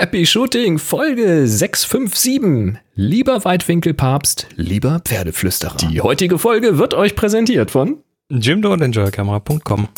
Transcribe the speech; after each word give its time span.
Happy 0.00 0.24
Shooting, 0.26 0.78
Folge 0.78 1.48
657. 1.48 2.78
Lieber 2.94 3.44
Weitwinkelpapst, 3.44 4.46
lieber 4.54 5.00
Pferdeflüsterer. 5.04 5.76
Die 5.78 6.00
heutige 6.00 6.38
Folge 6.38 6.78
wird 6.78 6.94
euch 6.94 7.16
präsentiert 7.16 7.72
von 7.72 7.96
Jimdo 8.30 8.72
und 8.72 8.80
EnjoyCamera.com. 8.80 9.88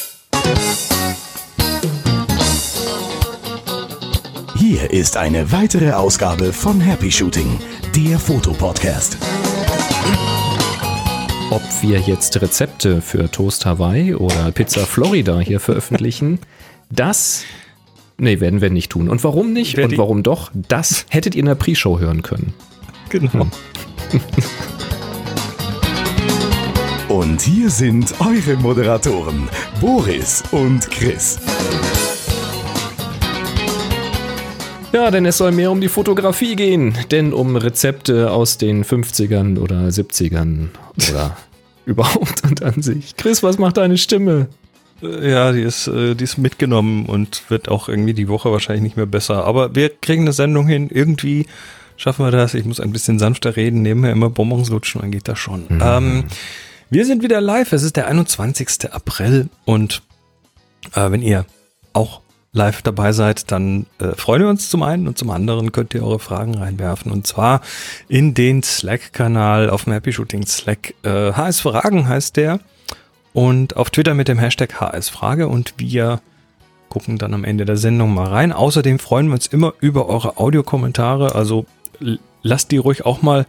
Hier 4.56 4.90
ist 4.90 5.18
eine 5.18 5.52
weitere 5.52 5.92
Ausgabe 5.92 6.54
von 6.54 6.80
Happy 6.80 7.12
Shooting, 7.12 7.58
der 7.94 8.18
Fotopodcast. 8.18 9.18
Ob 11.50 11.62
wir 11.82 11.98
jetzt 11.98 12.40
Rezepte 12.40 13.02
für 13.02 13.30
Toast 13.30 13.66
Hawaii 13.66 14.14
oder 14.14 14.50
Pizza 14.50 14.86
Florida 14.86 15.40
hier 15.40 15.60
veröffentlichen, 15.60 16.38
das 16.88 17.44
nee, 18.20 18.40
werden 18.40 18.60
wir 18.60 18.70
nicht 18.70 18.92
tun. 18.92 19.08
Und 19.08 19.24
warum 19.24 19.52
nicht 19.52 19.76
Wer 19.76 19.86
und 19.86 19.98
warum 19.98 20.22
doch, 20.22 20.50
das 20.54 21.06
hättet 21.08 21.34
ihr 21.34 21.40
in 21.40 21.46
der 21.46 21.54
Pre-Show 21.54 21.98
hören 21.98 22.22
können. 22.22 22.54
Genau. 23.08 23.48
Und 27.08 27.40
hier 27.40 27.70
sind 27.70 28.14
eure 28.20 28.56
Moderatoren, 28.56 29.48
Boris 29.80 30.44
und 30.52 30.88
Chris. 30.90 31.40
Ja, 34.92 35.10
denn 35.10 35.26
es 35.26 35.38
soll 35.38 35.52
mehr 35.52 35.70
um 35.70 35.80
die 35.80 35.88
Fotografie 35.88 36.56
gehen, 36.56 36.96
denn 37.10 37.32
um 37.32 37.56
Rezepte 37.56 38.30
aus 38.30 38.58
den 38.58 38.84
50ern 38.84 39.58
oder 39.58 39.88
70ern 39.88 40.68
oder 41.08 41.36
überhaupt 41.84 42.44
und 42.44 42.62
an 42.62 42.82
sich. 42.82 43.16
Chris, 43.16 43.42
was 43.42 43.58
macht 43.58 43.76
deine 43.76 43.98
Stimme? 43.98 44.48
Ja, 45.02 45.52
die 45.52 45.62
ist, 45.62 45.86
äh, 45.86 46.14
die 46.14 46.24
ist 46.24 46.38
mitgenommen 46.38 47.06
und 47.06 47.42
wird 47.48 47.68
auch 47.68 47.88
irgendwie 47.88 48.14
die 48.14 48.28
Woche 48.28 48.52
wahrscheinlich 48.52 48.82
nicht 48.82 48.96
mehr 48.96 49.06
besser. 49.06 49.44
Aber 49.44 49.74
wir 49.74 49.88
kriegen 49.88 50.22
eine 50.22 50.32
Sendung 50.32 50.66
hin. 50.66 50.88
Irgendwie 50.90 51.46
schaffen 51.96 52.24
wir 52.24 52.30
das. 52.30 52.54
Ich 52.54 52.64
muss 52.64 52.80
ein 52.80 52.92
bisschen 52.92 53.18
sanfter 53.18 53.56
reden, 53.56 53.82
nebenher 53.82 54.12
immer 54.12 54.30
Bonbons 54.30 54.70
lutschen, 54.70 55.00
dann 55.00 55.10
geht 55.10 55.28
das 55.28 55.38
schon. 55.38 55.66
Ähm, 55.82 56.24
wir 56.90 57.06
sind 57.06 57.22
wieder 57.22 57.40
live. 57.40 57.72
Es 57.72 57.82
ist 57.82 57.96
der 57.96 58.08
21. 58.08 58.92
April 58.92 59.48
und 59.64 60.02
äh, 60.94 61.10
wenn 61.10 61.22
ihr 61.22 61.46
auch 61.92 62.20
live 62.52 62.82
dabei 62.82 63.12
seid, 63.12 63.52
dann 63.52 63.86
äh, 64.00 64.14
freuen 64.16 64.42
wir 64.42 64.48
uns 64.48 64.70
zum 64.70 64.82
einen 64.82 65.06
und 65.06 65.16
zum 65.16 65.30
anderen 65.30 65.72
könnt 65.72 65.94
ihr 65.94 66.02
eure 66.02 66.18
Fragen 66.18 66.56
reinwerfen 66.56 67.12
und 67.12 67.26
zwar 67.26 67.60
in 68.08 68.34
den 68.34 68.62
Slack-Kanal 68.62 69.70
auf 69.70 69.84
dem 69.84 69.92
Happy 69.92 70.12
Shooting 70.12 70.46
Slack. 70.46 70.94
Äh, 71.02 71.32
HS 71.32 71.60
Fragen 71.60 72.08
heißt 72.08 72.36
der 72.36 72.60
und 73.32 73.76
auf 73.76 73.90
Twitter 73.90 74.14
mit 74.14 74.28
dem 74.28 74.38
Hashtag 74.38 74.80
HSFrage 74.80 75.48
und 75.48 75.74
wir 75.78 76.20
gucken 76.88 77.18
dann 77.18 77.34
am 77.34 77.44
Ende 77.44 77.64
der 77.64 77.76
Sendung 77.76 78.12
mal 78.12 78.26
rein. 78.26 78.52
Außerdem 78.52 78.98
freuen 78.98 79.28
wir 79.28 79.34
uns 79.34 79.46
immer 79.46 79.74
über 79.80 80.08
eure 80.08 80.38
Audiokommentare, 80.38 81.34
also 81.34 81.66
lasst 82.42 82.70
die 82.72 82.78
ruhig 82.78 83.06
auch 83.06 83.22
mal 83.22 83.46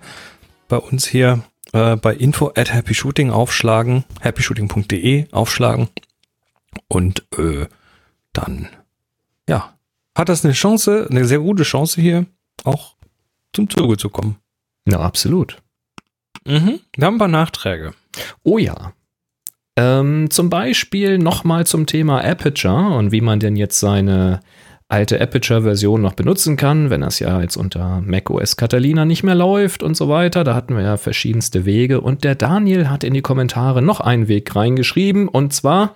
bei 0.67 0.77
uns 0.77 1.07
hier 1.07 1.43
äh, 1.73 1.95
bei 1.95 2.13
info 2.13 2.51
at 2.55 2.73
happyshooting 2.73 3.31
aufschlagen, 3.31 4.03
happyshooting.de 4.21 5.31
aufschlagen 5.31 5.89
und 6.87 7.25
äh, 7.37 7.67
dann, 8.33 8.69
ja, 9.49 9.73
hat 10.15 10.29
das 10.29 10.45
eine 10.45 10.53
Chance, 10.53 11.07
eine 11.09 11.25
sehr 11.25 11.39
gute 11.39 11.63
Chance 11.63 11.99
hier 11.99 12.25
auch 12.63 12.95
zum 13.53 13.69
Zuge 13.69 13.97
zu 13.97 14.09
kommen. 14.09 14.37
Na, 14.85 14.99
absolut. 14.99 15.61
Mhm. 16.45 16.79
Wir 16.95 17.05
haben 17.05 17.15
ein 17.15 17.19
paar 17.19 17.27
Nachträge. 17.27 17.93
Oh 18.43 18.57
ja. 18.57 18.93
Ähm, 19.77 20.29
zum 20.29 20.49
Beispiel 20.49 21.17
nochmal 21.17 21.65
zum 21.65 21.85
Thema 21.85 22.23
Aperture 22.23 22.95
und 22.97 23.11
wie 23.11 23.21
man 23.21 23.39
denn 23.39 23.55
jetzt 23.55 23.79
seine 23.79 24.41
alte 24.91 25.21
Aperture-Version 25.21 26.01
noch 26.01 26.13
benutzen 26.13 26.57
kann, 26.57 26.89
wenn 26.89 27.01
das 27.01 27.19
ja 27.19 27.41
jetzt 27.41 27.55
unter 27.55 28.01
macOS 28.01 28.57
Catalina 28.57 29.05
nicht 29.05 29.23
mehr 29.23 29.35
läuft 29.35 29.83
und 29.83 29.95
so 29.95 30.09
weiter. 30.09 30.43
Da 30.43 30.53
hatten 30.53 30.75
wir 30.75 30.83
ja 30.83 30.97
verschiedenste 30.97 31.65
Wege. 31.65 32.01
Und 32.01 32.25
der 32.25 32.35
Daniel 32.35 32.89
hat 32.89 33.05
in 33.05 33.13
die 33.13 33.21
Kommentare 33.21 33.81
noch 33.81 34.01
einen 34.01 34.27
Weg 34.27 34.53
reingeschrieben. 34.53 35.29
Und 35.29 35.53
zwar 35.53 35.95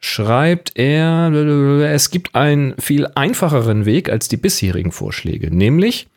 schreibt 0.00 0.72
er, 0.76 1.30
es 1.30 2.10
gibt 2.10 2.34
einen 2.34 2.74
viel 2.78 3.06
einfacheren 3.14 3.84
Weg 3.84 4.08
als 4.08 4.28
die 4.28 4.38
bisherigen 4.38 4.92
Vorschläge, 4.92 5.54
nämlich 5.54 6.08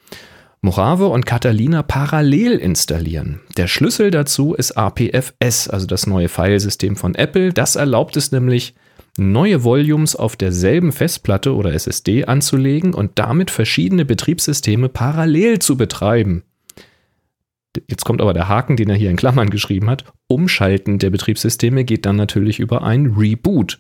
Mojave 0.62 1.08
und 1.08 1.26
Catalina 1.26 1.84
parallel 1.84 2.58
installieren. 2.58 3.40
Der 3.56 3.68
Schlüssel 3.68 4.12
dazu 4.12 4.54
ist 4.54 4.74
APFS, 4.74 5.70
also 5.70 5.88
das 5.88 6.06
neue 6.06 6.28
Filesystem 6.28 6.98
von 6.98 7.16
Apple. 7.16 7.54
Das 7.54 7.78
erlaubt 7.78 8.18
es 8.18 8.34
nämlich, 8.34 8.76
neue 9.18 9.64
Volumes 9.64 10.16
auf 10.16 10.36
derselben 10.36 10.92
Festplatte 10.92 11.56
oder 11.56 11.74
SSD 11.74 12.26
anzulegen 12.26 12.94
und 12.94 13.12
damit 13.16 13.52
verschiedene 13.52 14.04
Betriebssysteme 14.04 14.90
parallel 14.90 15.60
zu 15.60 15.78
betreiben. 15.78 16.44
Jetzt 17.88 18.04
kommt 18.04 18.22
aber 18.22 18.34
der 18.34 18.50
Haken, 18.50 18.76
den 18.76 18.90
er 18.90 18.96
hier 18.96 19.12
in 19.12 19.16
Klammern 19.16 19.50
geschrieben 19.50 19.90
hat. 19.90 20.06
Umschalten 20.28 21.00
der 21.00 21.10
Betriebssysteme 21.10 21.86
geht 21.86 22.06
dann 22.06 22.16
natürlich 22.16 22.60
über 22.60 22.84
ein 22.84 23.14
Reboot. 23.18 23.80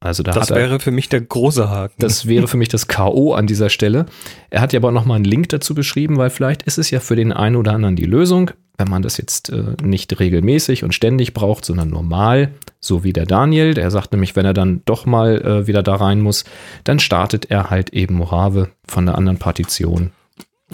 Also 0.00 0.22
da 0.22 0.32
Das 0.32 0.50
er 0.50 0.56
wäre 0.56 0.80
für 0.80 0.90
mich 0.90 1.08
der 1.08 1.20
große 1.20 1.70
Haken. 1.70 1.94
das 1.98 2.26
wäre 2.26 2.48
für 2.48 2.56
mich 2.56 2.68
das 2.68 2.88
K.O. 2.88 3.34
an 3.34 3.46
dieser 3.46 3.70
Stelle. 3.70 4.06
Er 4.50 4.60
hat 4.60 4.72
ja 4.72 4.80
aber 4.80 4.92
noch 4.92 5.04
mal 5.04 5.16
einen 5.16 5.24
Link 5.24 5.48
dazu 5.50 5.74
beschrieben, 5.74 6.16
weil 6.16 6.30
vielleicht 6.30 6.62
ist 6.62 6.78
es 6.78 6.90
ja 6.90 7.00
für 7.00 7.16
den 7.16 7.32
einen 7.32 7.56
oder 7.56 7.72
anderen 7.72 7.96
die 7.96 8.04
Lösung, 8.04 8.50
wenn 8.78 8.88
man 8.88 9.02
das 9.02 9.16
jetzt 9.16 9.50
äh, 9.50 9.76
nicht 9.82 10.18
regelmäßig 10.18 10.84
und 10.84 10.94
ständig 10.94 11.34
braucht, 11.34 11.64
sondern 11.64 11.88
normal, 11.88 12.52
so 12.80 13.04
wie 13.04 13.12
der 13.12 13.26
Daniel. 13.26 13.74
Der 13.74 13.90
sagt 13.90 14.12
nämlich, 14.12 14.34
wenn 14.36 14.46
er 14.46 14.54
dann 14.54 14.82
doch 14.84 15.06
mal 15.06 15.40
äh, 15.40 15.66
wieder 15.66 15.82
da 15.82 15.94
rein 15.94 16.20
muss, 16.20 16.44
dann 16.84 16.98
startet 16.98 17.50
er 17.50 17.70
halt 17.70 17.90
eben 17.90 18.14
Mojave 18.14 18.70
von 18.86 19.06
der 19.06 19.16
anderen 19.16 19.38
Partition. 19.38 20.10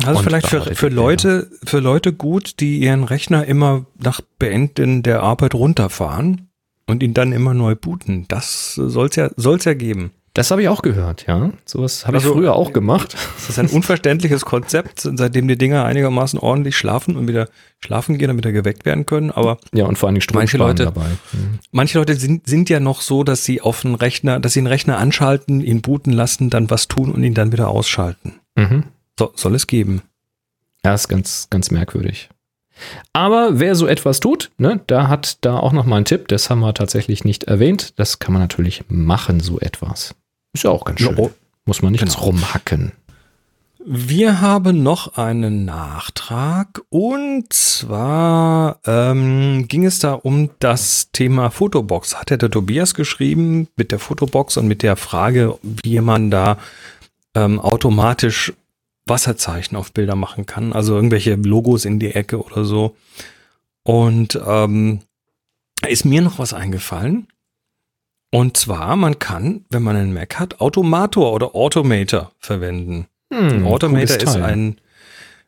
Also 0.05 0.23
vielleicht 0.23 0.47
für, 0.47 0.61
für 0.61 0.89
Leute, 0.89 1.51
für 1.65 1.81
Leute 1.81 2.13
gut, 2.13 2.61
die 2.61 2.79
ihren 2.79 3.03
Rechner 3.05 3.47
immer 3.47 3.87
nach 3.99 4.21
Beenden 4.39 5.03
der 5.03 5.23
Arbeit 5.23 5.55
runterfahren 5.55 6.48
und 6.89 7.03
ihn 7.03 7.15
dann 7.15 7.33
immer 7.33 7.55
neu 7.55 7.77
booten. 7.77 8.25
Das 8.29 8.75
soll's 8.75 9.15
ja, 9.17 9.31
soll's 9.37 9.65
ja 9.65 9.75
geben. 9.75 10.11
Das 10.35 10.53
habe 10.53 10.63
ich 10.63 10.69
auch 10.69 10.83
gehört, 10.83 11.27
ja. 11.27 11.51
Sowas 11.65 12.07
habe 12.07 12.19
Also- 12.19 12.29
ich 12.31 12.35
früher 12.37 12.55
auch 12.55 12.73
gemacht. 12.73 13.15
Das 13.15 13.49
ist 13.49 13.59
ein 13.59 13.67
unverständliches 13.69 14.45
Konzept, 14.45 15.01
seitdem 15.01 15.49
die 15.49 15.59
Dinger 15.59 15.85
einigermaßen 15.85 16.39
ordentlich 16.39 16.77
schlafen 16.77 17.17
und 17.17 17.27
wieder 17.27 17.49
schlafen 17.81 18.19
gehen, 18.19 18.29
damit 18.29 18.45
er 18.47 18.53
geweckt 18.53 18.85
werden 18.85 19.05
können. 19.05 19.31
Aber 19.33 19.59
Ja, 19.73 19.87
und 19.87 19.99
vor 19.99 20.09
allem 20.09 20.21
Strom 20.21 20.39
Manche 20.41 20.57
Leute- 20.59 20.85
dabei. 20.85 21.07
Mhm. 21.33 21.59
manche 21.73 21.99
Leute 21.99 22.15
sind, 22.15 22.47
sind 22.47 22.69
ja 22.71 22.79
noch 22.79 23.01
so, 23.01 23.25
dass 23.25 23.45
sie 23.45 23.61
auf 23.63 23.83
den 23.83 23.97
Rechner, 23.97 24.39
dass 24.39 24.53
sie 24.53 24.61
den 24.61 24.69
Rechner 24.69 24.99
anschalten, 24.99 25.61
ihn 25.61 25.81
booten 25.81 26.13
lassen, 26.13 26.51
dann 26.51 26.71
was 26.71 26.87
tun 26.87 27.11
und 27.11 27.25
ihn 27.25 27.35
dann 27.35 27.51
wieder 27.51 27.69
ausschalten. 27.69 28.35
Mhm. 28.55 28.85
So, 29.19 29.33
soll 29.35 29.57
es 29.57 29.67
geben. 29.67 30.03
Ja, 30.85 30.95
ist 30.95 31.09
ganz, 31.09 31.49
ganz 31.51 31.73
merkwürdig. 31.73 32.29
Aber 33.13 33.59
wer 33.61 33.75
so 33.75 33.87
etwas 33.87 34.21
tut, 34.21 34.51
ne, 34.59 34.81
da 34.87 35.09
hat 35.09 35.39
da 35.45 35.59
auch 35.59 35.73
noch 35.73 35.85
mal 35.87 35.97
einen 35.97 36.05
Tipp, 36.05 36.29
das 36.29 36.51
haben 36.51 36.61
wir 36.61 36.75
tatsächlich 36.75 37.25
nicht 37.25 37.45
erwähnt. 37.45 37.99
Das 37.99 38.19
kann 38.19 38.33
man 38.33 38.43
natürlich 38.43 38.85
machen, 38.89 39.41
so 39.41 39.59
etwas. 39.61 40.15
Ist 40.53 40.65
ja 40.65 40.71
auch 40.71 40.85
ganz 40.85 41.01
schön. 41.01 41.15
No. 41.15 41.31
Muss 41.65 41.83
man 41.83 41.93
nicht 41.93 42.05
Genau. 42.05 42.19
rumhacken. 42.21 42.93
Wir 43.91 44.41
haben 44.41 44.83
noch 44.83 45.17
einen 45.17 45.65
Nachtrag 45.65 46.83
und 46.91 47.53
zwar 47.53 48.81
ähm, 48.85 49.67
ging 49.69 49.87
es 49.87 49.99
da 49.99 50.13
um 50.15 50.51
das 50.59 51.11
Thema 51.13 51.51
Fotobox. 51.51 52.17
Hat 52.17 52.31
der 52.31 52.39
Tobias 52.39 52.95
geschrieben 52.95 53.69
mit 53.77 53.93
der 53.93 53.99
Fotobox 53.99 54.57
und 54.57 54.67
mit 54.69 54.83
der 54.83 54.97
Frage, 54.97 55.59
wie 55.63 56.01
man 56.01 56.31
da 56.31 56.59
ähm, 57.35 57.61
automatisch 57.61 58.53
Wasserzeichen 59.09 59.77
auf 59.77 59.93
Bilder 59.93 60.17
machen 60.17 60.47
kann, 60.47 60.73
also 60.73 60.95
irgendwelche 60.95 61.35
Logos 61.35 61.85
in 61.85 61.99
die 61.99 62.15
Ecke 62.15 62.43
oder 62.43 62.65
so. 62.65 62.97
Und 63.83 64.39
ähm, 64.47 65.01
ist 65.87 66.05
mir 66.05 66.23
noch 66.23 66.39
was 66.39 66.53
eingefallen. 66.53 67.29
Und 68.31 68.57
zwar, 68.57 68.97
man 68.97 69.19
kann, 69.19 69.65
wenn 69.71 69.83
man 69.83 69.97
einen 69.97 70.13
Mac 70.13 70.39
hat, 70.39 70.61
Automator 70.61 71.33
oder 71.33 71.55
Automator 71.55 72.33
verwenden. 72.39 73.07
Hm, 73.33 73.67
Automator 73.67 74.17
ist 74.17 74.37
ein, 74.37 74.79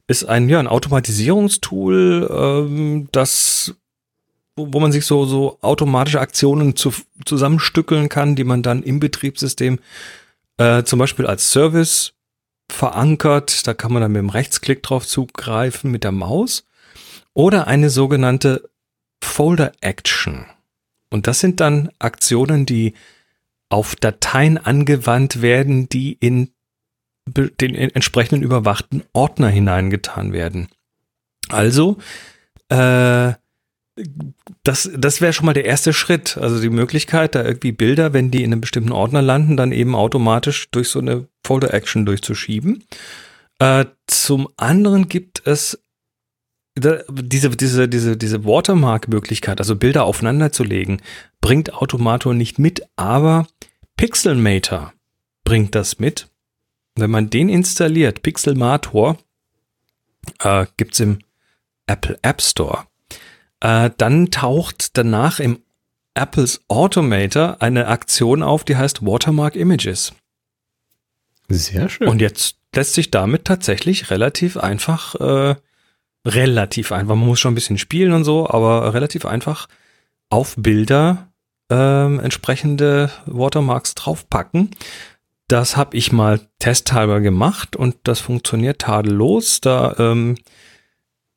ist 0.06 0.24
ein, 0.24 0.48
ja, 0.48 0.58
ein 0.58 0.66
Automatisierungstool, 0.66 2.28
ähm, 2.32 3.08
das, 3.12 3.74
wo, 4.56 4.72
wo 4.72 4.80
man 4.80 4.92
sich 4.92 5.04
so, 5.04 5.26
so 5.26 5.58
automatische 5.60 6.20
Aktionen 6.20 6.74
zu, 6.74 6.92
zusammenstückeln 7.26 8.08
kann, 8.08 8.34
die 8.34 8.44
man 8.44 8.62
dann 8.62 8.82
im 8.82 8.98
Betriebssystem 8.98 9.78
äh, 10.56 10.82
zum 10.84 10.98
Beispiel 10.98 11.26
als 11.26 11.50
Service 11.50 12.14
verankert. 12.70 13.66
Da 13.66 13.74
kann 13.74 13.92
man 13.92 14.02
dann 14.02 14.12
mit 14.12 14.20
dem 14.20 14.30
Rechtsklick 14.30 14.82
drauf 14.82 15.06
zugreifen 15.06 15.90
mit 15.90 16.04
der 16.04 16.12
Maus. 16.12 16.66
Oder 17.34 17.66
eine 17.66 17.90
sogenannte 17.90 18.70
Folder 19.22 19.72
Action. 19.80 20.46
Und 21.10 21.26
das 21.26 21.40
sind 21.40 21.60
dann 21.60 21.90
Aktionen, 21.98 22.66
die 22.66 22.94
auf 23.68 23.96
Dateien 23.96 24.58
angewandt 24.58 25.42
werden, 25.42 25.88
die 25.88 26.12
in 26.12 26.52
den 27.26 27.74
entsprechenden 27.74 28.42
überwachten 28.42 29.04
Ordner 29.12 29.48
hineingetan 29.48 30.32
werden. 30.32 30.68
Also, 31.48 31.98
äh, 32.68 33.34
das, 34.62 34.90
das 34.96 35.20
wäre 35.20 35.32
schon 35.32 35.46
mal 35.46 35.52
der 35.52 35.64
erste 35.64 35.92
Schritt. 35.92 36.36
Also 36.38 36.60
die 36.60 36.70
Möglichkeit, 36.70 37.34
da 37.34 37.44
irgendwie 37.44 37.72
Bilder, 37.72 38.12
wenn 38.12 38.30
die 38.30 38.42
in 38.42 38.52
einem 38.52 38.60
bestimmten 38.60 38.92
Ordner 38.92 39.22
landen, 39.22 39.56
dann 39.56 39.72
eben 39.72 39.94
automatisch 39.94 40.70
durch 40.70 40.88
so 40.88 41.00
eine 41.00 41.28
Folder-Action 41.44 42.06
durchzuschieben. 42.06 42.84
Äh, 43.58 43.86
zum 44.06 44.48
anderen 44.56 45.08
gibt 45.08 45.46
es 45.46 45.82
diese, 46.76 47.50
diese, 47.50 47.88
diese, 47.88 48.16
diese 48.16 48.44
Watermark-Möglichkeit, 48.44 49.58
also 49.60 49.76
Bilder 49.76 50.04
aufeinander 50.04 50.52
zu 50.52 50.64
legen, 50.64 51.02
bringt 51.40 51.74
Automator 51.74 52.32
nicht 52.32 52.58
mit, 52.58 52.82
aber 52.96 53.46
Pixelmator 53.96 54.92
bringt 55.44 55.74
das 55.74 55.98
mit. 55.98 56.28
Wenn 56.96 57.10
man 57.10 57.28
den 57.28 57.48
installiert, 57.48 58.22
Pixelmator, 58.22 59.18
äh, 60.40 60.66
gibt 60.76 60.94
es 60.94 61.00
im 61.00 61.18
Apple 61.86 62.18
App 62.22 62.40
Store, 62.40 62.86
äh, 63.60 63.90
dann 63.96 64.30
taucht 64.30 64.96
danach 64.96 65.40
im 65.40 65.62
Apples 66.14 66.62
Automator 66.68 67.56
eine 67.60 67.86
Aktion 67.86 68.42
auf, 68.42 68.64
die 68.64 68.76
heißt 68.76 69.04
Watermark 69.04 69.56
Images. 69.56 70.12
Sehr 71.48 71.88
schön. 71.88 72.08
Und 72.08 72.20
jetzt 72.20 72.56
lässt 72.74 72.94
sich 72.94 73.10
damit 73.10 73.44
tatsächlich 73.44 74.10
relativ 74.10 74.56
einfach 74.56 75.14
äh, 75.16 75.54
relativ 76.26 76.92
einfach. 76.92 77.14
Man 77.14 77.26
muss 77.26 77.40
schon 77.40 77.52
ein 77.52 77.56
bisschen 77.56 77.78
spielen 77.78 78.12
und 78.12 78.24
so, 78.24 78.48
aber 78.48 78.94
relativ 78.94 79.26
einfach 79.26 79.68
auf 80.28 80.54
Bilder 80.56 81.28
ähm, 81.70 82.20
entsprechende 82.20 83.10
Watermarks 83.26 83.94
draufpacken. 83.94 84.70
Das 85.48 85.76
habe 85.76 85.96
ich 85.96 86.12
mal 86.12 86.40
testhalber 86.60 87.20
gemacht 87.20 87.74
und 87.74 87.96
das 88.04 88.20
funktioniert 88.20 88.80
tadellos. 88.80 89.60
Da 89.60 89.96
ähm, 89.98 90.36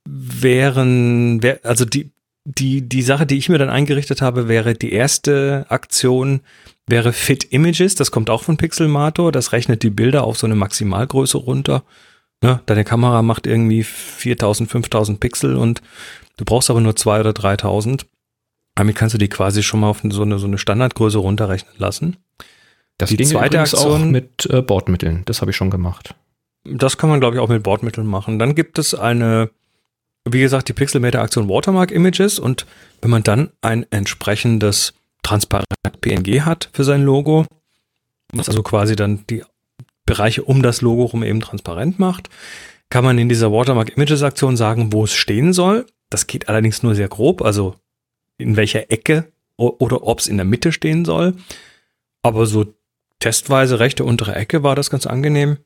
wären, 0.06 1.42
wär, 1.42 1.60
also 1.64 1.86
die, 1.86 2.12
die, 2.45 2.88
die 2.88 3.01
Sache, 3.01 3.25
die 3.25 3.38
ich 3.38 3.50
mir 3.50 3.57
dann 3.57 3.69
eingerichtet 3.69 4.22
habe, 4.22 4.48
wäre 4.48 4.74
die 4.74 4.92
erste 4.92 5.66
Aktion, 5.69 6.42
wäre 6.88 7.13
Fit 7.13 7.45
Images. 7.45 7.95
Das 7.95 8.12
kommt 8.12 8.30
auch 8.30 8.44
von 8.44 8.57
Pixelmator. 8.57 9.31
Das 9.31 9.51
rechnet 9.51 9.84
die 9.84 9.90
Bilder 9.90 10.24
auf 10.25 10.38
so 10.38 10.48
eine 10.48 10.56
Maximalgröße 10.56 11.38
runter 11.38 11.84
Ne? 12.44 12.60
Deine 12.66 12.84
Kamera 12.84 13.22
macht 13.22 13.48
irgendwie 13.48 13.84
4000, 13.84 14.69
5000 14.69 15.19
Pixel 15.19 15.56
und 15.56 15.81
du 16.36 16.44
brauchst 16.44 16.69
aber 16.69 16.81
nur 16.81 16.95
2 16.95 17.22
oder 17.22 17.31
3000. 17.31 18.06
Damit 18.75 18.98
kannst 18.98 19.13
du 19.13 19.18
die 19.18 19.30
quasi 19.30 19.63
schon 19.63 19.80
mal 19.80 19.88
auf 19.88 20.01
so 20.04 20.24
eine, 20.24 20.38
so 20.40 20.45
eine 20.45 20.57
Standardgröße 20.57 21.19
runterrechnen 21.19 21.74
lassen. 21.78 22.18
Das 22.98 23.10
die 23.10 23.18
ging 23.18 23.28
zweite 23.28 23.62
Aktion- 23.62 24.04
auch 24.04 24.06
mit 24.06 24.45
äh, 24.50 24.62
Bordmitteln. 24.62 25.24
Das 25.25 25.40
habe 25.40 25.51
ich 25.51 25.57
schon 25.57 25.69
gemacht. 25.69 26.16
Das 26.66 26.98
kann 26.98 27.10
man, 27.10 27.22
glaube 27.22 27.38
ich, 27.38 27.42
auch 27.42 27.50
mit 27.50 27.63
Bordmitteln 27.63 28.06
machen. 28.06 28.40
Dann 28.40 28.56
gibt 28.56 28.78
es 28.78 28.94
eine, 28.94 29.50
wie 30.30 30.40
gesagt, 30.40 30.70
die 30.70 30.74
Pixelmator-Aktion 30.74 31.50
Watermark 31.50 31.92
Images 31.92 32.40
und 32.40 32.66
wenn 33.02 33.12
man 33.12 33.24
dann 33.24 33.52
ein 33.62 33.86
entsprechendes 33.92 34.94
transparent 35.22 35.68
PNG 36.02 36.42
hat 36.42 36.70
für 36.74 36.84
sein 36.84 37.04
Logo, 37.04 37.46
was 38.34 38.48
also 38.48 38.64
quasi 38.64 38.96
dann 38.96 39.25
die 39.30 39.44
Bereiche 40.06 40.44
um 40.44 40.62
das 40.62 40.81
Logo 40.81 41.06
rum 41.06 41.24
eben 41.24 41.42
transparent 41.42 42.00
macht, 42.00 42.30
kann 42.90 43.04
man 43.04 43.18
in 43.18 43.30
dieser 43.30 43.52
Watermark 43.52 43.96
Images 43.96 44.24
Aktion 44.24 44.58
sagen, 44.58 44.94
wo 44.94 45.06
es 45.06 45.14
stehen 45.14 45.54
soll. 45.54 45.86
Das 46.10 46.28
geht 46.28 46.50
allerdings 46.50 46.84
nur 46.84 46.96
sehr 46.96 47.08
grob, 47.08 47.42
also 47.42 47.76
in 48.38 48.56
welcher 48.56 48.92
Ecke 48.92 49.31
oder 49.58 50.04
ob 50.04 50.19
es 50.19 50.28
in 50.28 50.38
der 50.38 50.46
Mitte 50.46 50.72
stehen 50.72 51.06
soll. 51.06 51.36
Aber 52.22 52.46
so 52.46 52.74
testweise 53.19 53.80
rechte 53.80 54.04
untere 54.04 54.36
Ecke 54.36 54.64
war 54.64 54.76
das 54.76 54.90
ganz 54.90 55.06
angenehm. 55.06 55.58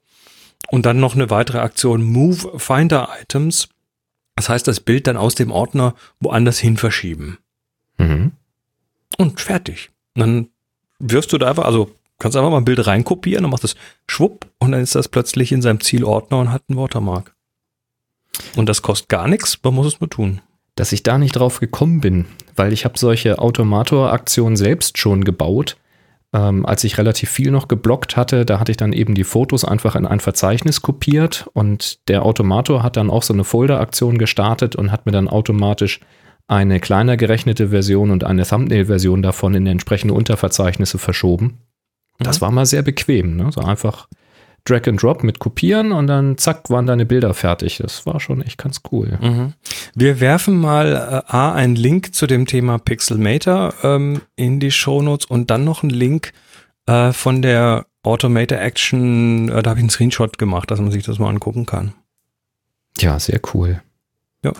Und 0.69 0.85
dann 0.85 0.99
noch 0.99 1.15
eine 1.15 1.29
weitere 1.29 1.59
Aktion 1.59 2.03
Move 2.03 2.59
Finder 2.59 3.09
Items. 3.21 3.69
Das 4.37 4.49
heißt, 4.49 4.67
das 4.67 4.79
Bild 4.79 5.07
dann 5.07 5.17
aus 5.17 5.33
dem 5.33 5.51
Ordner 5.51 5.95
woanders 6.19 6.59
hin 6.59 6.77
verschieben. 6.77 7.39
Mhm. 7.97 8.33
Und 9.17 9.41
fertig. 9.41 9.89
Und 10.13 10.19
dann 10.21 10.47
wirfst 10.99 11.33
du 11.33 11.39
da 11.39 11.49
einfach, 11.49 11.65
also 11.65 11.91
kannst 12.19 12.37
einfach 12.37 12.51
mal 12.51 12.57
ein 12.57 12.65
Bild 12.65 12.85
reinkopieren 12.85 13.43
und 13.43 13.51
machst 13.51 13.63
das 13.63 13.75
schwupp 14.07 14.45
und 14.59 14.73
dann 14.73 14.81
ist 14.81 14.93
das 14.93 15.07
plötzlich 15.07 15.51
in 15.51 15.63
seinem 15.63 15.81
Zielordner 15.81 16.37
und 16.37 16.51
hat 16.51 16.61
einen 16.69 16.77
Watermark. 16.77 17.35
Und 18.55 18.69
das 18.69 18.83
kostet 18.83 19.09
gar 19.09 19.27
nichts, 19.27 19.57
man 19.63 19.73
muss 19.73 19.87
es 19.87 19.99
nur 19.99 20.09
tun. 20.09 20.41
Dass 20.75 20.91
ich 20.91 21.01
da 21.01 21.17
nicht 21.17 21.35
drauf 21.35 21.59
gekommen 21.59 21.99
bin, 21.99 22.25
weil 22.55 22.73
ich 22.73 22.85
habe 22.85 22.99
solche 22.99 23.39
Automator-Aktionen 23.39 24.55
selbst 24.55 24.99
schon 24.99 25.23
gebaut. 25.23 25.77
Ähm, 26.33 26.65
als 26.65 26.83
ich 26.83 26.97
relativ 26.97 27.29
viel 27.29 27.51
noch 27.51 27.67
geblockt 27.69 28.17
hatte, 28.17 28.45
da 28.45 28.59
hatte 28.59 28.71
ich 28.71 28.77
dann 28.77 28.91
eben 28.91 29.15
die 29.15 29.23
Fotos 29.23 29.63
einfach 29.63 29.95
in 29.95 30.05
ein 30.05 30.19
Verzeichnis 30.19 30.81
kopiert 30.81 31.49
und 31.53 32.07
der 32.09 32.23
Automator 32.25 32.83
hat 32.83 32.97
dann 32.97 33.09
auch 33.09 33.23
so 33.23 33.33
eine 33.33 33.45
Folder-Aktion 33.45 34.17
gestartet 34.17 34.75
und 34.75 34.91
hat 34.91 35.05
mir 35.05 35.13
dann 35.13 35.29
automatisch 35.29 36.01
eine 36.47 36.79
kleiner 36.79 37.17
gerechnete 37.17 37.69
Version 37.69 38.11
und 38.11 38.23
eine 38.23 38.45
Thumbnail-Version 38.45 39.21
davon 39.21 39.53
in 39.55 39.67
entsprechende 39.67 40.13
Unterverzeichnisse 40.13 40.97
verschoben. 40.97 41.59
Das 42.19 42.37
Mhm. 42.39 42.41
war 42.41 42.51
mal 42.51 42.65
sehr 42.65 42.81
bequem, 42.81 43.35
ne? 43.37 43.51
So 43.51 43.61
einfach 43.61 44.07
Drag 44.67 44.87
and 44.87 45.01
Drop 45.01 45.23
mit 45.23 45.39
kopieren 45.39 45.91
und 45.91 46.07
dann 46.07 46.37
zack 46.37 46.69
waren 46.69 46.87
deine 46.87 47.05
Bilder 47.05 47.33
fertig. 47.33 47.77
Das 47.77 48.05
war 48.05 48.19
schon 48.19 48.41
echt 48.41 48.57
ganz 48.57 48.81
cool. 48.91 49.17
Mhm. 49.21 49.53
Wir 49.95 50.19
werfen 50.19 50.59
mal 50.59 51.23
äh, 51.27 51.31
A, 51.31 51.53
einen 51.53 51.75
Link 51.75 52.13
zu 52.13 52.27
dem 52.27 52.45
Thema 52.45 52.77
Pixelmator 52.77 53.73
ähm, 53.83 54.21
in 54.35 54.59
die 54.59 54.71
Shownotes 54.71 55.25
und 55.25 55.49
dann 55.49 55.63
noch 55.63 55.83
einen 55.83 55.91
Link 55.91 56.33
äh, 56.85 57.13
von 57.13 57.41
der 57.41 57.85
Automator 58.03 58.59
Action, 58.59 59.49
äh, 59.49 59.61
da 59.61 59.71
habe 59.71 59.79
ich 59.79 59.83
einen 59.83 59.89
Screenshot 59.89 60.37
gemacht, 60.37 60.71
dass 60.71 60.79
man 60.79 60.91
sich 60.91 61.03
das 61.03 61.19
mal 61.19 61.29
angucken 61.29 61.65
kann. 61.65 61.93
Ja, 62.99 63.19
sehr 63.19 63.39
cool. 63.53 63.81
Ja. 64.43 64.53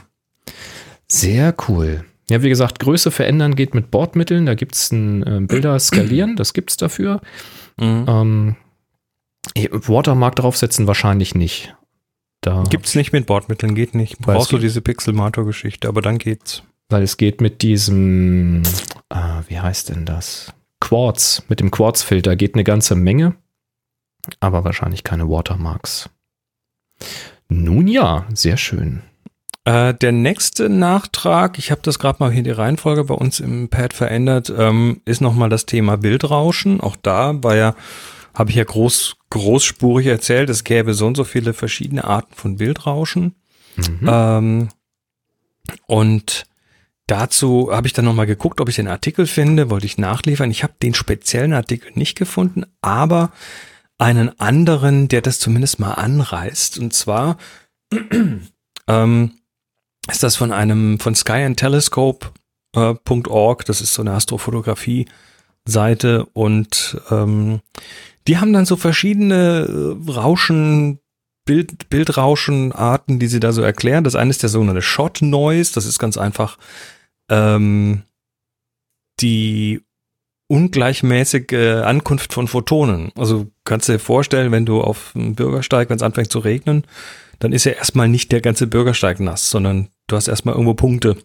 Sehr 1.07 1.55
cool. 1.67 2.03
Ja, 2.29 2.43
wie 2.43 2.49
gesagt, 2.49 2.79
Größe 2.79 3.09
verändern 3.09 3.55
geht 3.55 3.73
mit 3.73 3.89
Bordmitteln. 3.89 4.45
Da 4.45 4.53
gibt 4.53 4.75
es 4.75 4.91
ein 4.91 5.23
äh, 5.23 5.39
Bilder 5.41 5.79
skalieren, 5.79 6.35
das 6.35 6.53
gibt 6.53 6.71
es 6.71 6.77
dafür. 6.77 7.21
Ähm, 7.79 8.55
eh, 8.59 8.66
Watermark 9.55 10.35
draufsetzen 10.35 10.87
wahrscheinlich 10.87 11.35
nicht. 11.35 11.75
Da, 12.41 12.63
Gibt's 12.69 12.95
nicht 12.95 13.13
mit 13.13 13.25
Bordmitteln, 13.25 13.75
geht 13.75 13.95
nicht. 13.95 14.19
Brauchst 14.19 14.43
es 14.43 14.49
du 14.49 14.57
diese 14.59 14.81
Pixelmator-Geschichte, 14.81 15.87
aber 15.87 16.01
dann 16.01 16.17
geht's. 16.17 16.63
weil 16.89 17.03
es 17.03 17.17
geht 17.17 17.41
mit 17.41 17.61
diesem, 17.61 18.63
ah, 19.09 19.41
wie 19.47 19.59
heißt 19.59 19.89
denn 19.89 20.05
das? 20.05 20.53
Quartz, 20.79 21.43
mit 21.49 21.59
dem 21.59 21.71
Quartz-Filter 21.71 22.35
geht 22.35 22.53
eine 22.53 22.63
ganze 22.63 22.95
Menge, 22.95 23.35
aber 24.39 24.63
wahrscheinlich 24.63 25.03
keine 25.03 25.27
Watermarks. 25.29 26.09
Nun 27.49 27.87
ja, 27.87 28.25
sehr 28.33 28.57
schön. 28.57 29.01
Äh, 29.65 29.93
der 29.95 30.13
nächste 30.13 30.69
Nachtrag, 30.69 31.57
ich 31.57 31.71
habe 31.71 31.81
das 31.83 31.99
gerade 31.99 32.19
mal 32.19 32.31
hier 32.31 32.43
die 32.43 32.51
Reihenfolge 32.51 33.03
bei 33.03 33.15
uns 33.15 33.41
im 33.41 33.67
Pad 33.67 33.93
verändert, 33.93 34.53
ähm, 34.55 35.01
ist 35.03 35.19
nochmal 35.19 35.49
das 35.49 35.65
Thema 35.65 35.97
Bildrauschen. 35.97 36.79
Auch 36.79 36.95
da 36.95 37.43
war 37.43 37.55
ja, 37.55 37.75
habe 38.33 38.49
ich 38.49 38.55
ja 38.55 38.63
groß, 38.63 39.16
großspurig 39.29 40.07
erzählt, 40.07 40.49
es 40.49 40.63
gäbe 40.63 40.93
so 40.93 41.07
und 41.07 41.17
so 41.17 41.23
viele 41.23 41.53
verschiedene 41.53 42.03
Arten 42.03 42.33
von 42.33 42.57
Bildrauschen. 42.57 43.35
Mhm. 43.75 44.09
Ähm, 44.09 44.69
und 45.85 46.45
dazu 47.07 47.69
habe 47.71 47.87
ich 47.87 47.93
dann 47.93 48.05
nochmal 48.05 48.25
geguckt, 48.25 48.61
ob 48.61 48.69
ich 48.69 48.75
den 48.75 48.87
Artikel 48.87 49.27
finde, 49.27 49.69
wollte 49.69 49.85
ich 49.85 49.97
nachliefern. 49.97 50.51
Ich 50.51 50.63
habe 50.63 50.73
den 50.81 50.93
speziellen 50.93 51.53
Artikel 51.53 51.91
nicht 51.95 52.17
gefunden, 52.17 52.65
aber 52.81 53.31
einen 53.97 54.39
anderen, 54.39 55.07
der 55.07 55.21
das 55.21 55.39
zumindest 55.39 55.79
mal 55.79 55.93
anreißt. 55.93 56.77
Und 56.79 56.93
zwar 56.93 57.37
ähm, 58.87 59.31
ist 60.09 60.23
das 60.23 60.35
von 60.35 60.51
einem 60.51 60.99
von 60.99 61.15
Sky 61.15 61.43
and 61.43 61.57
Telescope 61.59 62.31
äh, 62.75 62.95
.org, 63.27 63.65
das 63.65 63.81
ist 63.81 63.93
so 63.93 64.01
eine 64.01 64.13
Astrofotografie-Seite 64.13 66.25
und 66.33 66.99
ähm, 67.09 67.61
die 68.27 68.37
haben 68.37 68.53
dann 68.53 68.65
so 68.65 68.75
verschiedene 68.75 69.97
äh, 70.07 70.11
Rauschen, 70.11 70.99
Bild, 71.45 71.89
Bildrauschenarten, 71.89 73.19
die 73.19 73.27
sie 73.27 73.39
da 73.39 73.53
so 73.53 73.61
erklären. 73.61 74.03
Das 74.03 74.15
eine 74.15 74.29
ist 74.29 74.43
der 74.43 74.49
sogenannte 74.49 74.81
Shot 74.81 75.21
Noise, 75.21 75.73
das 75.73 75.85
ist 75.85 75.97
ganz 75.97 76.17
einfach 76.17 76.57
ähm, 77.29 78.03
die 79.21 79.81
ungleichmäßige 80.49 81.83
Ankunft 81.83 82.33
von 82.33 82.47
Photonen. 82.47 83.11
Also 83.15 83.47
kannst 83.63 83.87
du 83.89 83.93
dir 83.93 83.99
vorstellen, 83.99 84.51
wenn 84.51 84.65
du 84.65 84.81
auf 84.81 85.11
dem 85.13 85.35
Bürgersteig, 85.35 85.89
wenn 85.89 85.97
es 85.97 86.03
anfängt 86.03 86.31
zu 86.31 86.39
regnen, 86.39 86.83
dann 87.39 87.53
ist 87.53 87.65
ja 87.65 87.73
erstmal 87.73 88.07
nicht 88.07 88.31
der 88.31 88.41
ganze 88.41 88.67
Bürgersteig 88.67 89.19
nass, 89.19 89.49
sondern 89.49 89.89
du 90.07 90.15
hast 90.15 90.27
erstmal 90.27 90.55
irgendwo 90.55 90.73
Punkte. 90.73 91.17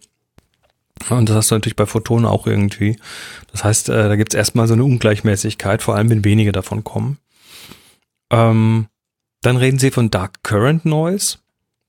Und 1.09 1.29
das 1.29 1.35
hast 1.35 1.51
du 1.51 1.55
natürlich 1.55 1.75
bei 1.75 1.85
Photonen 1.85 2.25
auch 2.25 2.47
irgendwie. 2.47 2.97
Das 3.51 3.63
heißt, 3.63 3.89
äh, 3.89 4.09
da 4.09 4.15
gibt 4.15 4.33
es 4.33 4.37
erstmal 4.37 4.67
so 4.67 4.73
eine 4.73 4.83
Ungleichmäßigkeit, 4.83 5.81
vor 5.81 5.95
allem 5.95 6.09
wenn 6.09 6.23
wenige 6.23 6.51
davon 6.51 6.83
kommen. 6.83 7.17
Ähm, 8.31 8.87
dann 9.41 9.57
reden 9.57 9.79
sie 9.79 9.91
von 9.91 10.09
Dark 10.09 10.43
Current 10.43 10.85
Noise. 10.85 11.37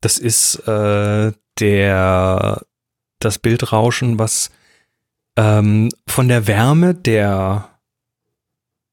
Das 0.01 0.19
ist 0.19 0.57
äh, 0.67 1.33
der 1.61 2.63
das 3.21 3.39
Bildrauschen, 3.39 4.19
was 4.19 4.51
ähm, 5.37 5.91
von 6.07 6.29
der 6.29 6.47
Wärme 6.47 6.95
der 6.95 7.69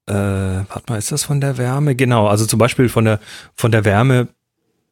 äh, 0.07 0.13
warte 0.13 0.83
mal, 0.89 0.97
ist 0.97 1.11
das 1.11 1.23
von 1.23 1.41
der 1.41 1.57
Wärme? 1.57 1.95
Genau, 1.95 2.27
also 2.27 2.45
zum 2.45 2.59
Beispiel 2.59 2.89
von 2.89 3.05
der 3.05 3.19
von 3.55 3.71
der 3.71 3.85
Wärme 3.85 4.27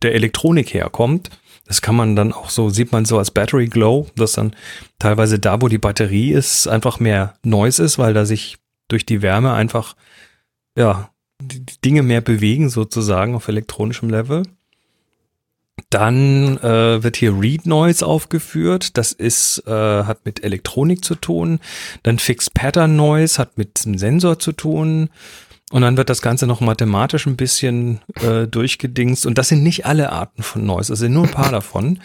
der 0.02 0.16
Elektronik 0.16 0.74
herkommt. 0.74 1.30
Das 1.70 1.84
kann 1.84 1.96
man 1.96 2.16
dann 2.16 2.34
auch 2.34 2.50
so, 2.50 2.72
sieht 2.72 2.92
man 2.92 3.06
so 3.06 3.20
als 3.20 3.30
Battery 3.30 3.68
Glow, 3.68 4.08
dass 4.16 4.32
dann 4.32 4.56
teilweise 4.98 5.38
da, 5.38 5.62
wo 5.62 5.68
die 5.68 5.78
Batterie 5.78 6.32
ist, 6.32 6.68
einfach 6.68 7.00
mehr 7.00 7.36
Noise 7.44 7.84
ist, 7.84 8.00
weil 8.00 8.16
da 8.16 8.26
sich 8.26 8.58
durch 8.88 9.06
die 9.06 9.22
Wärme 9.22 9.54
einfach, 9.54 9.96
ja, 10.76 11.12
die 11.40 11.64
Dinge 11.86 12.02
mehr 12.02 12.22
bewegen 12.22 12.70
sozusagen 12.70 13.36
auf 13.36 13.48
elektronischem 13.48 14.10
Level. 14.10 14.48
Dann 15.92 16.58
äh, 16.58 17.04
wird 17.04 17.18
hier 17.18 17.40
Read 17.40 17.68
Noise 17.68 18.04
aufgeführt. 18.04 18.98
Das 18.98 19.12
ist, 19.12 19.62
äh, 19.68 19.72
hat 19.72 20.26
mit 20.26 20.44
Elektronik 20.44 21.06
zu 21.06 21.14
tun. 21.14 21.60
Dann 22.02 22.18
Fixed 22.18 22.56
Pattern 22.56 22.96
Noise 22.96 23.38
hat 23.38 23.60
mit 23.60 23.84
einem 23.86 24.00
Sensor 24.00 24.40
zu 24.40 24.54
tun. 24.54 25.12
Und 25.72 25.84
dann 25.84 25.98
wird 25.98 26.10
das 26.10 26.22
Ganze 26.22 26.48
noch 26.48 26.62
mathematisch 26.62 27.28
ein 27.28 27.36
bisschen 27.36 28.00
äh, 28.22 28.48
durchgedingst. 28.48 29.26
Und 29.26 29.38
das 29.38 29.50
sind 29.50 29.62
nicht 29.62 29.86
alle 29.86 30.12
Arten 30.12 30.42
von 30.42 30.66
Noise, 30.66 30.94
das 30.94 31.00
sind 31.00 31.14
nur 31.14 31.26
ein 31.26 31.32
paar 31.32 31.52
davon. 31.54 32.00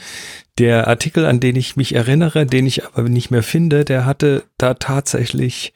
Der 0.58 0.86
Artikel, 0.86 1.24
an 1.26 1.40
den 1.40 1.56
ich 1.56 1.76
mich 1.76 1.94
erinnere, 1.94 2.46
den 2.46 2.66
ich 2.66 2.84
aber 2.86 3.08
nicht 3.08 3.30
mehr 3.30 3.42
finde, 3.42 3.84
der 3.84 4.06
hatte 4.06 4.44
da 4.58 4.74
tatsächlich 4.74 5.72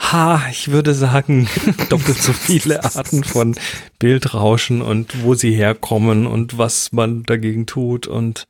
ha, 0.00 0.42
ich 0.50 0.70
würde 0.70 0.94
sagen, 0.94 1.48
doppelt 1.88 2.18
so 2.18 2.32
viele 2.32 2.84
Arten 2.84 3.24
von 3.24 3.54
Bildrauschen 3.98 4.82
und 4.82 5.22
wo 5.22 5.34
sie 5.34 5.54
herkommen 5.54 6.26
und 6.26 6.58
was 6.58 6.92
man 6.92 7.22
dagegen 7.24 7.66
tut 7.66 8.06
und 8.06 8.46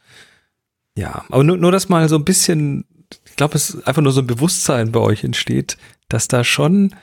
ja, 0.96 1.24
aber 1.28 1.42
nur, 1.42 1.56
nur 1.56 1.72
dass 1.72 1.88
mal 1.88 2.08
so 2.08 2.16
ein 2.16 2.24
bisschen, 2.24 2.84
ich 3.26 3.36
glaube, 3.36 3.56
es 3.56 3.70
ist 3.70 3.86
einfach 3.86 4.02
nur 4.02 4.12
so 4.12 4.20
ein 4.20 4.26
Bewusstsein 4.26 4.92
bei 4.92 5.00
euch 5.00 5.24
entsteht, 5.24 5.76
dass 6.08 6.28
da 6.28 6.44
schon 6.44 6.94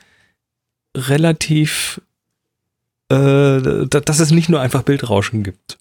relativ, 0.95 2.01
äh, 3.09 3.87
dass 3.87 4.19
es 4.19 4.31
nicht 4.31 4.49
nur 4.49 4.61
einfach 4.61 4.83
Bildrauschen 4.83 5.43
gibt. 5.43 5.77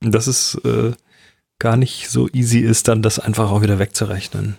Dass 0.00 0.26
es 0.26 0.54
äh, 0.64 0.92
gar 1.58 1.76
nicht 1.76 2.08
so 2.08 2.28
easy 2.32 2.60
ist, 2.60 2.88
dann 2.88 3.02
das 3.02 3.18
einfach 3.18 3.50
auch 3.50 3.62
wieder 3.62 3.78
wegzurechnen. 3.78 4.56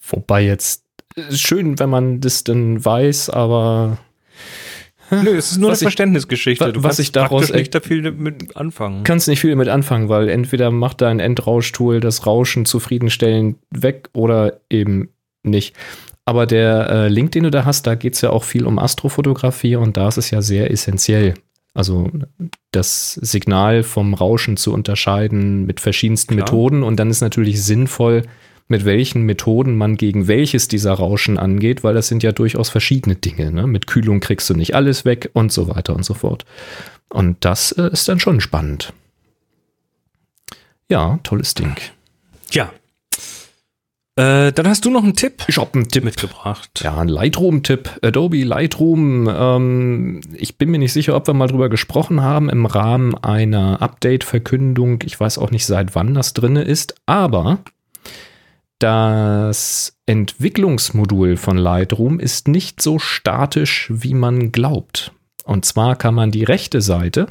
Wobei 0.00 0.44
jetzt 0.44 0.84
schön, 1.32 1.78
wenn 1.78 1.90
man 1.90 2.20
das 2.20 2.44
dann 2.44 2.84
weiß, 2.84 3.30
aber. 3.30 3.98
Nö, 5.10 5.36
es 5.36 5.50
ist 5.50 5.58
nur 5.58 5.70
eine 5.70 5.76
Verständnisgeschichte. 5.76 6.72
Du 6.72 6.84
was 6.84 7.00
ich 7.00 7.10
daraus 7.10 7.52
nicht 7.52 7.74
da 7.74 7.80
viel 7.80 8.12
mit 8.12 8.56
anfangen. 8.56 9.02
Kannst 9.02 9.26
nicht 9.26 9.40
viel 9.40 9.56
mit 9.56 9.68
anfangen, 9.68 10.08
weil 10.08 10.28
entweder 10.28 10.70
macht 10.70 11.00
dein 11.00 11.18
Endrauschtool 11.18 11.98
das 11.98 12.26
Rauschen 12.26 12.64
zufriedenstellend 12.64 13.56
weg 13.70 14.08
oder 14.12 14.60
eben 14.70 15.08
nicht. 15.42 15.74
Aber 16.24 16.46
der 16.46 16.90
äh, 16.90 17.08
Link, 17.08 17.32
den 17.32 17.44
du 17.44 17.50
da 17.50 17.64
hast, 17.64 17.86
da 17.86 17.94
geht 17.94 18.14
es 18.14 18.20
ja 18.20 18.30
auch 18.30 18.44
viel 18.44 18.66
um 18.66 18.78
Astrofotografie 18.78 19.76
und 19.76 19.96
da 19.96 20.08
ist 20.08 20.18
es 20.18 20.30
ja 20.30 20.42
sehr 20.42 20.70
essentiell. 20.70 21.34
Also 21.72 22.10
das 22.72 23.14
Signal 23.14 23.82
vom 23.82 24.14
Rauschen 24.14 24.56
zu 24.56 24.72
unterscheiden 24.72 25.66
mit 25.66 25.80
verschiedensten 25.80 26.34
Klar. 26.34 26.46
Methoden 26.46 26.82
und 26.82 26.96
dann 26.96 27.10
ist 27.10 27.20
natürlich 27.20 27.62
sinnvoll, 27.62 28.22
mit 28.68 28.84
welchen 28.84 29.22
Methoden 29.22 29.76
man 29.76 29.96
gegen 29.96 30.28
welches 30.28 30.68
dieser 30.68 30.92
Rauschen 30.92 31.38
angeht, 31.38 31.82
weil 31.82 31.94
das 31.94 32.06
sind 32.06 32.22
ja 32.22 32.30
durchaus 32.30 32.68
verschiedene 32.68 33.16
Dinge. 33.16 33.50
Ne? 33.50 33.66
Mit 33.66 33.88
Kühlung 33.88 34.20
kriegst 34.20 34.48
du 34.48 34.54
nicht 34.54 34.74
alles 34.76 35.04
weg 35.04 35.30
und 35.32 35.52
so 35.52 35.68
weiter 35.68 35.94
und 35.96 36.04
so 36.04 36.14
fort. 36.14 36.44
Und 37.08 37.44
das 37.44 37.72
äh, 37.72 37.90
ist 37.92 38.08
dann 38.08 38.20
schon 38.20 38.40
spannend. 38.40 38.92
Ja, 40.88 41.18
tolles 41.24 41.54
Ding. 41.54 41.74
Ja. 42.52 42.72
Äh, 44.16 44.52
dann 44.52 44.68
hast 44.68 44.84
du 44.84 44.90
noch 44.90 45.02
einen 45.02 45.14
Tipp. 45.14 45.44
Ich 45.48 45.58
habe 45.58 45.74
einen 45.74 45.88
Tipp 45.88 46.04
mitgebracht. 46.04 46.80
Ja, 46.82 46.96
ein 46.98 47.08
Lightroom-Tipp. 47.08 48.00
Adobe 48.02 48.42
Lightroom. 48.42 49.28
Ähm, 49.32 50.20
ich 50.34 50.58
bin 50.58 50.70
mir 50.70 50.78
nicht 50.78 50.92
sicher, 50.92 51.16
ob 51.16 51.26
wir 51.26 51.34
mal 51.34 51.46
drüber 51.46 51.68
gesprochen 51.68 52.22
haben 52.22 52.48
im 52.50 52.66
Rahmen 52.66 53.14
einer 53.16 53.80
Update-Verkündung. 53.80 55.02
Ich 55.04 55.18
weiß 55.18 55.38
auch 55.38 55.50
nicht, 55.50 55.64
seit 55.64 55.94
wann 55.94 56.14
das 56.14 56.34
drin 56.34 56.56
ist, 56.56 56.94
aber 57.06 57.60
das 58.80 59.96
Entwicklungsmodul 60.06 61.36
von 61.36 61.58
Lightroom 61.58 62.18
ist 62.18 62.48
nicht 62.48 62.80
so 62.80 62.98
statisch, 62.98 63.88
wie 63.90 64.14
man 64.14 64.52
glaubt. 64.52 65.12
Und 65.44 65.66
zwar 65.66 65.96
kann 65.96 66.14
man 66.14 66.30
die 66.30 66.44
rechte 66.44 66.80
Seite, 66.80 67.26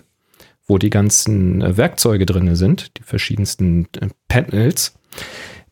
wo 0.67 0.77
die 0.77 0.91
ganzen 0.91 1.75
Werkzeuge 1.75 2.25
drin 2.25 2.55
sind, 2.55 2.97
die 2.97 3.03
verschiedensten 3.03 3.87
äh, 3.99 4.09
Panels, 4.27 4.93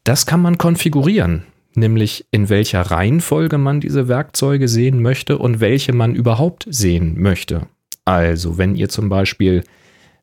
das 0.08 0.26
kann 0.26 0.42
man 0.42 0.58
konfigurieren, 0.58 1.44
nämlich 1.76 2.26
in 2.32 2.48
welcher 2.48 2.82
Reihenfolge 2.82 3.58
man 3.58 3.82
diese 3.82 4.08
Werkzeuge 4.08 4.70
sehen 4.70 5.02
möchte 5.02 5.38
und 5.38 5.60
welche 5.60 5.92
man 5.92 6.16
überhaupt 6.16 6.66
sehen 6.70 7.22
möchte. 7.22 7.68
Also, 8.06 8.58
wenn 8.58 8.76
ihr 8.76 8.88
zum 8.88 9.10
Beispiel 9.10 9.66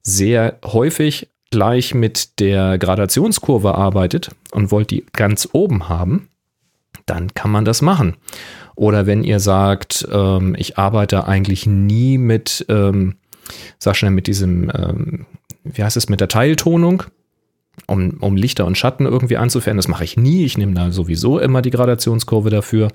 sehr 0.03 0.59
häufig 0.65 1.29
gleich 1.51 1.95
mit 1.95 2.41
der 2.41 2.79
Gradationskurve 2.79 3.75
arbeitet 3.75 4.31
und 4.53 4.71
wollt 4.71 4.91
die 4.91 5.05
ganz 5.13 5.51
oben 5.53 5.87
haben, 5.91 6.31
dann 7.05 7.35
kann 7.35 7.51
man 7.51 7.67
das 7.67 7.83
machen. 7.83 8.17
Oder 8.77 9.07
wenn 9.07 9.23
ihr 9.23 9.39
sagt, 9.39 10.09
ähm, 10.11 10.57
ich 10.59 10.79
arbeite 10.79 11.29
eigentlich 11.29 11.67
nie 11.67 12.17
mit, 12.17 12.65
ähm, 12.71 13.17
sag 13.79 13.97
schnell, 13.97 14.13
mit 14.13 14.29
diesem, 14.29 14.73
ähm, 14.75 15.27
wie 15.63 15.85
heißt 15.85 15.99
es, 15.99 16.09
mit 16.09 16.23
der 16.23 16.29
Teiltonung, 16.29 17.03
um, 17.87 18.17
um 18.21 18.37
Lichter 18.37 18.65
und 18.65 18.79
Schatten 18.79 19.05
irgendwie 19.05 19.37
anzufertigen. 19.37 19.77
Das 19.77 19.89
mache 19.89 20.05
ich 20.05 20.17
nie. 20.17 20.45
Ich 20.45 20.57
nehme 20.57 20.75
da 20.75 20.91
sowieso 20.91 21.39
immer 21.39 21.61
die 21.61 21.71
Gradationskurve 21.71 22.51
dafür. 22.51 22.89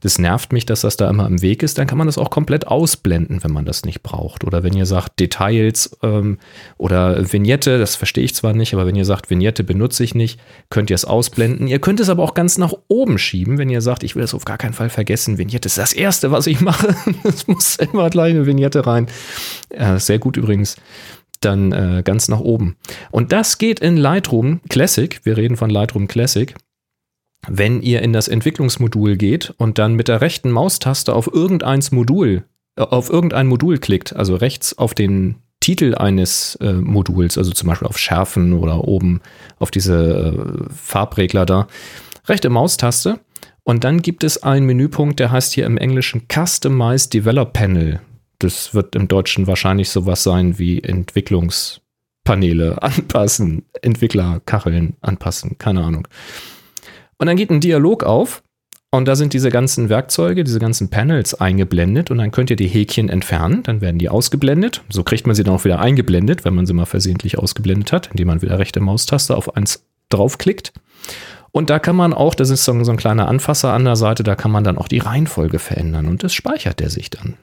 Das 0.00 0.18
nervt 0.18 0.52
mich, 0.52 0.64
dass 0.64 0.80
das 0.80 0.96
da 0.96 1.10
immer 1.10 1.26
im 1.26 1.42
Weg 1.42 1.62
ist. 1.62 1.76
Dann 1.76 1.86
kann 1.86 1.98
man 1.98 2.06
das 2.06 2.16
auch 2.16 2.30
komplett 2.30 2.66
ausblenden, 2.66 3.44
wenn 3.44 3.52
man 3.52 3.66
das 3.66 3.84
nicht 3.84 4.02
braucht. 4.02 4.44
Oder 4.44 4.62
wenn 4.62 4.72
ihr 4.72 4.86
sagt 4.86 5.20
Details 5.20 5.96
ähm, 6.02 6.38
oder 6.78 7.32
Vignette, 7.32 7.78
das 7.78 7.96
verstehe 7.96 8.24
ich 8.24 8.34
zwar 8.34 8.54
nicht, 8.54 8.72
aber 8.72 8.86
wenn 8.86 8.96
ihr 8.96 9.04
sagt 9.04 9.28
Vignette 9.28 9.62
benutze 9.62 10.04
ich 10.04 10.14
nicht, 10.14 10.40
könnt 10.70 10.88
ihr 10.90 10.94
es 10.94 11.04
ausblenden. 11.04 11.66
Ihr 11.66 11.80
könnt 11.80 12.00
es 12.00 12.08
aber 12.08 12.22
auch 12.22 12.34
ganz 12.34 12.56
nach 12.56 12.72
oben 12.88 13.18
schieben, 13.18 13.58
wenn 13.58 13.68
ihr 13.68 13.82
sagt, 13.82 14.02
ich 14.02 14.14
will 14.14 14.22
das 14.22 14.34
auf 14.34 14.46
gar 14.46 14.58
keinen 14.58 14.72
Fall 14.72 14.88
vergessen. 14.88 15.36
Vignette 15.36 15.66
ist 15.66 15.78
das 15.78 15.92
Erste, 15.92 16.30
was 16.30 16.46
ich 16.46 16.60
mache. 16.60 16.94
Es 17.22 17.46
muss 17.46 17.76
immer 17.76 18.10
gleich 18.10 18.30
eine 18.30 18.46
Vignette 18.46 18.86
rein. 18.86 19.06
Ja, 19.76 19.98
sehr 19.98 20.18
gut 20.18 20.36
übrigens 20.36 20.76
dann 21.40 21.72
äh, 21.72 22.02
ganz 22.04 22.28
nach 22.28 22.40
oben. 22.40 22.76
Und 23.10 23.32
das 23.32 23.58
geht 23.58 23.80
in 23.80 23.96
Lightroom 23.96 24.60
Classic. 24.68 25.20
Wir 25.24 25.36
reden 25.36 25.56
von 25.56 25.70
Lightroom 25.70 26.08
Classic. 26.08 26.54
Wenn 27.48 27.80
ihr 27.80 28.02
in 28.02 28.12
das 28.12 28.28
Entwicklungsmodul 28.28 29.16
geht 29.16 29.54
und 29.56 29.78
dann 29.78 29.94
mit 29.94 30.08
der 30.08 30.20
rechten 30.20 30.50
Maustaste 30.50 31.14
auf 31.14 31.32
irgendein 31.32 31.80
Modul, 31.90 32.44
äh, 32.76 32.82
auf 32.82 33.10
irgendein 33.10 33.46
Modul 33.46 33.78
klickt, 33.78 34.14
also 34.14 34.36
rechts 34.36 34.76
auf 34.76 34.94
den 34.94 35.36
Titel 35.60 35.94
eines 35.94 36.56
äh, 36.56 36.72
Moduls, 36.72 37.36
also 37.36 37.52
zum 37.52 37.68
Beispiel 37.68 37.88
auf 37.88 37.98
Schärfen 37.98 38.54
oder 38.54 38.86
oben 38.86 39.20
auf 39.58 39.70
diese 39.70 40.34
äh, 40.34 40.74
Farbregler 40.74 41.46
da, 41.46 41.68
rechte 42.26 42.48
Maustaste 42.48 43.20
und 43.62 43.84
dann 43.84 44.00
gibt 44.00 44.24
es 44.24 44.42
einen 44.42 44.66
Menüpunkt, 44.66 45.20
der 45.20 45.30
heißt 45.30 45.52
hier 45.52 45.66
im 45.66 45.76
Englischen 45.76 46.22
Customize 46.28 47.10
Develop 47.10 47.52
Panel 47.52 48.00
das 48.40 48.74
wird 48.74 48.96
im 48.96 49.08
Deutschen 49.08 49.46
wahrscheinlich 49.46 49.90
sowas 49.90 50.22
sein 50.22 50.58
wie 50.58 50.82
Entwicklungspaneele 50.82 52.82
anpassen, 52.90 53.64
Entwicklerkacheln 53.80 54.96
anpassen, 55.00 55.58
keine 55.58 55.84
Ahnung. 55.84 56.08
Und 57.18 57.26
dann 57.26 57.36
geht 57.36 57.50
ein 57.50 57.60
Dialog 57.60 58.02
auf 58.02 58.42
und 58.90 59.06
da 59.06 59.14
sind 59.14 59.34
diese 59.34 59.50
ganzen 59.50 59.88
Werkzeuge, 59.88 60.42
diese 60.42 60.58
ganzen 60.58 60.90
Panels 60.90 61.34
eingeblendet 61.34 62.10
und 62.10 62.18
dann 62.18 62.32
könnt 62.32 62.50
ihr 62.50 62.56
die 62.56 62.66
Häkchen 62.66 63.08
entfernen, 63.08 63.62
dann 63.62 63.80
werden 63.80 63.98
die 63.98 64.08
ausgeblendet. 64.08 64.82
So 64.88 65.04
kriegt 65.04 65.26
man 65.26 65.36
sie 65.36 65.44
dann 65.44 65.54
auch 65.54 65.64
wieder 65.64 65.78
eingeblendet, 65.78 66.44
wenn 66.44 66.54
man 66.54 66.66
sie 66.66 66.72
mal 66.72 66.86
versehentlich 66.86 67.38
ausgeblendet 67.38 67.92
hat, 67.92 68.08
indem 68.08 68.26
man 68.26 68.42
wieder 68.42 68.58
rechte 68.58 68.80
Maustaste 68.80 69.36
auf 69.36 69.54
eins 69.54 69.84
draufklickt. 70.08 70.72
Und 71.52 71.70
da 71.70 71.78
kann 71.78 71.94
man 71.94 72.12
auch, 72.12 72.34
das 72.34 72.50
ist 72.50 72.64
so 72.64 72.72
ein 72.72 72.96
kleiner 72.96 73.28
Anfasser 73.28 73.72
an 73.72 73.84
der 73.84 73.96
Seite, 73.96 74.22
da 74.22 74.34
kann 74.34 74.50
man 74.50 74.64
dann 74.64 74.78
auch 74.78 74.88
die 74.88 74.98
Reihenfolge 74.98 75.58
verändern 75.58 76.06
und 76.06 76.22
das 76.22 76.32
speichert 76.32 76.80
er 76.80 76.90
sich 76.90 77.10
dann. 77.10 77.36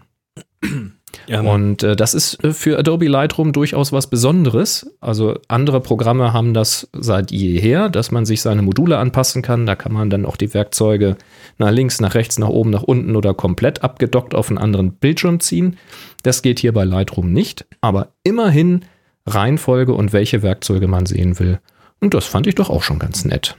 Ja. 1.27 1.41
Und 1.41 1.83
äh, 1.83 1.95
das 1.95 2.13
ist 2.13 2.43
äh, 2.43 2.53
für 2.53 2.77
Adobe 2.77 3.07
Lightroom 3.07 3.51
durchaus 3.51 3.91
was 3.91 4.07
Besonderes. 4.07 4.89
Also 5.01 5.39
andere 5.47 5.81
Programme 5.81 6.31
haben 6.31 6.53
das 6.53 6.89
seit 6.93 7.31
jeher, 7.31 7.89
dass 7.89 8.11
man 8.11 8.25
sich 8.25 8.41
seine 8.41 8.61
Module 8.61 8.97
anpassen 8.97 9.41
kann. 9.41 9.65
Da 9.65 9.75
kann 9.75 9.91
man 9.91 10.09
dann 10.09 10.25
auch 10.25 10.37
die 10.37 10.53
Werkzeuge 10.53 11.17
nach 11.57 11.71
links, 11.71 11.99
nach 11.99 12.13
rechts, 12.15 12.37
nach 12.37 12.49
oben, 12.49 12.69
nach 12.69 12.83
unten 12.83 13.15
oder 13.15 13.33
komplett 13.33 13.83
abgedockt 13.83 14.35
auf 14.35 14.49
einen 14.49 14.57
anderen 14.57 14.93
Bildschirm 14.93 15.39
ziehen. 15.39 15.77
Das 16.23 16.41
geht 16.41 16.59
hier 16.59 16.73
bei 16.73 16.83
Lightroom 16.83 17.31
nicht. 17.31 17.65
Aber 17.81 18.09
immerhin 18.23 18.85
Reihenfolge 19.25 19.93
und 19.93 20.13
welche 20.13 20.43
Werkzeuge 20.43 20.87
man 20.87 21.05
sehen 21.05 21.39
will. 21.39 21.59
Und 21.99 22.13
das 22.13 22.25
fand 22.25 22.47
ich 22.47 22.55
doch 22.55 22.69
auch 22.69 22.83
schon 22.83 22.99
ganz 22.99 23.25
nett. 23.25 23.55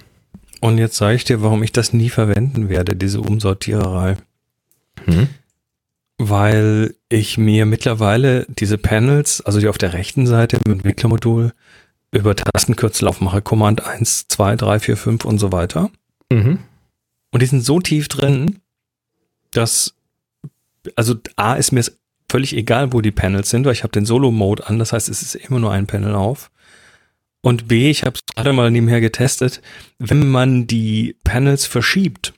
Und 0.61 0.79
jetzt 0.79 0.97
sage 0.97 1.17
ich 1.17 1.25
dir, 1.25 1.43
warum 1.43 1.63
ich 1.63 1.73
das 1.73 1.93
nie 1.93 2.09
verwenden 2.09 2.69
werde, 2.69 2.97
diese 2.97 3.21
Umsortiererei. 3.21 4.17
Hm? 5.05 5.29
Weil 6.19 6.95
ich 7.09 7.39
mir 7.39 7.65
mittlerweile 7.65 8.45
diese 8.49 8.77
Panels, 8.77 9.41
also 9.41 9.61
die 9.61 9.69
auf 9.69 9.79
der 9.79 9.93
rechten 9.93 10.27
Seite 10.27 10.59
im 10.65 10.73
Entwicklermodul, 10.73 11.53
über 12.11 12.35
Tastenkürzel 12.35 13.07
aufmache, 13.07 13.43
Command 13.43 13.85
1, 13.87 14.27
2, 14.29 14.57
3, 14.57 14.81
4, 14.81 14.97
5 14.97 15.25
und 15.25 15.39
so 15.39 15.53
weiter. 15.53 15.91
Mhm. 16.31 16.59
Und 17.31 17.43
die 17.43 17.47
sind 17.47 17.65
so 17.65 17.81
tief 17.81 18.09
drin, 18.09 18.61
dass, 19.53 19.95
also 20.97 21.15
A 21.37 21.55
ist 21.55 21.73
mir 21.73 21.85
völlig 22.31 22.57
egal, 22.57 22.93
wo 22.93 23.01
die 23.01 23.11
Panels 23.11 23.51
sind, 23.51 23.65
weil 23.65 23.73
ich 23.73 23.83
habe 23.83 23.93
den 23.93 24.05
Solo-Mode 24.05 24.67
an, 24.67 24.79
das 24.79 24.93
heißt, 24.93 25.09
es 25.09 25.23
ist 25.23 25.35
immer 25.35 25.61
nur 25.61 25.73
ein 25.73 25.87
Panel 25.87 26.15
auf. 26.15 26.51
Und 27.41 27.69
B, 27.69 27.91
ich 27.91 28.03
habe 28.03 28.17
es 28.17 28.35
gerade 28.35 28.53
mal 28.53 28.71
nebenher 28.71 29.01
getestet, 29.01 29.63
wenn 29.99 30.29
man 30.29 30.67
die 30.67 31.17
Panels 31.25 31.67
verschiebt, 31.67 32.35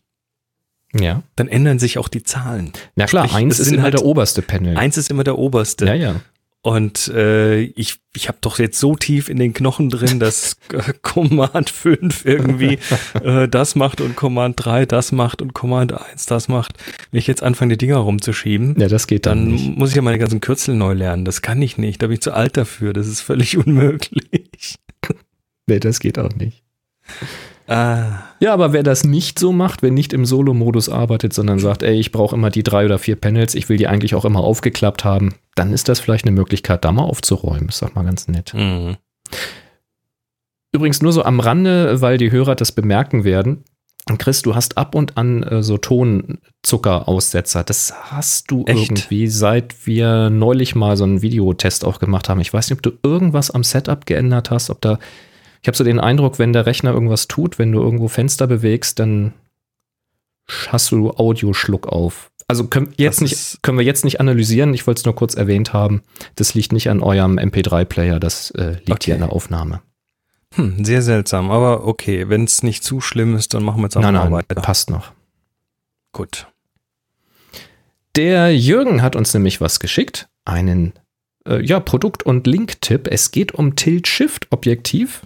Ja. 0.93 1.23
dann 1.37 1.49
ändern 1.49 1.79
sich 1.79 1.99
auch 1.99 2.09
die 2.09 2.23
Zahlen. 2.25 2.73
Na 2.97 3.07
klar, 3.07 3.29
Sprich, 3.29 3.43
eins 3.45 3.61
ist 3.61 3.71
immer 3.73 3.83
halt- 3.83 3.95
der 3.95 4.05
oberste 4.05 4.43
Panel. 4.43 4.77
Eins 4.77 4.97
ist 4.97 5.11
immer 5.11 5.25
der 5.25 5.39
oberste. 5.39 5.87
ja, 5.87 5.95
ja. 5.95 6.17
Und 6.63 7.09
äh, 7.15 7.61
ich, 7.63 8.01
ich 8.15 8.29
habe 8.29 8.37
doch 8.43 8.59
jetzt 8.59 8.79
so 8.79 8.95
tief 8.95 9.31
in 9.31 9.39
den 9.39 9.55
Knochen 9.55 9.89
drin, 9.89 10.21
dass 10.21 10.59
äh, 10.75 10.93
Command 11.01 11.71
5 11.71 12.27
irgendwie 12.27 12.79
äh, 13.25 13.49
das 13.49 13.77
macht 13.77 14.03
und 14.03 14.15
Command 14.15 14.57
3 14.63 14.85
das 14.85 15.11
macht 15.11 15.41
und 15.41 15.55
Command 15.55 15.95
1 15.95 16.27
das 16.27 16.49
macht. 16.49 16.75
Wenn 17.11 17.19
ich 17.19 17.27
jetzt 17.27 17.43
anfange, 17.43 17.79
die 17.79 17.87
Dinger 17.87 17.97
rumzuschieben, 17.97 18.79
Ja, 18.79 18.89
das 18.89 19.07
geht 19.07 19.25
dann, 19.25 19.47
dann 19.47 19.55
nicht. 19.55 19.79
muss 19.79 19.89
ich 19.89 19.97
ja 19.97 20.03
meine 20.03 20.19
ganzen 20.19 20.43
Kürzel 20.43 20.75
neu 20.75 20.93
lernen. 20.93 21.25
Das 21.25 21.41
kann 21.41 21.63
ich 21.63 21.79
nicht. 21.79 22.03
Da 22.03 22.09
bin 22.09 22.15
ich 22.15 22.21
zu 22.21 22.35
alt 22.35 22.59
dafür. 22.59 22.93
Das 22.93 23.07
ist 23.07 23.23
völlig 23.23 23.57
unmöglich. 23.67 24.75
Nee, 25.67 25.81
das 25.81 25.99
geht 25.99 26.19
auch 26.19 26.35
nicht. 26.35 26.63
Ah, 27.69 28.19
Ja, 28.41 28.55
aber 28.55 28.73
wer 28.73 28.83
das 28.83 29.05
nicht 29.05 29.39
so 29.39 29.53
macht, 29.53 29.83
wer 29.83 29.91
nicht 29.91 30.13
im 30.15 30.25
Solo-Modus 30.25 30.89
arbeitet, 30.89 31.35
sondern 31.35 31.59
sagt, 31.59 31.83
ey, 31.83 32.01
ich 32.01 32.11
brauche 32.11 32.35
immer 32.35 32.49
die 32.49 32.63
drei 32.63 32.87
oder 32.87 32.99
vier 32.99 33.17
Panels, 33.17 33.55
ich 33.55 33.69
will 33.69 33.77
die 33.77 33.87
eigentlich 33.87 34.15
auch 34.15 34.25
immer 34.25 34.41
aufgeklappt 34.41 35.05
haben, 35.05 35.35
dann 35.55 35.73
ist 35.73 35.89
das 35.91 36.01
vielleicht 36.01 36.25
eine 36.25 36.35
Möglichkeit, 36.35 36.85
da 36.85 36.91
mal 36.91 37.03
aufzuräumen. 37.03 37.69
Ist 37.69 37.83
doch 37.83 37.95
mal 37.95 38.05
ganz 38.05 38.29
nett. 38.29 38.53
mh. 38.55 38.97
Übrigens 40.73 41.03
nur 41.03 41.13
so 41.13 41.25
am 41.25 41.41
Rande, 41.41 42.01
weil 42.01 42.17
die 42.17 42.31
Hörer 42.31 42.55
das 42.55 42.73
bemerken 42.73 43.25
werden. 43.25 43.65
Chris, 44.19 44.43
du 44.43 44.55
hast 44.55 44.79
ab 44.79 44.95
und 44.95 45.17
an 45.17 45.43
äh, 45.43 45.63
so 45.63 45.79
Tonzuckeraussetzer. 45.79 47.63
Das 47.65 47.93
hast 48.11 48.51
du 48.51 48.65
Echt? 48.67 48.91
irgendwie, 48.91 49.29
seit 49.29 49.87
wir 49.87 50.31
neulich 50.31 50.75
mal 50.75 50.97
so 50.97 51.05
einen 51.05 51.23
Videotest 51.23 51.85
auch 51.85 51.99
gemacht 51.99 52.29
haben. 52.29 52.41
Ich 52.41 52.53
weiß 52.53 52.71
nicht, 52.71 52.79
ob 52.79 52.83
du 52.83 52.93
irgendwas 53.03 53.51
am 53.51 53.63
Setup 53.63 54.07
geändert 54.07 54.51
hast, 54.51 54.71
ob 54.71 54.81
da. 54.81 54.99
Ich 55.63 55.69
habe 55.69 55.77
so 55.77 55.85
den 55.85 56.01
Eindruck, 56.01 56.39
wenn 56.39 56.53
der 56.53 56.67
Rechner 56.67 56.93
irgendwas 56.93 57.29
tut, 57.29 57.59
wenn 57.59 57.73
du 57.73 57.81
irgendwo 57.81 58.09
Fenster 58.09 58.47
bewegst, 58.47 58.99
dann 58.99 59.33
hast 60.69 60.91
du 60.91 61.11
Audioschluck 61.11 61.87
auf. 61.87 62.31
Also 62.49 62.67
können, 62.67 62.93
jetzt 62.97 63.21
nicht, 63.21 63.63
können 63.63 63.79
wir 63.79 63.85
jetzt 63.85 64.05
nicht 64.05 64.19
analysieren. 64.21 64.75
Ich 64.75 64.87
wollte 64.87 65.01
es 65.01 65.05
nur 65.05 65.15
kurz 65.15 65.35
erwähnt 65.35 65.73
haben. 65.73 66.03
Das 66.35 66.55
liegt 66.55 66.73
nicht 66.73 66.91
an 66.91 67.01
eurem 67.03 67.39
MP3-Player, 67.39 68.19
das 68.19 68.51
äh, 68.53 68.73
liegt 68.85 68.87
hier 68.87 68.95
Okay. 68.95 69.13
in 69.13 69.21
der 69.21 69.33
Aufnahme. 69.33 69.83
Hm, 70.55 70.85
sehr 70.85 71.03
seltsam. 71.03 71.51
Aber 71.53 71.87
okay, 71.87 72.29
wenn 72.29 72.43
es 72.45 72.65
nicht 72.65 72.83
zu 72.83 73.01
schlimm 73.01 73.37
ist, 73.37 73.55
dann 73.55 73.63
machen 73.63 73.79
wir 73.81 73.85
jetzt 73.85 73.97
auch 73.97 74.01
Nein, 74.03 74.15
mal 74.15 74.25
nein, 74.25 74.33
weiter. 74.33 74.61
passt 74.63 74.91
noch. 74.91 75.13
Gut. 76.13 76.49
Der 78.17 78.57
Jürgen 78.57 79.03
hat 79.03 79.15
uns 79.15 79.33
nämlich 79.33 79.61
was 79.61 79.79
geschickt. 79.79 80.29
Einen 80.45 80.95
äh, 81.47 81.65
ja, 81.65 81.79
Produkt- 81.79 82.25
und 82.25 82.47
Link-Tipp. 82.49 83.07
Es 83.09 83.31
geht 83.31 83.53
um 83.53 83.77
Tilt-Shift-Objektiv. 83.77 85.23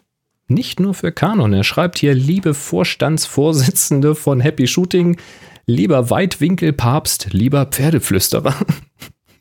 Nicht 0.47 0.79
nur 0.81 0.95
für 0.95 1.13
Canon. 1.13 1.53
Er 1.53 1.65
schreibt 1.65 1.99
hier, 1.99 2.15
liebe 2.15 2.55
Vorstandsvorsitzende 2.55 4.15
von 4.15 4.41
Happy 4.41 4.67
Shooting, 4.67 5.17
lieber 5.67 6.11
Weitwinkelpapst, 6.11 7.33
lieber 7.33 7.67
Pferdeflüsterer. 7.67 8.55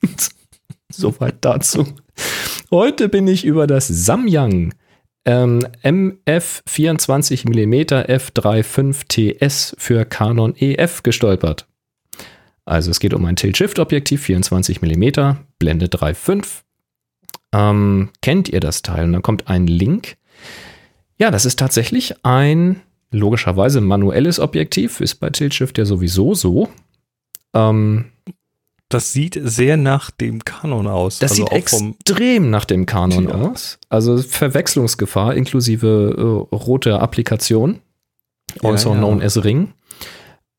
Soweit 0.89 1.35
dazu. 1.41 1.87
Heute 2.71 3.09
bin 3.09 3.27
ich 3.27 3.45
über 3.45 3.67
das 3.67 3.87
Samyang 3.87 4.73
ähm, 5.25 5.65
MF 5.81 6.63
24 6.67 7.45
mm 7.45 7.73
f3.5 7.73 9.07
TS 9.07 9.75
für 9.77 10.05
Canon 10.05 10.55
EF 10.55 11.03
gestolpert. 11.03 11.67
Also 12.65 12.91
es 12.91 12.99
geht 12.99 13.13
um 13.13 13.25
ein 13.25 13.35
Tilt-Shift-Objektiv, 13.35 14.23
24 14.23 14.81
mm, 14.81 15.35
Blende 15.59 15.87
3.5. 15.87 16.61
Ähm, 17.53 18.09
kennt 18.21 18.49
ihr 18.49 18.59
das 18.59 18.81
Teil? 18.81 19.05
Und 19.05 19.13
dann 19.13 19.21
kommt 19.21 19.47
ein 19.47 19.67
Link. 19.67 20.15
Ja, 21.23 21.31
das 21.31 21.45
ist 21.45 21.57
tatsächlich 21.57 22.15
ein 22.25 22.81
logischerweise 23.09 23.79
manuelles 23.79 24.41
Objektiv, 24.41 24.99
ist 24.99 25.15
bei 25.21 25.29
Tilt-Shift 25.29 25.77
ja 25.77 25.85
sowieso 25.85 26.33
so. 26.35 26.67
Ähm, 27.53 28.07
Das 28.89 29.13
sieht 29.13 29.39
sehr 29.41 29.77
nach 29.77 30.11
dem 30.11 30.43
Kanon 30.43 30.85
aus. 30.85 31.19
das 31.19 31.31
Also 31.31 31.43
sieht 31.45 31.53
extrem 31.53 32.49
nach 32.49 32.65
dem 32.65 32.85
Canon 32.85 33.29
Ja. 33.29 33.35
aus. 33.35 33.79
Also 33.87 34.17
Verwechslungsgefahr 34.17 35.33
inklusive 35.35 36.47
äh, 36.51 36.55
rote 36.55 36.99
Applikation, 36.99 37.79
Ja, 38.61 38.71
also 38.71 38.89
ja. 38.89 38.97
known 38.97 39.21
as 39.21 39.41
Ring. 39.45 39.69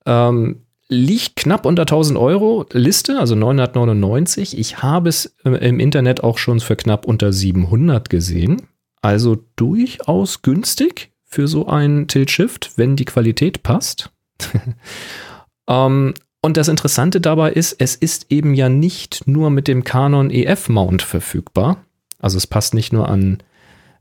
Ähm, 0.06 0.62
liegt 0.88 1.36
knapp 1.36 1.66
unter 1.66 1.82
1000 1.82 2.18
Euro 2.18 2.64
Liste, 2.72 3.18
also 3.18 3.34
999. 3.34 4.56
Ich 4.58 4.82
habe 4.82 5.10
es 5.10 5.34
äh, 5.44 5.50
im 5.68 5.78
Internet 5.78 6.24
auch 6.24 6.38
schon 6.38 6.60
für 6.60 6.74
knapp 6.76 7.04
unter 7.04 7.34
700 7.34 8.08
gesehen. 8.08 8.62
Also 9.04 9.36
durchaus 9.56 10.40
günstig 10.40 11.12
für 11.24 11.46
so 11.46 11.66
ein 11.66 12.08
Tilt-Shift, 12.08 12.72
wenn 12.76 12.96
die 12.96 13.04
Qualität 13.04 13.62
passt. 13.62 14.10
ähm, 15.68 16.14
und 16.40 16.56
das 16.56 16.68
Interessante 16.68 17.20
dabei 17.20 17.52
ist, 17.52 17.76
es 17.80 17.96
ist 17.96 18.32
eben 18.32 18.54
ja 18.54 18.70
nicht 18.70 19.28
nur 19.28 19.50
mit 19.50 19.68
dem 19.68 19.84
Canon 19.84 20.30
EF 20.30 20.70
Mount 20.70 21.02
verfügbar. 21.02 21.84
Also 22.18 22.38
es 22.38 22.46
passt 22.46 22.72
nicht 22.72 22.94
nur 22.94 23.10
an, 23.10 23.42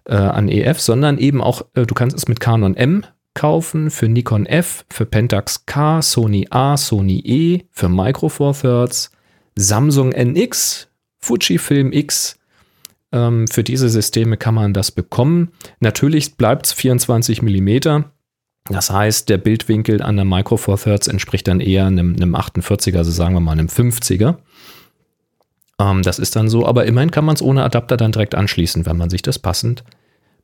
äh, 0.05 0.15
an 0.15 0.47
EF, 0.47 0.79
sondern 0.79 1.17
eben 1.17 1.41
auch, 1.41 1.63
äh, 1.73 1.85
du 1.85 1.93
kannst 1.93 2.15
es 2.15 2.29
mit 2.29 2.39
Canon 2.39 2.77
M 2.77 3.05
kaufen, 3.33 3.91
für 3.91 4.07
Nikon 4.07 4.45
F, 4.45 4.85
für 4.89 5.05
Pentax 5.05 5.65
K, 5.65 6.01
Sony 6.01 6.47
A, 6.49 6.77
Sony 6.77 7.19
E, 7.19 7.63
für 7.71 7.89
Micro 7.89 8.29
Four 8.29 8.53
Thirds, 8.53 9.11
Samsung 9.57 10.13
NX, 10.13 10.87
Fujifilm 11.19 11.91
X. 11.91 12.39
Ähm, 13.13 13.47
für 13.47 13.63
diese 13.63 13.87
Systeme 13.89 14.35
kann 14.35 14.55
man 14.55 14.73
das 14.73 14.91
bekommen. 14.91 15.51
Natürlich 15.79 16.35
bleibt 16.35 16.65
es 16.65 16.73
24 16.73 17.41
Millimeter. 17.43 18.11
Das 18.69 18.89
heißt, 18.89 19.29
der 19.29 19.37
Bildwinkel 19.37 20.01
an 20.01 20.15
der 20.15 20.25
Micro 20.25 20.57
Four 20.57 20.77
Thirds 20.79 21.07
entspricht 21.07 21.47
dann 21.47 21.59
eher 21.59 21.85
einem, 21.85 22.15
einem 22.15 22.35
48er, 22.35 22.97
also 22.97 23.11
sagen 23.11 23.35
wir 23.35 23.39
mal 23.41 23.51
einem 23.51 23.67
50er. 23.67 24.37
Ähm, 25.79 26.01
das 26.01 26.17
ist 26.17 26.35
dann 26.35 26.49
so, 26.49 26.65
aber 26.65 26.85
immerhin 26.85 27.11
kann 27.11 27.25
man 27.25 27.35
es 27.35 27.41
ohne 27.41 27.63
Adapter 27.63 27.97
dann 27.97 28.11
direkt 28.11 28.35
anschließen, 28.35 28.85
wenn 28.85 28.97
man 28.97 29.09
sich 29.09 29.21
das 29.21 29.37
passend 29.37 29.83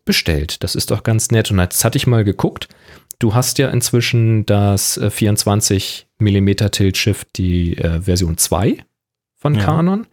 bestellt. 0.05 0.63
Das 0.63 0.75
ist 0.75 0.91
doch 0.91 1.03
ganz 1.03 1.31
nett. 1.31 1.49
Und 1.49 1.59
jetzt 1.59 1.83
hatte 1.83 1.97
ich 1.97 2.07
mal 2.07 2.23
geguckt, 2.23 2.67
du 3.19 3.33
hast 3.33 3.57
ja 3.57 3.69
inzwischen 3.69 4.45
das 4.45 4.97
äh, 4.97 5.09
24 5.09 6.07
mm 6.19 6.49
Tilt 6.71 6.97
Shift, 6.97 7.29
die 7.37 7.77
äh, 7.77 8.01
Version 8.01 8.37
2 8.37 8.77
von 9.37 9.55
Ja. 9.55 9.65
Canon. 9.65 10.07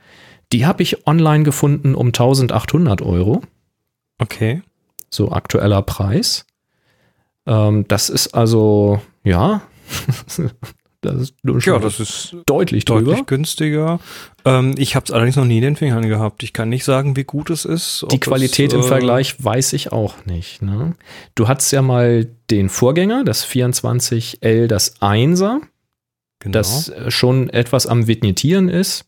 Die 0.52 0.66
habe 0.66 0.82
ich 0.82 1.06
online 1.06 1.44
gefunden 1.44 1.94
um 1.94 2.09
1800 2.09 3.02
Euro 3.02 3.42
okay. 4.18 4.62
so 5.11 5.32
aktueller 5.32 5.82
Preis. 5.82 6.46
Ähm, 7.46 7.87
das 7.88 8.09
ist 8.09 8.28
also, 8.35 9.00
ja, 9.24 9.62
das 11.00 11.20
ist 11.20 11.35
Ja, 11.66 11.78
das 11.78 12.00
ist 12.00 12.37
deutlich 12.46 12.85
drüber. 12.85 13.02
deutlich 13.02 13.26
günstiger. 13.26 14.00
Ähm, 14.44 14.74
ich 14.76 14.96
habe 14.96 15.04
es 15.04 15.12
allerdings 15.12 15.37
noch 15.37 15.44
nie 15.44 15.59
in 15.59 15.62
den 15.62 15.76
Fingern 15.76 16.09
gehabt. 16.09 16.42
Ich 16.42 16.52
kann 16.52 16.68
nicht 16.68 16.85
sagen, 16.85 17.16
wie 17.16 17.24
gut 17.24 17.50
es 17.50 17.64
ist. 17.64 18.04
Die 18.11 18.18
Qualität 18.18 18.72
es, 18.72 18.74
im 18.74 18.80
äh, 18.80 18.88
Vergleich 18.88 19.42
weiß 19.42 19.72
ich 19.74 19.92
auch 19.92 20.24
nicht. 20.26 20.62
Ne? 20.62 20.94
Du 21.35 21.46
hattest 21.48 21.72
ja 21.72 21.82
mal 21.82 22.26
den 22.50 22.68
Vorgänger, 22.68 23.24
das 23.24 23.46
24L, 23.46 24.66
das 24.66 25.00
1er, 25.00 25.61
Genau. 26.40 26.52
das 26.52 26.88
äh, 26.90 27.11
schon 27.11 27.48
etwas 27.50 27.87
am 27.87 28.06
Vignettieren 28.06 28.68
ist. 28.68 29.06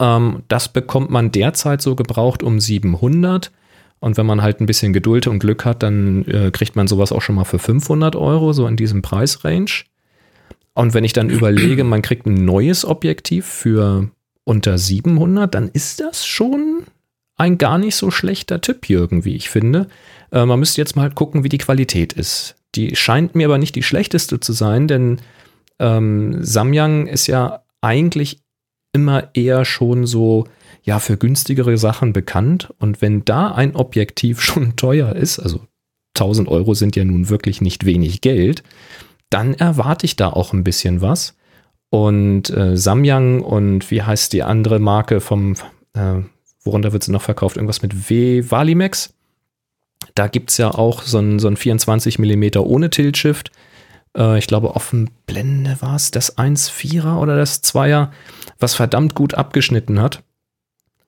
Ähm, 0.00 0.42
das 0.48 0.72
bekommt 0.72 1.10
man 1.10 1.30
derzeit 1.30 1.82
so 1.82 1.94
gebraucht 1.94 2.42
um 2.42 2.60
700. 2.60 3.52
Und 4.00 4.16
wenn 4.16 4.26
man 4.26 4.42
halt 4.42 4.60
ein 4.60 4.66
bisschen 4.66 4.92
Geduld 4.92 5.26
und 5.26 5.38
Glück 5.38 5.64
hat, 5.64 5.82
dann 5.82 6.24
äh, 6.26 6.50
kriegt 6.50 6.76
man 6.76 6.86
sowas 6.86 7.10
auch 7.10 7.22
schon 7.22 7.36
mal 7.36 7.44
für 7.44 7.58
500 7.58 8.16
Euro, 8.16 8.52
so 8.52 8.66
in 8.66 8.76
diesem 8.76 9.02
Preisrange. 9.02 9.84
Und 10.74 10.92
wenn 10.92 11.04
ich 11.04 11.12
dann 11.12 11.30
überlege, 11.30 11.84
man 11.84 12.02
kriegt 12.02 12.26
ein 12.26 12.44
neues 12.44 12.84
Objektiv 12.84 13.46
für 13.46 14.10
unter 14.44 14.76
700, 14.76 15.54
dann 15.54 15.68
ist 15.68 16.00
das 16.00 16.26
schon 16.26 16.82
ein 17.36 17.58
gar 17.58 17.78
nicht 17.78 17.96
so 17.96 18.10
schlechter 18.10 18.60
Tipp, 18.60 18.88
Jürgen, 18.88 19.24
wie 19.24 19.36
ich 19.36 19.48
finde. 19.48 19.88
Äh, 20.30 20.44
man 20.44 20.58
müsste 20.58 20.80
jetzt 20.80 20.96
mal 20.96 21.10
gucken, 21.10 21.44
wie 21.44 21.48
die 21.48 21.58
Qualität 21.58 22.12
ist. 22.12 22.56
Die 22.74 22.96
scheint 22.96 23.34
mir 23.34 23.46
aber 23.46 23.58
nicht 23.58 23.74
die 23.74 23.82
schlechteste 23.82 24.40
zu 24.40 24.52
sein, 24.52 24.88
denn 24.88 25.20
ähm, 25.78 26.44
Samyang 26.44 27.06
ist 27.06 27.26
ja 27.26 27.62
eigentlich 27.80 28.40
immer 28.94 29.28
eher 29.34 29.64
schon 29.64 30.06
so, 30.06 30.44
ja, 30.82 30.98
für 30.98 31.16
günstigere 31.16 31.76
Sachen 31.76 32.12
bekannt. 32.12 32.72
Und 32.78 33.02
wenn 33.02 33.24
da 33.24 33.48
ein 33.48 33.76
Objektiv 33.76 34.40
schon 34.40 34.76
teuer 34.76 35.14
ist, 35.14 35.38
also 35.38 35.60
1000 36.16 36.48
Euro 36.48 36.74
sind 36.74 36.96
ja 36.96 37.04
nun 37.04 37.28
wirklich 37.28 37.60
nicht 37.60 37.84
wenig 37.84 38.20
Geld, 38.20 38.62
dann 39.30 39.54
erwarte 39.54 40.06
ich 40.06 40.16
da 40.16 40.28
auch 40.28 40.52
ein 40.52 40.64
bisschen 40.64 41.00
was. 41.00 41.36
Und 41.90 42.50
äh, 42.50 42.76
Samyang 42.76 43.40
und 43.40 43.90
wie 43.90 44.02
heißt 44.02 44.32
die 44.32 44.42
andere 44.42 44.78
Marke 44.78 45.20
vom, 45.20 45.54
äh, 45.94 46.22
worunter 46.64 46.92
wird 46.92 47.04
sie 47.04 47.12
noch 47.12 47.22
verkauft? 47.22 47.56
Irgendwas 47.56 47.82
mit 47.82 48.08
W, 48.08 48.44
Valimax. 48.48 49.12
Da 50.14 50.28
gibt 50.28 50.50
es 50.50 50.58
ja 50.58 50.72
auch 50.72 51.02
so 51.02 51.18
ein, 51.18 51.38
so 51.38 51.48
ein 51.48 51.56
24 51.56 52.18
mm 52.18 52.58
ohne 52.58 52.90
Tilt-Shift. 52.90 53.50
Äh, 54.16 54.38
ich 54.38 54.46
glaube, 54.46 54.74
offen 54.74 55.10
Blende 55.26 55.76
war 55.80 55.96
es, 55.96 56.10
das 56.10 56.36
1,4er 56.36 57.18
oder 57.18 57.36
das 57.36 57.62
2er, 57.62 58.10
was 58.58 58.74
verdammt 58.74 59.14
gut 59.14 59.34
abgeschnitten 59.34 60.00
hat. 60.00 60.22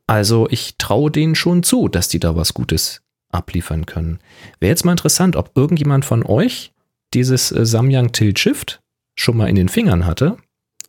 Also 0.06 0.48
ich 0.50 0.76
traue 0.78 1.10
denen 1.10 1.34
schon 1.34 1.62
zu, 1.62 1.88
dass 1.88 2.08
die 2.08 2.20
da 2.20 2.36
was 2.36 2.54
Gutes 2.54 3.02
abliefern 3.30 3.86
können. 3.86 4.20
Wäre 4.60 4.70
jetzt 4.70 4.84
mal 4.84 4.92
interessant, 4.92 5.36
ob 5.36 5.56
irgendjemand 5.56 6.04
von 6.04 6.24
euch 6.24 6.72
dieses 7.14 7.52
äh, 7.52 7.66
Samyang 7.66 8.12
Tilt 8.12 8.38
Shift 8.38 8.80
schon 9.14 9.36
mal 9.36 9.48
in 9.48 9.56
den 9.56 9.68
Fingern 9.68 10.06
hatte 10.06 10.36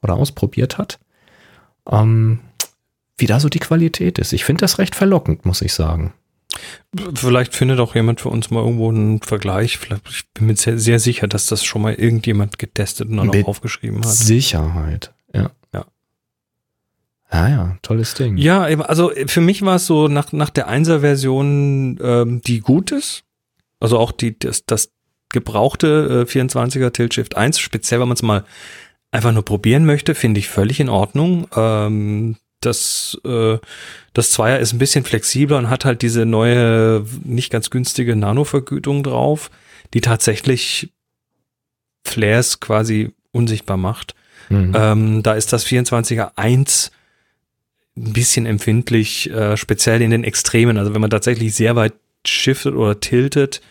oder 0.01 0.15
ausprobiert 0.15 0.77
hat. 0.77 0.99
Ähm, 1.89 2.39
wie 3.17 3.25
da 3.25 3.39
so 3.39 3.49
die 3.49 3.59
Qualität 3.59 4.19
ist. 4.19 4.33
Ich 4.33 4.45
finde 4.45 4.61
das 4.61 4.77
recht 4.77 4.95
verlockend, 4.95 5.45
muss 5.45 5.61
ich 5.61 5.73
sagen. 5.73 6.13
Vielleicht 7.15 7.55
findet 7.55 7.79
auch 7.79 7.95
jemand 7.95 8.21
für 8.21 8.29
uns 8.29 8.49
mal 8.49 8.63
irgendwo 8.63 8.89
einen 8.89 9.21
Vergleich. 9.21 9.77
Vielleicht, 9.77 10.07
ich 10.09 10.23
bin 10.33 10.47
mir 10.47 10.55
sehr, 10.55 10.79
sehr 10.79 10.99
sicher, 10.99 11.27
dass 11.27 11.47
das 11.47 11.63
schon 11.63 11.81
mal 11.81 11.93
irgendjemand 11.93 12.59
getestet 12.59 13.09
und 13.09 13.17
dann 13.17 13.27
Mit 13.27 13.45
auch 13.45 13.49
aufgeschrieben 13.49 14.03
hat. 14.03 14.11
Sicherheit, 14.11 15.13
ja. 15.33 15.51
Ja. 15.73 15.85
Ja, 17.31 17.49
ja, 17.49 17.77
tolles 17.81 18.13
Ding. 18.13 18.37
Ja, 18.37 18.63
also 18.63 19.11
für 19.27 19.41
mich 19.41 19.61
war 19.63 19.75
es 19.75 19.85
so 19.85 20.07
nach, 20.07 20.31
nach 20.31 20.49
der 20.49 20.69
1er-Version, 20.69 21.99
ähm, 22.01 22.41
die 22.41 22.59
gut 22.61 22.91
ist. 22.91 23.23
Also 23.79 23.99
auch 23.99 24.11
die, 24.11 24.37
das, 24.39 24.65
das 24.65 24.91
gebrauchte 25.29 26.25
äh, 26.27 26.31
24er 26.31 26.91
Tilt 26.91 27.13
Shift 27.13 27.37
1, 27.37 27.59
speziell 27.59 27.99
wenn 27.99 28.07
man 28.07 28.15
es 28.15 28.23
mal 28.23 28.45
einfach 29.11 29.31
nur 29.31 29.43
probieren 29.43 29.85
möchte, 29.85 30.15
finde 30.15 30.39
ich 30.39 30.47
völlig 30.47 30.79
in 30.79 30.89
Ordnung. 30.89 31.47
Ähm, 31.55 32.37
das, 32.67 33.17
äh, 33.25 33.57
das 34.13 34.31
Zweier 34.31 34.59
ist 34.59 34.73
ein 34.73 34.79
bisschen 34.79 35.03
flexibler 35.03 35.57
und 35.57 35.69
hat 35.69 35.85
halt 35.85 36.01
diese 36.01 36.25
neue, 36.25 37.05
nicht 37.23 37.51
ganz 37.51 37.69
günstige 37.69 38.15
Nano-Vergütung 38.15 39.03
drauf, 39.03 39.49
die 39.93 40.01
tatsächlich 40.01 40.91
Flares 42.05 42.59
quasi 42.59 43.13
unsichtbar 43.31 43.77
macht. 43.77 44.15
Mhm. 44.49 44.73
Ähm, 44.75 45.23
da 45.23 45.33
ist 45.33 45.53
das 45.53 45.65
24er 45.65 46.31
1 46.35 46.91
ein 47.97 48.13
bisschen 48.13 48.45
empfindlich, 48.45 49.29
äh, 49.31 49.57
speziell 49.57 50.01
in 50.01 50.11
den 50.11 50.23
Extremen. 50.23 50.77
Also 50.77 50.93
wenn 50.93 51.01
man 51.01 51.09
tatsächlich 51.09 51.55
sehr 51.55 51.75
weit 51.75 51.93
shiftet 52.25 52.75
oder 52.75 52.99
tiltet, 52.99 53.61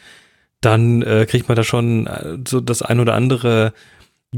dann 0.60 1.02
äh, 1.02 1.26
kriegt 1.28 1.48
man 1.48 1.56
da 1.56 1.64
schon 1.64 2.06
äh, 2.06 2.38
so 2.46 2.60
das 2.60 2.82
ein 2.82 3.00
oder 3.00 3.14
andere 3.14 3.72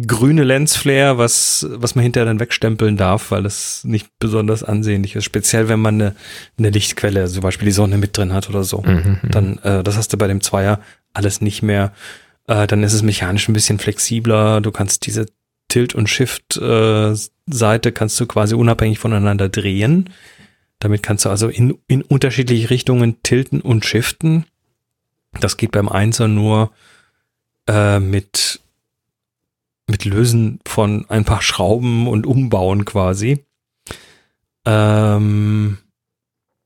grüne 0.07 0.45
Lensflare, 0.45 1.19
was, 1.19 1.67
was 1.71 1.95
man 1.95 2.03
hinterher 2.03 2.27
dann 2.27 2.41
wegstempeln 2.41 2.97
darf, 2.97 3.31
weil 3.31 3.47
es 3.47 3.85
nicht 3.85 4.09
besonders 4.19 4.63
ansehnlich 4.63 5.17
ist. 5.17 5.25
Speziell, 5.25 5.69
wenn 5.69 5.81
man 5.81 5.95
eine, 5.95 6.15
eine 6.59 6.71
Lichtquelle, 6.71 7.27
zum 7.27 7.43
Beispiel 7.43 7.67
die 7.67 7.73
Sonne 7.73 7.99
mit 7.99 8.17
drin 8.17 8.33
hat 8.33 8.49
oder 8.49 8.65
so. 8.65 8.83
Mhm, 8.83 9.19
mhm. 9.23 9.31
Dann, 9.31 9.59
äh, 9.59 9.83
das 9.83 9.97
hast 9.97 10.13
du 10.13 10.17
bei 10.17 10.29
dem 10.29 10.41
Zweier 10.41 10.81
alles 11.13 11.41
nicht 11.41 11.63
mehr. 11.63 11.93
Äh, 12.47 12.67
dann 12.67 12.83
ist 12.83 12.95
es 12.95 13.03
mechanisch 13.03 13.49
ein 13.49 13.53
bisschen 13.53 13.79
flexibler. 13.79 14.61
Du 14.61 14.71
kannst 14.71 15.07
diese 15.07 15.27
Tilt- 15.69 15.95
und 15.95 16.09
Shift-Seite 16.09 17.93
kannst 17.93 18.19
du 18.21 18.27
quasi 18.27 18.55
unabhängig 18.55 18.99
voneinander 18.99 19.49
drehen. 19.49 20.11
Damit 20.79 21.03
kannst 21.03 21.25
du 21.25 21.31
also 21.31 21.49
in, 21.49 21.79
in 21.89 22.03
unterschiedliche 22.03 22.71
Richtungen 22.71 23.23
tilten 23.23 23.61
und 23.61 23.85
shiften. 23.85 24.47
Das 25.41 25.57
geht 25.57 25.73
beim 25.73 25.89
Einser 25.89 26.29
nur 26.29 26.71
äh, 27.67 28.01
mit, 28.01 28.61
mit 29.89 30.05
Lösen 30.05 30.61
von 30.67 31.05
ein 31.09 31.25
paar 31.25 31.43
Schrauben 31.43 32.07
und 32.07 32.27
Umbauen 32.27 32.85
quasi. 32.85 33.45
Ähm, 34.65 35.79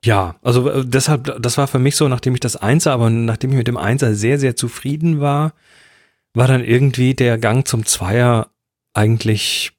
ja, 0.04 0.34
also 0.42 0.68
äh, 0.68 0.84
deshalb, 0.84 1.40
das 1.40 1.56
war 1.58 1.68
für 1.68 1.78
mich 1.78 1.96
so, 1.96 2.08
nachdem 2.08 2.34
ich 2.34 2.40
das 2.40 2.56
Einser, 2.56 2.92
aber 2.92 3.10
nachdem 3.10 3.50
ich 3.50 3.56
mit 3.56 3.68
dem 3.68 3.76
Einser 3.76 4.14
sehr, 4.14 4.38
sehr 4.38 4.56
zufrieden 4.56 5.20
war, 5.20 5.52
war 6.34 6.48
dann 6.48 6.64
irgendwie 6.64 7.14
der 7.14 7.38
Gang 7.38 7.66
zum 7.66 7.86
Zweier 7.86 8.48
eigentlich 8.94 9.72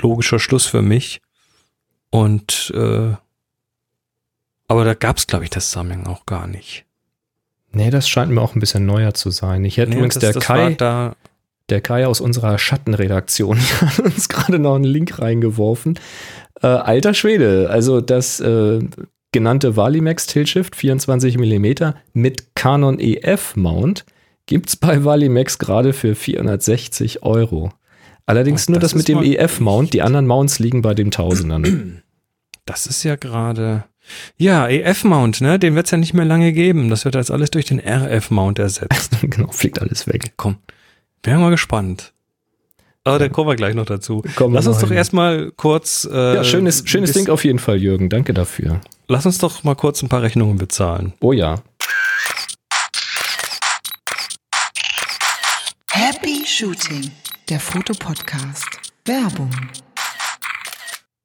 logischer 0.00 0.38
Schluss 0.38 0.66
für 0.66 0.82
mich. 0.82 1.20
Und 2.10 2.72
äh, 2.74 3.12
aber 4.66 4.84
da 4.84 4.94
gab 4.94 5.18
es, 5.18 5.26
glaube 5.26 5.44
ich, 5.44 5.50
das 5.50 5.70
Sammeln 5.72 6.06
auch 6.06 6.24
gar 6.26 6.46
nicht. 6.46 6.86
Nee, 7.72 7.90
das 7.90 8.08
scheint 8.08 8.30
mir 8.32 8.40
auch 8.40 8.54
ein 8.54 8.60
bisschen 8.60 8.86
neuer 8.86 9.12
zu 9.14 9.30
sein. 9.30 9.64
Ich 9.64 9.76
hätte 9.76 9.90
Nee, 9.90 9.96
übrigens 9.96 10.14
das- 10.14 10.20
der 10.22 10.32
das 10.34 10.44
Kai, 10.44 10.74
da, 10.74 11.16
der 11.70 11.80
Kai 11.80 12.06
aus 12.06 12.20
unserer 12.20 12.58
Schattenredaktion 12.58 13.58
hat 13.80 13.98
uns 14.00 14.28
gerade 14.28 14.58
noch 14.58 14.74
einen 14.74 14.84
Link 14.84 15.18
reingeworfen. 15.18 15.98
Äh, 16.62 16.66
alter 16.66 17.14
Schwede, 17.14 17.68
also 17.70 18.00
das 18.00 18.40
äh, 18.40 18.80
genannte 19.32 19.76
Valimax 19.76 20.26
Tiltshift 20.26 20.76
24 20.76 21.38
mm 21.38 21.94
mit 22.12 22.54
Canon 22.54 22.98
EF 23.00 23.56
Mount 23.56 24.04
gibt's 24.46 24.76
bei 24.76 25.04
Valimax 25.04 25.58
gerade 25.58 25.92
für 25.92 26.14
460 26.14 27.22
Euro. 27.22 27.72
Allerdings 28.26 28.68
Oh, 28.68 28.72
nur 28.72 28.80
das 28.80 28.92
das 28.92 28.98
mit 28.98 29.08
dem 29.08 29.16
mal 29.16 29.26
EF 29.26 29.60
Mount, 29.60 29.92
die 29.92 30.02
anderen 30.02 30.26
Mounts 30.26 30.58
liegen 30.58 30.82
bei 30.82 30.94
dem 30.94 31.10
Tausendern. 31.10 32.02
das 32.64 32.86
ist 32.86 33.02
ja 33.02 33.16
gerade. 33.16 33.84
Ja, 34.36 34.68
EF-Mount, 34.68 35.40
ne? 35.40 35.58
Den 35.58 35.74
wird 35.74 35.86
es 35.86 35.90
ja 35.90 35.98
nicht 35.98 36.14
mehr 36.14 36.24
lange 36.24 36.52
geben. 36.52 36.90
Das 36.90 37.04
wird 37.04 37.14
jetzt 37.14 37.30
alles 37.30 37.50
durch 37.50 37.64
den 37.64 37.80
RF-Mount 37.80 38.58
ersetzt. 38.58 39.16
genau, 39.22 39.50
fliegt 39.50 39.80
alles 39.80 40.06
weg. 40.06 40.34
Komm, 40.36 40.56
wären 41.24 41.38
wir 41.38 41.44
mal 41.44 41.50
gespannt. 41.50 42.12
Aber 43.06 43.18
da 43.18 43.28
kommen 43.28 43.48
wir 43.50 43.56
gleich 43.56 43.74
noch 43.74 43.84
dazu. 43.84 44.22
Kommen 44.34 44.54
Lass 44.54 44.66
uns 44.66 44.78
doch 44.78 44.88
hin. 44.88 44.96
erstmal 44.96 45.50
kurz. 45.56 46.08
Äh, 46.10 46.36
Ja, 46.36 46.44
schönes, 46.44 46.84
schönes 46.86 47.12
Ding 47.12 47.28
auf 47.28 47.44
jeden 47.44 47.58
Fall, 47.58 47.76
Jürgen. 47.76 48.08
Danke 48.08 48.32
dafür. 48.32 48.80
Lass 49.08 49.26
uns 49.26 49.36
doch 49.38 49.62
mal 49.62 49.74
kurz 49.74 50.02
ein 50.02 50.08
paar 50.08 50.22
Rechnungen 50.22 50.56
bezahlen. 50.56 51.12
Oh 51.20 51.32
ja. 51.32 51.56
Happy 55.90 56.44
Shooting, 56.46 57.10
der 57.50 57.60
Fotopodcast. 57.60 58.66
Werbung. 59.04 59.50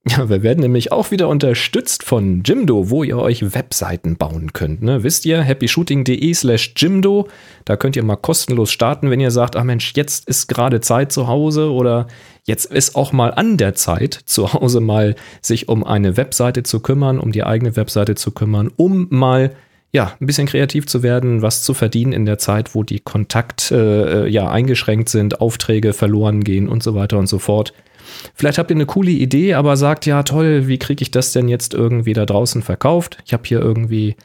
Ja, 0.09 0.27
wir 0.27 0.41
werden 0.41 0.61
nämlich 0.61 0.91
auch 0.91 1.11
wieder 1.11 1.27
unterstützt 1.27 2.03
von 2.03 2.41
Jimdo, 2.43 2.89
wo 2.89 3.03
ihr 3.03 3.19
euch 3.19 3.53
Webseiten 3.53 4.17
bauen 4.17 4.53
könnt. 4.53 4.81
Ne? 4.81 5.03
Wisst 5.03 5.23
ihr, 5.25 5.43
happyshooting.de 5.43 6.33
slash 6.33 6.73
Jimdo, 6.75 7.27
da 7.65 7.77
könnt 7.77 7.95
ihr 7.95 8.03
mal 8.03 8.15
kostenlos 8.15 8.71
starten, 8.71 9.11
wenn 9.11 9.19
ihr 9.19 9.29
sagt, 9.29 9.55
ach 9.55 9.63
Mensch, 9.63 9.93
jetzt 9.95 10.27
ist 10.27 10.47
gerade 10.47 10.81
Zeit 10.81 11.11
zu 11.11 11.27
Hause 11.27 11.71
oder 11.71 12.07
jetzt 12.45 12.65
ist 12.65 12.95
auch 12.95 13.11
mal 13.11 13.31
an 13.31 13.57
der 13.57 13.75
Zeit, 13.75 14.19
zu 14.25 14.51
Hause 14.53 14.79
mal 14.79 15.15
sich 15.41 15.69
um 15.69 15.83
eine 15.83 16.17
Webseite 16.17 16.63
zu 16.63 16.79
kümmern, 16.79 17.19
um 17.19 17.31
die 17.31 17.43
eigene 17.43 17.75
Webseite 17.75 18.15
zu 18.15 18.31
kümmern, 18.31 18.71
um 18.75 19.05
mal 19.11 19.51
ja, 19.91 20.13
ein 20.19 20.25
bisschen 20.27 20.47
kreativ 20.47 20.85
zu 20.85 21.01
werden, 21.01 21.41
was 21.41 21.63
zu 21.63 21.73
verdienen 21.73 22.13
in 22.13 22.25
der 22.25 22.37
Zeit, 22.37 22.75
wo 22.75 22.83
die 22.83 22.99
Kontakte 22.99 24.25
äh, 24.25 24.29
ja 24.29 24.49
eingeschränkt 24.49 25.09
sind, 25.09 25.41
Aufträge 25.41 25.93
verloren 25.93 26.43
gehen 26.43 26.69
und 26.69 26.83
so 26.83 26.93
weiter 26.93 27.17
und 27.17 27.27
so 27.27 27.39
fort. 27.39 27.73
Vielleicht 28.35 28.57
habt 28.57 28.69
ihr 28.71 28.77
eine 28.77 28.85
coole 28.85 29.11
Idee, 29.11 29.55
aber 29.55 29.77
sagt, 29.77 30.05
ja 30.05 30.23
toll, 30.23 30.67
wie 30.67 30.77
kriege 30.77 31.01
ich 31.01 31.11
das 31.11 31.31
denn 31.31 31.47
jetzt 31.47 31.73
irgendwie 31.73 32.13
da 32.13 32.25
draußen 32.25 32.61
verkauft? 32.61 33.17
Ich 33.25 33.33
habe 33.33 33.43
hier 33.45 33.59
irgendwie 33.59 34.15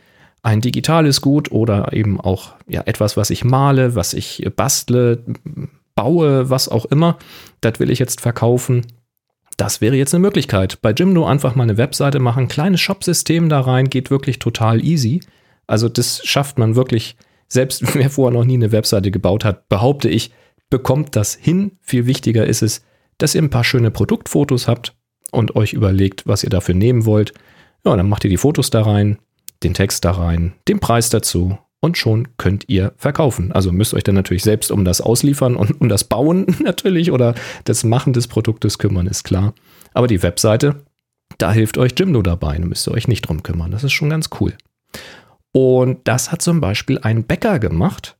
ein 0.42 0.60
digitales 0.60 1.22
Gut 1.22 1.50
oder 1.50 1.92
eben 1.92 2.20
auch 2.20 2.52
ja, 2.66 2.82
etwas, 2.84 3.16
was 3.16 3.30
ich 3.30 3.44
male, 3.44 3.94
was 3.94 4.12
ich 4.12 4.46
bastle, 4.54 5.24
baue, 5.94 6.50
was 6.50 6.68
auch 6.68 6.84
immer. 6.86 7.18
Das 7.62 7.80
will 7.80 7.90
ich 7.90 7.98
jetzt 7.98 8.20
verkaufen. 8.20 8.86
Das 9.56 9.80
wäre 9.80 9.96
jetzt 9.96 10.12
eine 10.14 10.20
Möglichkeit. 10.20 10.82
Bei 10.82 10.90
Jimdo 10.92 11.24
einfach 11.24 11.54
mal 11.54 11.62
eine 11.62 11.78
Webseite 11.78 12.18
machen, 12.18 12.48
kleines 12.48 12.80
Shop-System 12.80 13.48
da 13.48 13.60
rein, 13.60 13.88
geht 13.88 14.10
wirklich 14.10 14.38
total 14.38 14.84
easy. 14.84 15.20
Also 15.66 15.88
das 15.88 16.20
schafft 16.24 16.58
man 16.58 16.76
wirklich, 16.76 17.16
selbst 17.48 17.82
wer 17.94 18.10
vorher 18.10 18.38
noch 18.38 18.44
nie 18.44 18.54
eine 18.54 18.72
Webseite 18.72 19.10
gebaut 19.10 19.44
hat, 19.44 19.68
behaupte 19.68 20.08
ich, 20.08 20.32
bekommt 20.70 21.16
das 21.16 21.34
hin. 21.34 21.72
Viel 21.80 22.06
wichtiger 22.06 22.46
ist 22.46 22.62
es, 22.62 22.84
dass 23.18 23.34
ihr 23.34 23.42
ein 23.42 23.50
paar 23.50 23.64
schöne 23.64 23.90
Produktfotos 23.90 24.66
habt 24.68 24.94
und 25.30 25.56
euch 25.56 25.72
überlegt, 25.72 26.26
was 26.26 26.44
ihr 26.44 26.50
dafür 26.50 26.74
nehmen 26.74 27.04
wollt. 27.04 27.32
Ja, 27.84 27.96
dann 27.96 28.08
macht 28.08 28.24
ihr 28.24 28.30
die 28.30 28.36
Fotos 28.36 28.70
da 28.70 28.82
rein, 28.82 29.18
den 29.62 29.74
Text 29.74 30.04
da 30.04 30.12
rein, 30.12 30.54
den 30.68 30.80
Preis 30.80 31.10
dazu 31.10 31.58
und 31.84 31.98
schon 31.98 32.28
könnt 32.38 32.64
ihr 32.68 32.94
verkaufen. 32.96 33.52
Also 33.52 33.70
müsst 33.70 33.92
euch 33.92 34.04
dann 34.04 34.14
natürlich 34.14 34.42
selbst 34.42 34.70
um 34.70 34.84
das 34.84 35.00
Ausliefern 35.00 35.54
und 35.54 35.70
um 35.80 35.88
das 35.88 36.04
Bauen 36.04 36.46
natürlich 36.62 37.12
oder 37.12 37.34
das 37.64 37.84
Machen 37.84 38.12
des 38.12 38.26
Produktes 38.26 38.78
kümmern, 38.78 39.06
ist 39.06 39.24
klar. 39.24 39.54
Aber 39.92 40.06
die 40.06 40.22
Webseite, 40.22 40.82
da 41.38 41.52
hilft 41.52 41.78
euch 41.78 41.92
Jimdo 41.96 42.22
dabei. 42.22 42.56
Da 42.56 42.64
müsst 42.64 42.88
ihr 42.88 42.92
euch 42.92 43.06
nicht 43.06 43.22
drum 43.22 43.42
kümmern. 43.42 43.70
Das 43.70 43.84
ist 43.84 43.92
schon 43.92 44.10
ganz 44.10 44.30
cool. 44.40 44.54
Und 45.56 46.00
das 46.08 46.32
hat 46.32 46.42
zum 46.42 46.60
Beispiel 46.60 46.98
ein 46.98 47.22
Bäcker 47.22 47.60
gemacht. 47.60 48.16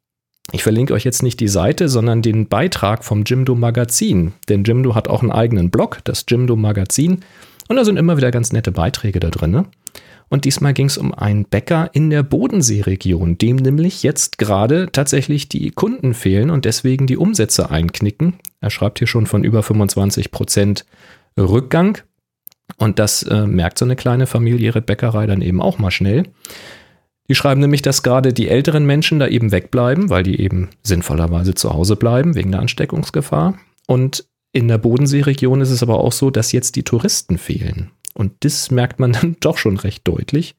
Ich 0.52 0.62
verlinke 0.62 0.94
euch 0.94 1.02
jetzt 1.02 1.24
nicht 1.24 1.40
die 1.40 1.48
Seite, 1.48 1.88
sondern 1.88 2.22
den 2.22 2.46
Beitrag 2.46 3.04
vom 3.04 3.24
Jimdo 3.24 3.56
Magazin. 3.56 4.34
Denn 4.48 4.62
Jimdo 4.62 4.94
hat 4.94 5.08
auch 5.08 5.20
einen 5.20 5.32
eigenen 5.32 5.70
Blog, 5.70 5.98
das 6.04 6.24
Jimdo 6.28 6.54
Magazin. 6.54 7.24
Und 7.66 7.74
da 7.74 7.84
sind 7.84 7.96
immer 7.96 8.16
wieder 8.16 8.30
ganz 8.30 8.52
nette 8.52 8.70
Beiträge 8.70 9.18
da 9.18 9.30
drin. 9.30 9.66
Und 10.28 10.44
diesmal 10.44 10.74
ging 10.74 10.86
es 10.86 10.96
um 10.96 11.12
einen 11.12 11.44
Bäcker 11.44 11.90
in 11.92 12.08
der 12.08 12.22
Bodenseeregion, 12.22 13.36
dem 13.36 13.56
nämlich 13.56 14.04
jetzt 14.04 14.38
gerade 14.38 14.92
tatsächlich 14.92 15.48
die 15.48 15.72
Kunden 15.72 16.14
fehlen 16.14 16.50
und 16.50 16.64
deswegen 16.64 17.08
die 17.08 17.16
Umsätze 17.16 17.68
einknicken. 17.68 18.34
Er 18.60 18.70
schreibt 18.70 19.00
hier 19.00 19.08
schon 19.08 19.26
von 19.26 19.42
über 19.42 19.64
25 19.64 20.30
Prozent 20.30 20.86
Rückgang. 21.36 21.98
Und 22.76 23.00
das 23.00 23.24
äh, 23.24 23.44
merkt 23.48 23.78
so 23.78 23.84
eine 23.84 23.96
kleine 23.96 24.28
familiäre 24.28 24.80
Bäckerei 24.80 25.26
dann 25.26 25.42
eben 25.42 25.60
auch 25.60 25.78
mal 25.78 25.90
schnell. 25.90 26.24
Die 27.28 27.34
schreiben 27.34 27.60
nämlich, 27.60 27.82
dass 27.82 28.02
gerade 28.02 28.32
die 28.32 28.48
älteren 28.48 28.84
Menschen 28.84 29.18
da 29.18 29.26
eben 29.26 29.50
wegbleiben, 29.50 30.10
weil 30.10 30.22
die 30.22 30.40
eben 30.40 30.68
sinnvollerweise 30.82 31.54
zu 31.54 31.72
Hause 31.72 31.96
bleiben 31.96 32.34
wegen 32.34 32.52
der 32.52 32.60
Ansteckungsgefahr. 32.60 33.58
Und 33.86 34.26
in 34.52 34.68
der 34.68 34.78
Bodenseeregion 34.78 35.60
ist 35.60 35.70
es 35.70 35.82
aber 35.82 35.98
auch 35.98 36.12
so, 36.12 36.30
dass 36.30 36.52
jetzt 36.52 36.76
die 36.76 36.84
Touristen 36.84 37.38
fehlen. 37.38 37.90
Und 38.14 38.32
das 38.40 38.70
merkt 38.70 39.00
man 39.00 39.12
dann 39.20 39.36
doch 39.40 39.58
schon 39.58 39.76
recht 39.76 40.06
deutlich. 40.06 40.54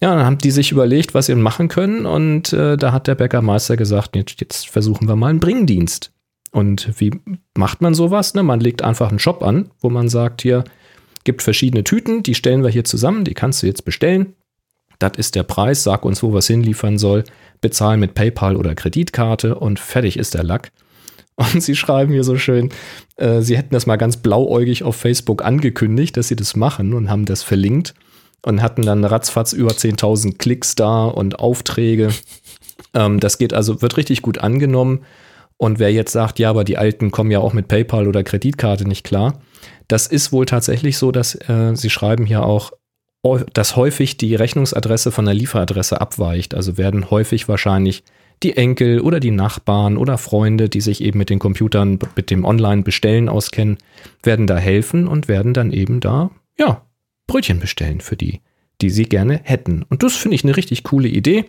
Ja, 0.00 0.14
dann 0.14 0.26
haben 0.26 0.38
die 0.38 0.50
sich 0.50 0.72
überlegt, 0.72 1.14
was 1.14 1.26
sie 1.26 1.34
machen 1.34 1.68
können 1.68 2.06
und 2.06 2.52
äh, 2.52 2.76
da 2.76 2.92
hat 2.92 3.06
der 3.06 3.14
Bäckermeister 3.14 3.76
gesagt, 3.76 4.16
jetzt, 4.16 4.40
jetzt 4.40 4.68
versuchen 4.68 5.08
wir 5.08 5.16
mal 5.16 5.28
einen 5.28 5.40
Bringdienst. 5.40 6.12
Und 6.50 7.00
wie 7.00 7.12
macht 7.56 7.80
man 7.80 7.94
sowas? 7.94 8.34
Ne? 8.34 8.42
Man 8.42 8.60
legt 8.60 8.82
einfach 8.82 9.08
einen 9.08 9.18
Shop 9.18 9.42
an, 9.42 9.70
wo 9.80 9.90
man 9.90 10.08
sagt, 10.08 10.42
hier 10.42 10.64
gibt 11.24 11.42
verschiedene 11.42 11.84
Tüten, 11.84 12.22
die 12.22 12.34
stellen 12.34 12.62
wir 12.62 12.70
hier 12.70 12.84
zusammen, 12.84 13.24
die 13.24 13.34
kannst 13.34 13.62
du 13.62 13.66
jetzt 13.66 13.84
bestellen. 13.84 14.34
Das 15.04 15.18
ist 15.18 15.34
der 15.34 15.42
Preis, 15.42 15.82
sag 15.82 16.06
uns, 16.06 16.22
wo 16.22 16.34
es 16.38 16.46
hinliefern 16.46 16.96
soll, 16.96 17.24
bezahl 17.60 17.98
mit 17.98 18.14
PayPal 18.14 18.56
oder 18.56 18.74
Kreditkarte 18.74 19.54
und 19.54 19.78
fertig 19.78 20.18
ist 20.18 20.32
der 20.32 20.44
Lack. 20.44 20.72
Und 21.36 21.62
sie 21.62 21.76
schreiben 21.76 22.12
hier 22.12 22.24
so 22.24 22.38
schön, 22.38 22.70
äh, 23.16 23.42
sie 23.42 23.58
hätten 23.58 23.74
das 23.74 23.86
mal 23.86 23.96
ganz 23.96 24.16
blauäugig 24.16 24.82
auf 24.82 24.96
Facebook 24.96 25.44
angekündigt, 25.44 26.16
dass 26.16 26.28
sie 26.28 26.36
das 26.36 26.56
machen 26.56 26.94
und 26.94 27.10
haben 27.10 27.26
das 27.26 27.42
verlinkt 27.42 27.92
und 28.46 28.62
hatten 28.62 28.82
dann 28.82 29.04
ratzfatz 29.04 29.52
über 29.52 29.72
10.000 29.72 30.38
Klicks 30.38 30.74
da 30.74 31.04
und 31.04 31.38
Aufträge. 31.38 32.08
Ähm, 32.94 33.20
das 33.20 33.36
geht 33.36 33.52
also, 33.52 33.82
wird 33.82 33.98
richtig 33.98 34.22
gut 34.22 34.38
angenommen. 34.38 35.00
Und 35.58 35.78
wer 35.80 35.92
jetzt 35.92 36.12
sagt, 36.12 36.38
ja, 36.38 36.48
aber 36.48 36.64
die 36.64 36.78
Alten 36.78 37.10
kommen 37.10 37.30
ja 37.30 37.40
auch 37.40 37.52
mit 37.52 37.68
PayPal 37.68 38.08
oder 38.08 38.24
Kreditkarte 38.24 38.88
nicht 38.88 39.04
klar, 39.04 39.42
das 39.86 40.06
ist 40.06 40.32
wohl 40.32 40.46
tatsächlich 40.46 40.96
so, 40.96 41.12
dass 41.12 41.34
äh, 41.48 41.74
sie 41.74 41.90
schreiben 41.90 42.24
hier 42.24 42.44
auch, 42.46 42.72
dass 43.52 43.76
häufig 43.76 44.16
die 44.16 44.34
Rechnungsadresse 44.34 45.10
von 45.10 45.24
der 45.24 45.34
Lieferadresse 45.34 46.00
abweicht. 46.00 46.54
Also 46.54 46.76
werden 46.76 47.10
häufig 47.10 47.48
wahrscheinlich 47.48 48.04
die 48.42 48.56
Enkel 48.56 49.00
oder 49.00 49.20
die 49.20 49.30
Nachbarn 49.30 49.96
oder 49.96 50.18
Freunde, 50.18 50.68
die 50.68 50.80
sich 50.80 51.00
eben 51.02 51.18
mit 51.18 51.30
den 51.30 51.38
Computern, 51.38 51.98
mit 52.16 52.30
dem 52.30 52.44
Online-Bestellen 52.44 53.28
auskennen, 53.28 53.78
werden 54.22 54.46
da 54.46 54.56
helfen 54.58 55.08
und 55.08 55.28
werden 55.28 55.54
dann 55.54 55.72
eben 55.72 56.00
da, 56.00 56.30
ja, 56.58 56.82
Brötchen 57.26 57.60
bestellen 57.60 58.00
für 58.00 58.16
die, 58.16 58.42
die 58.82 58.90
sie 58.90 59.04
gerne 59.04 59.40
hätten. 59.42 59.84
Und 59.88 60.02
das 60.02 60.16
finde 60.16 60.34
ich 60.34 60.44
eine 60.44 60.56
richtig 60.56 60.84
coole 60.84 61.08
Idee. 61.08 61.46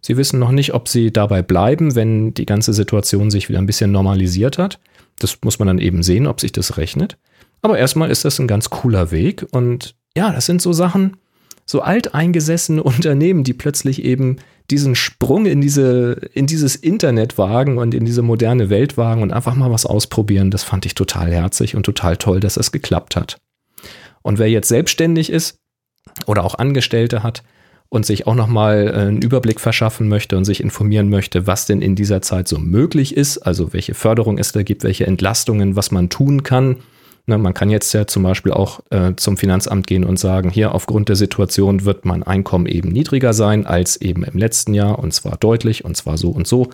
Sie 0.00 0.16
wissen 0.16 0.38
noch 0.38 0.52
nicht, 0.52 0.72
ob 0.72 0.88
sie 0.88 1.12
dabei 1.12 1.42
bleiben, 1.42 1.94
wenn 1.94 2.32
die 2.32 2.46
ganze 2.46 2.72
Situation 2.72 3.30
sich 3.30 3.50
wieder 3.50 3.58
ein 3.58 3.66
bisschen 3.66 3.92
normalisiert 3.92 4.56
hat. 4.56 4.80
Das 5.18 5.38
muss 5.42 5.58
man 5.58 5.68
dann 5.68 5.78
eben 5.78 6.02
sehen, 6.02 6.26
ob 6.26 6.40
sich 6.40 6.52
das 6.52 6.78
rechnet. 6.78 7.18
Aber 7.60 7.76
erstmal 7.78 8.10
ist 8.10 8.24
das 8.24 8.38
ein 8.38 8.46
ganz 8.46 8.70
cooler 8.70 9.10
Weg 9.10 9.44
und 9.50 9.96
ja, 10.16 10.32
das 10.32 10.46
sind 10.46 10.62
so 10.62 10.72
Sachen, 10.72 11.16
so 11.64 11.80
alteingesessene 11.80 12.82
Unternehmen, 12.84 13.44
die 13.44 13.54
plötzlich 13.54 14.04
eben 14.04 14.36
diesen 14.70 14.94
Sprung 14.94 15.46
in 15.46 15.60
diese, 15.60 16.28
in 16.34 16.46
dieses 16.46 16.76
Internet 16.76 17.38
wagen 17.38 17.78
und 17.78 17.94
in 17.94 18.04
diese 18.04 18.22
moderne 18.22 18.68
Welt 18.68 18.98
wagen 18.98 19.22
und 19.22 19.32
einfach 19.32 19.54
mal 19.54 19.70
was 19.70 19.86
ausprobieren. 19.86 20.50
Das 20.50 20.62
fand 20.62 20.84
ich 20.84 20.94
total 20.94 21.32
herzig 21.32 21.74
und 21.74 21.84
total 21.84 22.16
toll, 22.18 22.40
dass 22.40 22.54
das 22.54 22.70
geklappt 22.70 23.16
hat. 23.16 23.38
Und 24.22 24.38
wer 24.38 24.50
jetzt 24.50 24.68
selbstständig 24.68 25.30
ist 25.30 25.58
oder 26.26 26.44
auch 26.44 26.56
Angestellte 26.56 27.22
hat 27.22 27.42
und 27.88 28.04
sich 28.04 28.26
auch 28.26 28.34
nochmal 28.34 28.88
äh, 28.88 28.92
einen 28.92 29.22
Überblick 29.22 29.60
verschaffen 29.60 30.08
möchte 30.08 30.36
und 30.36 30.44
sich 30.44 30.60
informieren 30.60 31.08
möchte, 31.08 31.46
was 31.46 31.64
denn 31.64 31.80
in 31.80 31.94
dieser 31.94 32.20
Zeit 32.20 32.48
so 32.48 32.58
möglich 32.58 33.16
ist, 33.16 33.38
also 33.38 33.72
welche 33.72 33.94
Förderung 33.94 34.36
es 34.38 34.52
da 34.52 34.62
gibt, 34.62 34.84
welche 34.84 35.06
Entlastungen, 35.06 35.76
was 35.76 35.90
man 35.90 36.10
tun 36.10 36.42
kann, 36.42 36.76
Ne, 37.28 37.36
man 37.36 37.52
kann 37.52 37.68
jetzt 37.68 37.92
ja 37.92 38.06
zum 38.06 38.22
Beispiel 38.22 38.52
auch 38.52 38.80
äh, 38.88 39.12
zum 39.16 39.36
Finanzamt 39.36 39.86
gehen 39.86 40.04
und 40.04 40.18
sagen, 40.18 40.48
hier 40.48 40.74
aufgrund 40.74 41.10
der 41.10 41.16
Situation 41.16 41.84
wird 41.84 42.06
mein 42.06 42.22
Einkommen 42.22 42.64
eben 42.64 42.88
niedriger 42.88 43.34
sein 43.34 43.66
als 43.66 44.00
eben 44.00 44.24
im 44.24 44.38
letzten 44.38 44.72
Jahr 44.72 44.98
und 44.98 45.12
zwar 45.12 45.36
deutlich 45.36 45.84
und 45.84 45.94
zwar 45.94 46.16
so 46.16 46.30
und 46.30 46.46
so. 46.46 46.70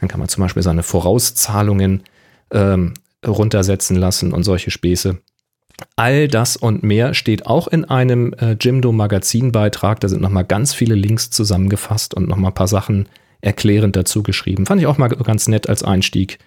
Dann 0.00 0.08
kann 0.08 0.18
man 0.18 0.28
zum 0.28 0.42
Beispiel 0.42 0.64
seine 0.64 0.82
Vorauszahlungen 0.82 2.02
ähm, 2.50 2.94
runtersetzen 3.24 3.94
lassen 3.94 4.32
und 4.32 4.42
solche 4.42 4.72
Späße. 4.72 5.18
All 5.94 6.26
das 6.26 6.56
und 6.56 6.82
mehr 6.82 7.14
steht 7.14 7.46
auch 7.46 7.68
in 7.68 7.84
einem 7.84 8.32
äh, 8.32 8.56
Jimdo 8.60 8.90
Magazinbeitrag. 8.90 10.00
Da 10.00 10.08
sind 10.08 10.20
nochmal 10.20 10.44
ganz 10.44 10.74
viele 10.74 10.96
Links 10.96 11.30
zusammengefasst 11.30 12.12
und 12.12 12.28
nochmal 12.28 12.50
ein 12.50 12.54
paar 12.56 12.66
Sachen 12.66 13.08
erklärend 13.40 13.94
dazu 13.94 14.24
geschrieben. 14.24 14.66
Fand 14.66 14.80
ich 14.80 14.88
auch 14.88 14.98
mal 14.98 15.10
ganz 15.10 15.46
nett 15.46 15.68
als 15.68 15.84
Einstieg. 15.84 16.40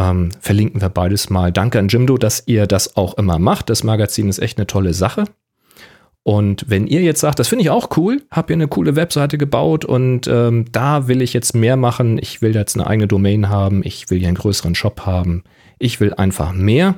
Ähm, 0.00 0.30
verlinken 0.40 0.80
wir 0.80 0.88
beides 0.88 1.28
mal. 1.28 1.52
Danke 1.52 1.78
an 1.78 1.88
Jimdo, 1.88 2.16
dass 2.16 2.44
ihr 2.46 2.66
das 2.66 2.96
auch 2.96 3.18
immer 3.18 3.38
macht. 3.38 3.68
Das 3.68 3.84
Magazin 3.84 4.30
ist 4.30 4.38
echt 4.38 4.56
eine 4.56 4.66
tolle 4.66 4.94
Sache. 4.94 5.24
Und 6.22 6.64
wenn 6.68 6.86
ihr 6.86 7.02
jetzt 7.02 7.20
sagt, 7.20 7.38
das 7.38 7.48
finde 7.48 7.64
ich 7.64 7.70
auch 7.70 7.96
cool, 7.98 8.22
habt 8.30 8.48
ihr 8.48 8.54
eine 8.54 8.68
coole 8.68 8.96
Webseite 8.96 9.36
gebaut 9.36 9.84
und 9.84 10.26
ähm, 10.26 10.66
da 10.72 11.06
will 11.06 11.20
ich 11.20 11.34
jetzt 11.34 11.54
mehr 11.54 11.76
machen, 11.76 12.18
ich 12.18 12.40
will 12.40 12.54
jetzt 12.54 12.76
eine 12.76 12.86
eigene 12.86 13.08
Domain 13.08 13.48
haben, 13.48 13.82
ich 13.84 14.10
will 14.10 14.18
hier 14.18 14.28
einen 14.28 14.36
größeren 14.36 14.74
Shop 14.74 15.06
haben, 15.06 15.44
ich 15.78 15.98
will 16.00 16.14
einfach 16.14 16.52
mehr, 16.52 16.96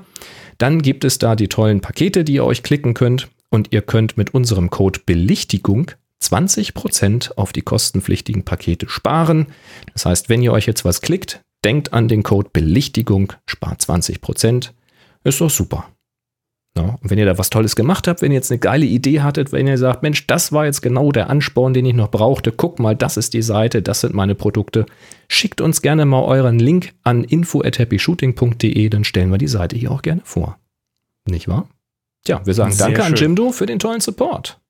dann 0.58 0.82
gibt 0.82 1.04
es 1.04 1.18
da 1.18 1.36
die 1.36 1.48
tollen 1.48 1.80
Pakete, 1.80 2.24
die 2.24 2.34
ihr 2.34 2.44
euch 2.44 2.64
klicken 2.64 2.94
könnt 2.94 3.28
und 3.48 3.72
ihr 3.72 3.82
könnt 3.82 4.16
mit 4.16 4.34
unserem 4.34 4.70
Code 4.70 5.00
Belichtigung 5.06 5.92
20% 6.20 7.36
auf 7.36 7.52
die 7.52 7.62
kostenpflichtigen 7.62 8.44
Pakete 8.44 8.88
sparen. 8.88 9.46
Das 9.92 10.04
heißt, 10.04 10.28
wenn 10.28 10.42
ihr 10.42 10.52
euch 10.52 10.66
jetzt 10.66 10.84
was 10.84 11.00
klickt, 11.00 11.42
denkt 11.64 11.92
an 11.92 12.08
den 12.08 12.22
Code 12.22 12.50
Belichtigung, 12.52 13.32
spart 13.46 13.80
20%. 13.80 14.70
Ist 15.24 15.40
doch 15.40 15.50
super. 15.50 15.86
Ja, 16.76 16.98
und 17.02 17.10
wenn 17.10 17.18
ihr 17.18 17.26
da 17.26 17.36
was 17.36 17.50
Tolles 17.50 17.76
gemacht 17.76 18.08
habt, 18.08 18.22
wenn 18.22 18.32
ihr 18.32 18.36
jetzt 18.36 18.50
eine 18.50 18.58
geile 18.58 18.86
Idee 18.86 19.20
hattet, 19.20 19.52
wenn 19.52 19.66
ihr 19.66 19.76
sagt, 19.76 20.02
Mensch, 20.02 20.26
das 20.26 20.52
war 20.52 20.64
jetzt 20.64 20.80
genau 20.80 21.12
der 21.12 21.28
Ansporn, 21.28 21.74
den 21.74 21.84
ich 21.84 21.94
noch 21.94 22.10
brauchte, 22.10 22.50
guck 22.50 22.78
mal, 22.78 22.96
das 22.96 23.18
ist 23.18 23.34
die 23.34 23.42
Seite, 23.42 23.82
das 23.82 24.00
sind 24.00 24.14
meine 24.14 24.34
Produkte, 24.34 24.86
schickt 25.28 25.60
uns 25.60 25.82
gerne 25.82 26.06
mal 26.06 26.22
euren 26.22 26.58
Link 26.58 26.94
an 27.02 27.24
info 27.24 27.60
at 27.62 27.78
happyshooting.de, 27.78 28.88
dann 28.88 29.04
stellen 29.04 29.30
wir 29.30 29.36
die 29.36 29.48
Seite 29.48 29.76
hier 29.76 29.90
auch 29.90 30.00
gerne 30.00 30.22
vor. 30.24 30.58
Nicht 31.28 31.46
wahr? 31.46 31.68
Tja, 32.24 32.40
wir 32.44 32.54
sagen 32.54 32.72
Sehr 32.72 32.86
Danke 32.86 33.04
an 33.04 33.16
schön. 33.16 33.28
Jimdo 33.28 33.52
für 33.52 33.66
den 33.66 33.78
tollen 33.78 34.00
Support. 34.00 34.61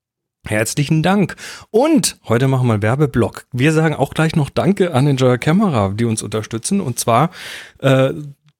Herzlichen 0.46 1.02
Dank. 1.02 1.36
Und 1.70 2.16
heute 2.28 2.48
machen 2.48 2.66
wir 2.66 2.74
einen 2.74 2.82
Werbeblock. 2.82 3.46
Wir 3.52 3.72
sagen 3.72 3.94
auch 3.94 4.12
gleich 4.12 4.34
noch 4.34 4.50
Danke 4.50 4.92
an 4.92 5.06
Enjoyer 5.06 5.38
Camera, 5.38 5.92
die 5.94 6.04
uns 6.04 6.22
unterstützen. 6.22 6.80
Und 6.80 6.98
zwar, 6.98 7.30
äh, 7.78 8.10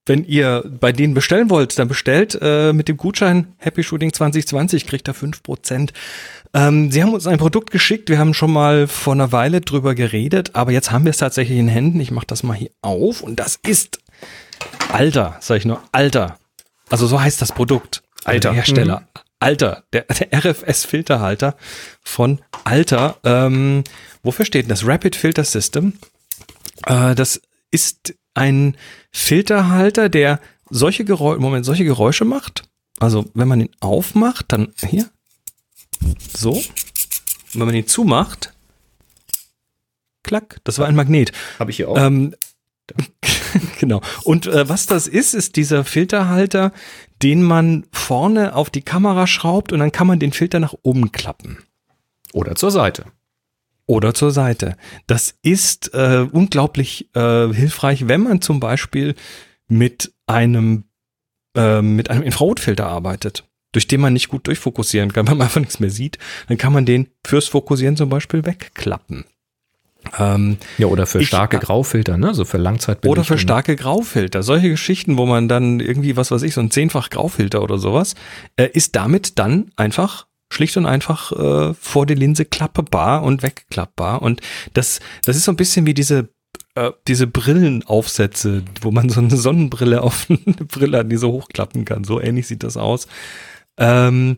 wenn 0.06 0.24
ihr 0.24 0.64
bei 0.80 0.92
denen 0.92 1.14
bestellen 1.14 1.50
wollt, 1.50 1.76
dann 1.78 1.88
bestellt 1.88 2.38
äh, 2.40 2.72
mit 2.72 2.88
dem 2.88 2.96
Gutschein 2.96 3.54
Happy 3.58 3.82
Shooting 3.82 4.12
2020, 4.12 4.86
kriegt 4.86 5.08
ihr 5.08 5.14
5%. 5.14 5.90
Ähm, 6.54 6.92
sie 6.92 7.02
haben 7.02 7.14
uns 7.14 7.26
ein 7.26 7.38
Produkt 7.38 7.72
geschickt, 7.72 8.08
wir 8.08 8.18
haben 8.18 8.34
schon 8.34 8.52
mal 8.52 8.86
vor 8.86 9.14
einer 9.14 9.32
Weile 9.32 9.60
drüber 9.60 9.94
geredet, 9.94 10.54
aber 10.54 10.70
jetzt 10.70 10.92
haben 10.92 11.04
wir 11.04 11.10
es 11.10 11.16
tatsächlich 11.16 11.58
in 11.58 11.68
Händen. 11.68 12.00
Ich 12.00 12.10
mache 12.10 12.26
das 12.26 12.42
mal 12.42 12.54
hier 12.54 12.70
auf 12.82 13.22
und 13.22 13.40
das 13.40 13.58
ist 13.66 13.98
Alter, 14.92 15.36
sag 15.40 15.56
ich 15.56 15.64
nur, 15.64 15.82
Alter. 15.90 16.38
Also 16.90 17.06
so 17.06 17.20
heißt 17.20 17.40
das 17.40 17.52
Produkt. 17.52 18.02
Alter. 18.24 18.50
Der 18.50 18.52
Hersteller. 18.52 19.08
Alter, 19.42 19.84
der, 19.92 20.02
der 20.04 20.32
RFS-Filterhalter 20.32 21.56
von 22.02 22.40
Alter. 22.64 23.18
Ähm, 23.24 23.84
wofür 24.22 24.44
steht 24.44 24.64
denn 24.64 24.70
das? 24.70 24.86
Rapid 24.86 25.16
Filter 25.16 25.44
System. 25.44 25.94
Äh, 26.86 27.14
das 27.14 27.42
ist 27.70 28.14
ein 28.34 28.76
Filterhalter, 29.10 30.08
der 30.08 30.40
solche 30.70 31.04
Geräusche, 31.04 31.40
Moment, 31.40 31.64
solche 31.64 31.84
Geräusche 31.84 32.24
macht. 32.24 32.64
Also 32.98 33.30
wenn 33.34 33.48
man 33.48 33.60
ihn 33.60 33.70
aufmacht, 33.80 34.46
dann 34.48 34.72
hier. 34.80 35.10
So. 36.36 36.52
Und 36.52 36.64
wenn 37.54 37.66
man 37.66 37.74
ihn 37.74 37.86
zumacht, 37.86 38.52
klack, 40.22 40.60
das 40.64 40.78
war 40.78 40.86
ein 40.86 40.94
Magnet. 40.94 41.32
Habe 41.58 41.70
ich 41.70 41.78
hier 41.78 41.88
auch. 41.88 41.98
Ähm, 41.98 42.34
genau. 43.78 44.00
Und 44.24 44.46
äh, 44.46 44.68
was 44.68 44.86
das 44.86 45.06
ist, 45.06 45.34
ist 45.34 45.56
dieser 45.56 45.84
Filterhalter, 45.84 46.72
den 47.22 47.42
man 47.42 47.86
vorne 47.92 48.54
auf 48.54 48.70
die 48.70 48.82
Kamera 48.82 49.26
schraubt 49.26 49.72
und 49.72 49.78
dann 49.78 49.92
kann 49.92 50.06
man 50.06 50.18
den 50.18 50.32
Filter 50.32 50.60
nach 50.60 50.74
oben 50.82 51.12
klappen. 51.12 51.58
Oder 52.32 52.54
zur 52.54 52.70
Seite. 52.70 53.06
Oder 53.86 54.14
zur 54.14 54.30
Seite. 54.30 54.76
Das 55.06 55.34
ist 55.42 55.92
äh, 55.94 56.26
unglaublich 56.30 57.08
äh, 57.14 57.52
hilfreich, 57.52 58.08
wenn 58.08 58.22
man 58.22 58.40
zum 58.40 58.60
Beispiel 58.60 59.14
mit 59.68 60.12
einem, 60.26 60.84
äh, 61.56 61.82
mit 61.82 62.10
einem 62.10 62.22
Infrarotfilter 62.22 62.86
arbeitet, 62.86 63.44
durch 63.72 63.86
den 63.86 64.00
man 64.00 64.12
nicht 64.12 64.28
gut 64.28 64.46
durchfokussieren 64.46 65.12
kann, 65.12 65.26
weil 65.28 65.34
man 65.34 65.46
einfach 65.46 65.60
nichts 65.60 65.80
mehr 65.80 65.90
sieht, 65.90 66.18
dann 66.48 66.58
kann 66.58 66.72
man 66.72 66.86
den 66.86 67.08
fürs 67.24 67.48
Fokussieren 67.48 67.96
zum 67.96 68.08
Beispiel 68.08 68.44
wegklappen. 68.44 69.24
Ähm, 70.18 70.58
Ja, 70.78 70.86
oder 70.88 71.06
für 71.06 71.20
Ich- 71.20 71.28
starke 71.28 71.58
Graufilter, 71.58 72.16
ne? 72.18 72.34
So 72.34 72.44
für 72.44 72.58
Langzeitbelichtung. 72.58 73.12
Oder 73.12 73.24
für 73.24 73.38
starke 73.38 73.76
Graufilter. 73.76 74.42
Solche 74.42 74.68
Geschichten, 74.70 75.16
wo 75.16 75.26
man 75.26 75.48
dann 75.48 75.80
irgendwie, 75.80 76.16
was 76.16 76.30
weiß 76.30 76.42
ich, 76.42 76.54
so 76.54 76.60
ein 76.60 76.70
zehnfach 76.70 77.10
Graufilter 77.10 77.62
oder 77.62 77.78
sowas, 77.78 78.14
äh, 78.56 78.68
ist 78.72 78.94
damit 78.96 79.38
dann 79.38 79.70
einfach 79.76 80.26
schlicht 80.52 80.76
und 80.76 80.84
einfach 80.84 81.32
äh, 81.32 81.72
vor 81.74 82.04
die 82.04 82.14
Linse 82.14 82.44
klappbar 82.44 83.22
und 83.22 83.42
wegklappbar. 83.42 84.20
Und 84.20 84.42
das, 84.74 85.00
das 85.24 85.36
ist 85.36 85.44
so 85.44 85.52
ein 85.52 85.56
bisschen 85.56 85.86
wie 85.86 85.94
diese, 85.94 86.28
äh, 86.74 86.90
diese 87.08 87.26
Brillenaufsätze, 87.26 88.62
wo 88.82 88.90
man 88.90 89.08
so 89.08 89.20
eine 89.20 89.36
Sonnenbrille 89.36 90.02
auf 90.02 90.26
eine 90.30 90.66
Brille 90.66 90.98
hat, 90.98 91.10
die 91.10 91.16
so 91.16 91.32
hochklappen 91.32 91.84
kann. 91.84 92.04
So 92.04 92.20
ähnlich 92.20 92.46
sieht 92.46 92.62
das 92.62 92.76
aus. 92.76 93.06
Ähm, 93.78 94.36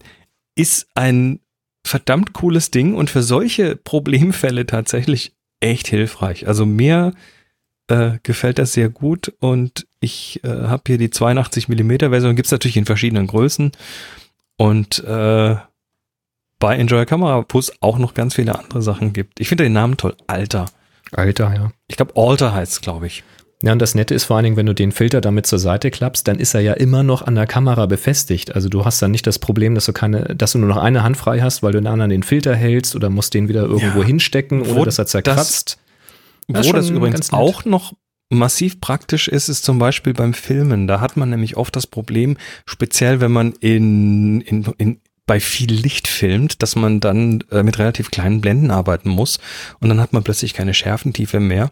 ist 0.56 0.86
ein 0.94 1.40
verdammt 1.86 2.32
cooles 2.32 2.70
Ding 2.70 2.94
und 2.94 3.10
für 3.10 3.22
solche 3.22 3.76
Problemfälle 3.76 4.66
tatsächlich 4.66 5.33
echt 5.60 5.88
hilfreich. 5.88 6.46
Also 6.46 6.66
mir 6.66 7.12
äh, 7.88 8.18
gefällt 8.22 8.58
das 8.58 8.72
sehr 8.72 8.88
gut 8.88 9.32
und 9.40 9.86
ich 10.00 10.42
äh, 10.44 10.48
habe 10.48 10.82
hier 10.86 10.98
die 10.98 11.10
82 11.10 11.68
mm 11.68 11.96
Version, 11.98 12.36
gibt's 12.36 12.50
natürlich 12.50 12.76
in 12.76 12.86
verschiedenen 12.86 13.26
Größen 13.26 13.72
und 14.56 15.02
äh, 15.04 15.56
bei 16.58 16.76
Enjoy 16.76 17.04
Camera, 17.04 17.44
wo 17.48 17.58
es 17.58 17.82
auch 17.82 17.98
noch 17.98 18.14
ganz 18.14 18.34
viele 18.34 18.58
andere 18.58 18.80
Sachen 18.80 19.12
gibt. 19.12 19.40
Ich 19.40 19.48
finde 19.48 19.64
den 19.64 19.74
Namen 19.74 19.96
toll. 19.96 20.16
Alter. 20.26 20.66
Alter, 21.12 21.54
ja. 21.54 21.72
Ich 21.88 21.96
glaube, 21.96 22.12
Alter 22.16 22.54
heißt 22.54 22.72
es, 22.72 22.80
glaube 22.80 23.06
ich. 23.06 23.22
Ja, 23.64 23.72
und 23.72 23.78
das 23.80 23.94
Nette 23.94 24.14
ist 24.14 24.24
vor 24.24 24.36
allen 24.36 24.44
Dingen, 24.44 24.56
wenn 24.56 24.66
du 24.66 24.74
den 24.74 24.92
Filter 24.92 25.22
damit 25.22 25.46
zur 25.46 25.58
Seite 25.58 25.90
klappst, 25.90 26.28
dann 26.28 26.38
ist 26.38 26.52
er 26.54 26.60
ja 26.60 26.74
immer 26.74 27.02
noch 27.02 27.22
an 27.22 27.34
der 27.34 27.46
Kamera 27.46 27.86
befestigt. 27.86 28.54
Also 28.54 28.68
du 28.68 28.84
hast 28.84 29.00
dann 29.00 29.10
nicht 29.10 29.26
das 29.26 29.38
Problem, 29.38 29.74
dass 29.74 29.86
du 29.86 29.94
keine, 29.94 30.34
dass 30.34 30.52
du 30.52 30.58
nur 30.58 30.68
noch 30.68 30.76
eine 30.76 31.02
Hand 31.02 31.16
frei 31.16 31.40
hast, 31.40 31.62
weil 31.62 31.72
du 31.72 31.78
in 31.78 31.84
der 31.84 31.92
anderen 31.94 32.10
den 32.10 32.22
Filter 32.22 32.54
hältst 32.54 32.94
oder 32.94 33.08
musst 33.08 33.32
den 33.32 33.48
wieder 33.48 33.62
irgendwo 33.62 34.00
Ja. 34.00 34.06
hinstecken, 34.06 34.60
ohne 34.60 34.76
Wo 34.76 34.84
dass 34.84 34.98
er 34.98 35.06
zerkratzt. 35.06 35.78
Wo 36.46 36.52
Das 36.52 36.66
ist 36.66 36.74
das 36.74 36.90
übrigens 36.90 37.32
auch 37.32 37.64
noch 37.64 37.94
massiv 38.28 38.80
praktisch 38.80 39.28
ist, 39.28 39.48
ist 39.48 39.64
zum 39.64 39.78
Beispiel 39.78 40.12
beim 40.12 40.34
Filmen. 40.34 40.86
Da 40.86 41.00
hat 41.00 41.16
man 41.16 41.30
nämlich 41.30 41.56
oft 41.56 41.74
das 41.74 41.86
Problem, 41.86 42.36
speziell 42.66 43.20
wenn 43.20 43.32
man 43.32 43.52
in, 43.60 44.42
in, 44.42 44.64
in 44.76 45.00
bei 45.26 45.40
viel 45.40 45.72
Licht 45.72 46.06
filmt, 46.06 46.62
dass 46.62 46.76
man 46.76 47.00
dann 47.00 47.42
äh, 47.50 47.62
mit 47.62 47.78
relativ 47.78 48.10
kleinen 48.10 48.42
Blenden 48.42 48.70
arbeiten 48.70 49.08
muss 49.08 49.38
und 49.80 49.88
dann 49.88 50.00
hat 50.00 50.12
man 50.12 50.22
plötzlich 50.22 50.52
keine 50.52 50.74
Schärfentiefe 50.74 51.40
mehr. 51.40 51.70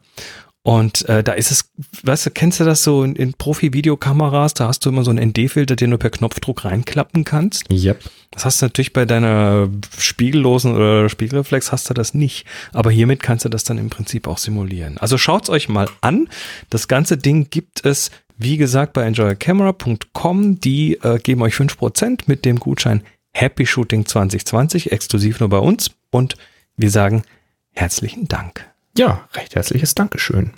Und 0.65 1.09
äh, 1.09 1.25
da 1.25 1.33
ist 1.33 1.51
es, 1.51 1.71
weißt 2.05 2.27
du, 2.27 2.31
kennst 2.31 2.61
du 2.61 2.65
das 2.65 2.85
so 2.85 3.03
in, 3.03 3.17
in 3.17 3.35
Profi-Videokameras, 3.35 4.55
da 4.55 4.69
hast 4.69 4.87
du 4.87 4.91
immer 4.91 5.03
so 5.03 5.11
einen 5.11 5.31
ND-Filter, 5.31 5.75
den 5.75 5.91
du 5.91 5.99
per 5.99 6.11
Knopfdruck 6.11 6.65
reinklappen 6.65 7.25
kannst. 7.25 7.65
Yep. 7.73 8.01
Das 8.31 8.45
hast 8.45 8.63
du 8.63 8.67
natürlich 8.67 8.93
bei 8.93 9.05
deiner 9.05 9.69
spiegellosen 9.99 10.75
oder 10.75 11.09
Spiegelreflex 11.09 11.73
hast 11.73 11.91
du 11.91 11.95
das 11.95 12.15
nicht. 12.15 12.47
Aber 12.73 12.93
hiermit 12.93 13.23
kannst 13.23 13.45
du 13.45 13.49
das 13.49 13.65
dann 13.65 13.77
im 13.77 13.91
Prinzip 13.91 14.29
auch 14.29 14.39
simulieren. 14.39 14.99
Also 14.99 15.19
schaut's 15.19 15.51
euch 15.51 15.69
mal 15.69 15.89
an. 16.01 16.29
Das 16.71 16.87
ganze 16.87 17.17
Ding 17.17 17.49
gibt 17.51 17.85
es, 17.85 18.13
wie 18.39 18.57
gesagt, 18.57 18.93
bei 18.93 19.03
enjoycamera.com. 19.03 20.61
Die 20.61 20.95
äh, 21.03 21.19
geben 21.19 21.43
euch 21.43 21.55
5% 21.55 22.23
mit 22.27 22.45
dem 22.45 22.61
Gutschein 22.61 23.03
Happy 23.35 23.67
Shooting 23.67 24.07
2020, 24.07 24.93
exklusiv 24.93 25.41
nur 25.41 25.49
bei 25.49 25.59
uns. 25.59 25.91
Und 26.11 26.37
wir 26.77 26.91
sagen 26.91 27.25
herzlichen 27.73 28.29
Dank. 28.29 28.72
Ja, 28.97 29.27
recht 29.35 29.55
herzliches 29.55 29.95
Dankeschön. 29.95 30.51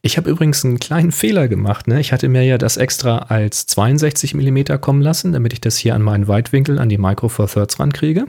Ich 0.00 0.16
habe 0.16 0.30
übrigens 0.30 0.64
einen 0.64 0.78
kleinen 0.78 1.12
Fehler 1.12 1.46
gemacht. 1.46 1.88
Ne? 1.88 2.00
Ich 2.00 2.12
hatte 2.12 2.28
mir 2.28 2.42
ja 2.42 2.56
das 2.56 2.78
extra 2.78 3.18
als 3.18 3.66
62 3.66 4.34
mm 4.34 4.80
kommen 4.80 5.02
lassen, 5.02 5.32
damit 5.32 5.52
ich 5.52 5.60
das 5.60 5.76
hier 5.76 5.94
an 5.94 6.02
meinen 6.02 6.26
Weitwinkel 6.26 6.78
an 6.78 6.88
die 6.88 6.96
Micro 6.96 7.28
Four 7.28 7.48
Thirds 7.48 7.78
rankriege. 7.78 8.26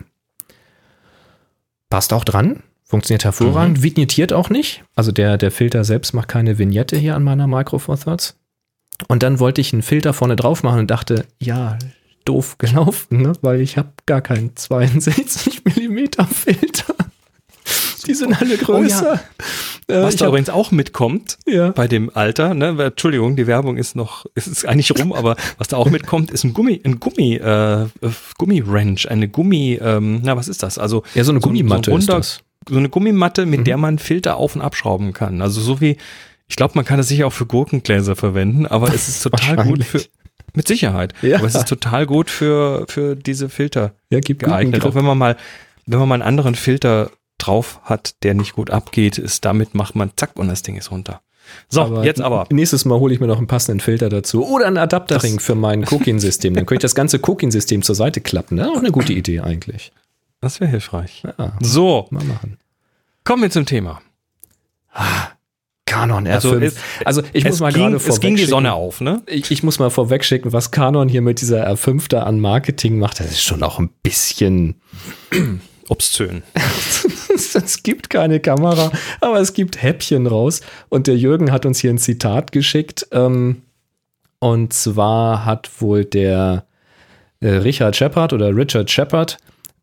Passt 1.89 2.11
auch 2.11 2.25
dran. 2.25 2.61
Funktioniert 2.83 3.23
hervorragend. 3.23 3.81
Vignettiert 3.81 4.33
auch 4.33 4.49
nicht. 4.49 4.83
Also 4.95 5.11
der, 5.13 5.37
der 5.37 5.51
Filter 5.51 5.85
selbst 5.85 6.13
macht 6.13 6.27
keine 6.27 6.57
Vignette 6.57 6.97
hier 6.97 7.15
an 7.15 7.23
meiner 7.23 7.47
Micro 7.47 7.79
Four 7.79 7.97
Thirds. 7.97 8.37
Und 9.07 9.23
dann 9.23 9.39
wollte 9.39 9.61
ich 9.61 9.71
einen 9.71 9.81
Filter 9.81 10.13
vorne 10.13 10.35
drauf 10.35 10.63
machen 10.63 10.79
und 10.79 10.91
dachte, 10.91 11.25
ja, 11.39 11.77
doof 12.25 12.57
gelaufen, 12.57 13.21
ne? 13.21 13.33
weil 13.41 13.61
ich 13.61 13.77
habe 13.77 13.93
gar 14.05 14.21
keinen 14.21 14.55
62 14.55 15.63
mm 15.65 16.23
Filter. 16.31 16.92
Die 18.07 18.13
sind 18.13 18.39
alle 18.41 18.57
größer. 18.57 19.19
Äh, 19.87 20.01
Was 20.01 20.13
ich 20.15 20.19
da 20.19 20.27
übrigens 20.27 20.49
auch 20.49 20.71
mitkommt, 20.71 21.37
ja. 21.45 21.71
bei 21.71 21.87
dem 21.87 22.09
Alter, 22.15 22.53
ne, 22.53 22.75
Entschuldigung, 22.85 23.35
die 23.35 23.47
Werbung 23.47 23.77
ist 23.77 23.95
noch, 23.95 24.25
es 24.35 24.47
ist 24.47 24.65
eigentlich 24.65 24.97
rum, 24.97 25.11
aber 25.13 25.35
was 25.57 25.67
da 25.67 25.77
auch 25.77 25.89
mitkommt, 25.89 26.31
ist 26.31 26.43
ein 26.43 26.53
Gummi, 26.53 26.81
ein 26.85 26.99
Gummi, 26.99 27.35
äh, 27.35 27.85
Gummiwrench, 28.37 29.09
eine 29.09 29.27
Gummi, 29.27 29.79
ähm, 29.81 30.21
na, 30.23 30.35
was 30.37 30.47
ist 30.47 30.63
das? 30.63 30.77
Also 30.77 31.03
Ja, 31.15 31.23
so 31.23 31.31
eine 31.31 31.39
so 31.41 31.47
ein- 31.49 31.53
Gummimatte 31.53 31.91
so 31.91 31.95
ein 31.95 31.99
ist 31.99 32.09
runder- 32.09 32.17
das. 32.17 32.39
so 32.69 32.77
eine 32.77 32.89
Gummimatte, 32.89 33.45
mit 33.45 33.67
der 33.67 33.77
man 33.77 33.99
Filter 33.99 34.37
auf 34.37 34.55
und 34.55 34.61
abschrauben 34.61 35.13
kann. 35.13 35.41
Also 35.41 35.59
so 35.61 35.81
wie, 35.81 35.97
ich 36.47 36.55
glaube, 36.55 36.73
man 36.75 36.85
kann 36.85 36.97
das 36.97 37.07
sicher 37.09 37.27
auch 37.27 37.33
für 37.33 37.45
Gurkengläser 37.45 38.15
verwenden, 38.15 38.65
aber 38.65 38.93
es 38.93 39.07
ist 39.09 39.21
total 39.23 39.57
gut 39.65 39.83
für, 39.83 40.01
mit 40.53 40.67
Sicherheit. 40.67 41.13
Ja. 41.21 41.37
Aber 41.37 41.47
es 41.47 41.55
ist 41.55 41.67
total 41.67 42.05
gut 42.05 42.29
für, 42.29 42.85
für 42.87 43.15
diese 43.15 43.49
Filter 43.49 43.93
Ja, 44.09 44.19
geeignet. 44.19 44.85
Auch 44.85 44.95
wenn 44.95 45.05
man 45.05 45.17
mal, 45.17 45.35
wenn 45.85 45.99
man 45.99 46.07
mal 46.07 46.15
einen 46.15 46.23
anderen 46.23 46.55
Filter 46.55 47.11
drauf 47.45 47.79
hat, 47.83 48.15
der 48.23 48.33
nicht 48.33 48.53
gut 48.53 48.69
abgeht, 48.71 49.17
ist 49.17 49.45
damit 49.45 49.75
macht 49.75 49.95
man 49.95 50.11
zack 50.15 50.31
und 50.35 50.47
das 50.47 50.61
Ding 50.63 50.75
ist 50.77 50.91
runter. 50.91 51.21
So, 51.69 52.01
jetzt 52.03 52.21
aber. 52.21 52.47
Nächstes 52.51 52.85
Mal 52.85 52.99
hole 52.99 53.13
ich 53.13 53.19
mir 53.19 53.27
noch 53.27 53.37
einen 53.37 53.47
passenden 53.47 53.79
Filter 53.81 54.07
dazu. 54.09 54.45
Oder 54.47 54.65
einen 54.67 54.77
Adapterring 54.77 55.39
für 55.39 55.55
mein 55.55 55.83
Cooking-System. 55.91 56.53
Dann 56.55 56.65
könnte 56.65 56.79
ich 56.79 56.89
das 56.91 56.95
ganze 56.95 57.19
Cooking-System 57.21 57.81
zur 57.81 57.95
Seite 57.95 58.21
klappen. 58.21 58.57
Das 58.57 58.67
ist 58.67 58.73
auch 58.73 58.79
eine 58.79 58.91
gute 58.91 59.11
Idee 59.13 59.41
eigentlich. 59.41 59.91
Das 60.41 60.59
wäre 60.61 60.71
hilfreich. 60.71 61.23
Ja, 61.37 61.53
So, 61.61 62.07
mal 62.11 62.23
machen. 62.23 62.57
kommen 63.25 63.43
wir 63.43 63.51
zum 63.51 63.65
Thema. 63.65 64.01
Canon 65.85 66.25
R5. 66.27 66.31
Also 66.33 66.71
Also, 67.05 67.21
es- 67.21 67.27
ich 67.33 67.45
muss 67.45 67.59
mal 67.59 67.71
ging, 67.73 67.83
gerade 67.83 67.95
Es 67.97 68.03
ging 68.19 68.35
die 68.35 68.43
vorwegschicken- 68.43 68.49
Sonne 68.49 68.73
auf, 68.73 69.01
ne? 69.01 69.21
Ich, 69.27 69.51
ich 69.51 69.63
muss 69.63 69.79
mal 69.79 69.89
vorwegschicken, 69.89 70.53
was 70.53 70.71
Canon 70.71 71.07
hier 71.09 71.21
mit 71.21 71.41
dieser 71.41 71.67
R5 71.69 72.07
da 72.07 72.23
an 72.23 72.39
Marketing 72.39 72.99
macht. 72.99 73.19
Das 73.19 73.27
ist 73.27 73.43
schon 73.43 73.61
auch 73.63 73.79
ein 73.79 73.89
bisschen. 74.01 74.75
Obszön. 75.89 76.43
es 77.33 77.83
gibt 77.83 78.09
keine 78.09 78.39
Kamera, 78.39 78.91
aber 79.21 79.39
es 79.39 79.53
gibt 79.53 79.81
Häppchen 79.81 80.27
raus. 80.27 80.61
Und 80.89 81.07
der 81.07 81.17
Jürgen 81.17 81.51
hat 81.51 81.65
uns 81.65 81.79
hier 81.79 81.91
ein 81.91 81.97
Zitat 81.97 82.51
geschickt. 82.51 83.07
Ähm, 83.11 83.63
und 84.39 84.73
zwar 84.73 85.45
hat 85.45 85.69
wohl 85.81 86.05
der 86.05 86.65
äh, 87.39 87.49
Richard 87.49 87.95
Shepard 87.95 88.33
oder 88.33 88.55
Richard 88.55 88.89
Shepard 88.89 89.37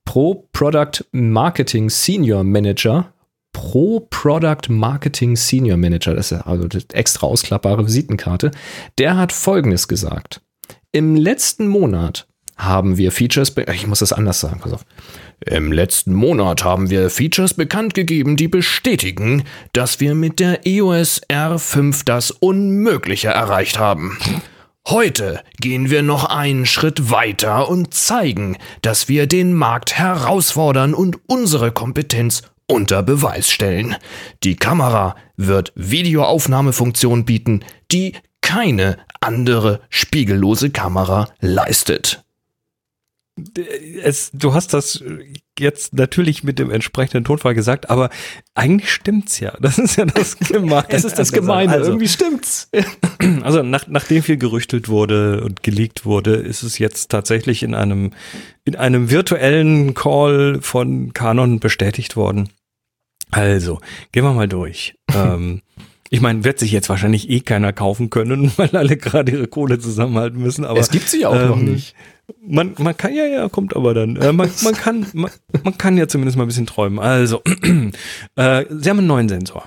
Pro 0.04 0.46
Product 0.52 1.04
Marketing 1.12 1.88
Senior 1.88 2.44
Manager. 2.44 3.12
Pro 3.52 4.06
Product 4.10 4.68
Marketing 4.68 5.36
Senior 5.36 5.76
Manager, 5.76 6.14
das 6.14 6.30
ist 6.30 6.42
also 6.42 6.68
die 6.68 6.84
extra 6.92 7.26
ausklappbare 7.26 7.84
Visitenkarte. 7.84 8.52
Der 8.98 9.16
hat 9.16 9.32
folgendes 9.32 9.88
gesagt. 9.88 10.40
Im 10.92 11.16
letzten 11.16 11.66
Monat 11.66 12.28
haben 12.56 12.96
wir 12.96 13.10
Features, 13.10 13.54
ich 13.72 13.86
muss 13.86 14.00
das 14.00 14.12
anders 14.12 14.40
sagen, 14.40 14.60
pass 14.60 14.72
auf. 14.72 14.84
Im 15.46 15.72
letzten 15.72 16.12
Monat 16.12 16.64
haben 16.64 16.90
wir 16.90 17.08
Features 17.08 17.54
bekannt 17.54 17.94
gegeben, 17.94 18.36
die 18.36 18.48
bestätigen, 18.48 19.44
dass 19.72 19.98
wir 19.98 20.14
mit 20.14 20.38
der 20.38 20.66
EOS 20.66 21.22
R5 21.30 22.02
das 22.04 22.30
Unmögliche 22.30 23.28
erreicht 23.28 23.78
haben. 23.78 24.18
Heute 24.86 25.42
gehen 25.58 25.88
wir 25.88 26.02
noch 26.02 26.24
einen 26.24 26.66
Schritt 26.66 27.10
weiter 27.10 27.68
und 27.68 27.94
zeigen, 27.94 28.58
dass 28.82 29.08
wir 29.08 29.26
den 29.26 29.54
Markt 29.54 29.98
herausfordern 29.98 30.92
und 30.92 31.18
unsere 31.26 31.72
Kompetenz 31.72 32.42
unter 32.66 33.02
Beweis 33.02 33.50
stellen. 33.50 33.96
Die 34.42 34.56
Kamera 34.56 35.16
wird 35.36 35.72
Videoaufnahmefunktion 35.74 37.24
bieten, 37.24 37.64
die 37.92 38.14
keine 38.42 38.98
andere 39.20 39.80
spiegellose 39.88 40.70
Kamera 40.70 41.28
leistet. 41.40 42.24
Es, 44.02 44.30
du 44.32 44.54
hast 44.54 44.74
das 44.74 45.02
jetzt 45.58 45.94
natürlich 45.94 46.42
mit 46.42 46.58
dem 46.58 46.70
entsprechenden 46.70 47.24
Tonfall 47.24 47.54
gesagt, 47.54 47.90
aber 47.90 48.10
eigentlich 48.54 48.90
stimmt's 48.90 49.40
ja. 49.40 49.52
Das 49.60 49.78
ist 49.78 49.96
ja 49.96 50.06
das 50.06 50.38
Gemeine. 50.38 50.86
Das 50.88 51.04
ist 51.04 51.18
das 51.18 51.32
Gemeine. 51.32 51.72
Also, 51.72 51.90
Irgendwie 51.90 52.08
stimmt's. 52.08 52.70
also 53.42 53.62
nach, 53.62 53.86
nachdem 53.86 54.22
viel 54.22 54.38
gerüchtelt 54.38 54.88
wurde 54.88 55.42
und 55.42 55.62
geleakt 55.62 56.04
wurde, 56.04 56.34
ist 56.34 56.62
es 56.62 56.78
jetzt 56.78 57.10
tatsächlich 57.10 57.62
in 57.62 57.74
einem, 57.74 58.12
in 58.64 58.76
einem 58.76 59.10
virtuellen 59.10 59.94
Call 59.94 60.58
von 60.62 61.12
Canon 61.12 61.60
bestätigt 61.60 62.16
worden. 62.16 62.48
Also, 63.30 63.80
gehen 64.12 64.24
wir 64.24 64.32
mal 64.32 64.48
durch. 64.48 64.94
ähm, 65.14 65.62
ich 66.12 66.20
meine, 66.20 66.42
wird 66.42 66.58
sich 66.58 66.72
jetzt 66.72 66.88
wahrscheinlich 66.88 67.30
eh 67.30 67.40
keiner 67.40 67.72
kaufen 67.72 68.10
können, 68.10 68.52
weil 68.56 68.74
alle 68.76 68.96
gerade 68.96 69.32
ihre 69.32 69.46
Kohle 69.46 69.78
zusammenhalten 69.78 70.40
müssen. 70.40 70.64
Aber 70.64 70.80
es 70.80 70.90
gibt 70.90 71.08
sie 71.08 71.24
auch 71.24 71.34
noch 71.34 71.58
ähm, 71.58 71.72
nicht. 71.72 71.94
Man, 72.46 72.74
man 72.78 72.96
kann 72.96 73.14
ja, 73.14 73.24
ja, 73.26 73.48
kommt 73.48 73.74
aber 73.76 73.94
dann. 73.94 74.16
Äh, 74.16 74.32
man, 74.32 74.50
man, 74.62 74.74
kann, 74.74 75.06
man, 75.12 75.30
man 75.62 75.78
kann 75.78 75.96
ja 75.96 76.08
zumindest 76.08 76.36
mal 76.36 76.44
ein 76.44 76.48
bisschen 76.48 76.66
träumen. 76.66 76.98
Also, 76.98 77.42
äh, 78.36 78.64
sie 78.68 78.90
haben 78.90 78.98
einen 78.98 79.06
neuen 79.06 79.28
Sensor. 79.28 79.64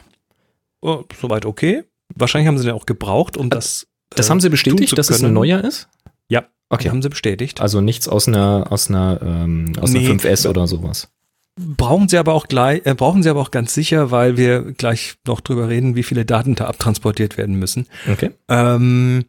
Oh, 0.82 1.04
soweit 1.20 1.46
okay. 1.46 1.84
Wahrscheinlich 2.16 2.48
haben 2.48 2.58
sie 2.58 2.66
den 2.66 2.74
auch 2.74 2.86
gebraucht, 2.86 3.38
um 3.38 3.50
das. 3.50 3.88
Das 4.10 4.28
äh, 4.28 4.30
haben 4.30 4.40
sie 4.40 4.48
tun 4.48 4.52
bestätigt, 4.52 4.98
dass 4.98 5.10
es 5.10 5.24
ein 5.24 5.34
neuer 5.34 5.64
ist? 5.64 5.88
Ja, 6.28 6.40
Okay. 6.40 6.48
okay. 6.70 6.90
haben 6.90 7.02
sie 7.02 7.10
bestätigt. 7.10 7.62
Also 7.62 7.82
nichts 7.82 8.08
aus 8.08 8.28
einer, 8.28 8.68
aus 8.70 8.90
einer, 8.90 9.20
ähm, 9.22 9.74
aus 9.80 9.92
Nee. 9.92 10.00
einer 10.08 10.20
5S 10.20 10.48
oder 10.48 10.68
sowas. 10.68 11.10
Brauchen 11.56 12.10
sie 12.10 12.18
aber 12.18 12.34
auch 12.34 12.48
gleich, 12.48 12.82
äh, 12.86 12.96
brauchen 12.96 13.22
sie 13.22 13.30
aber 13.30 13.40
auch 13.42 13.52
ganz 13.52 13.74
sicher, 13.76 14.10
weil 14.10 14.38
wir 14.38 14.62
gleich 14.74 15.16
noch 15.28 15.40
drüber 15.40 15.70
reden, 15.70 15.96
wie 15.96 16.02
viele 16.04 16.26
Daten 16.26 16.56
da 16.56 16.66
abtransportiert 16.66 17.38
werden 17.38 17.56
müssen. 17.56 17.86
Okay. 18.12 18.32
Ähm, 18.50 19.26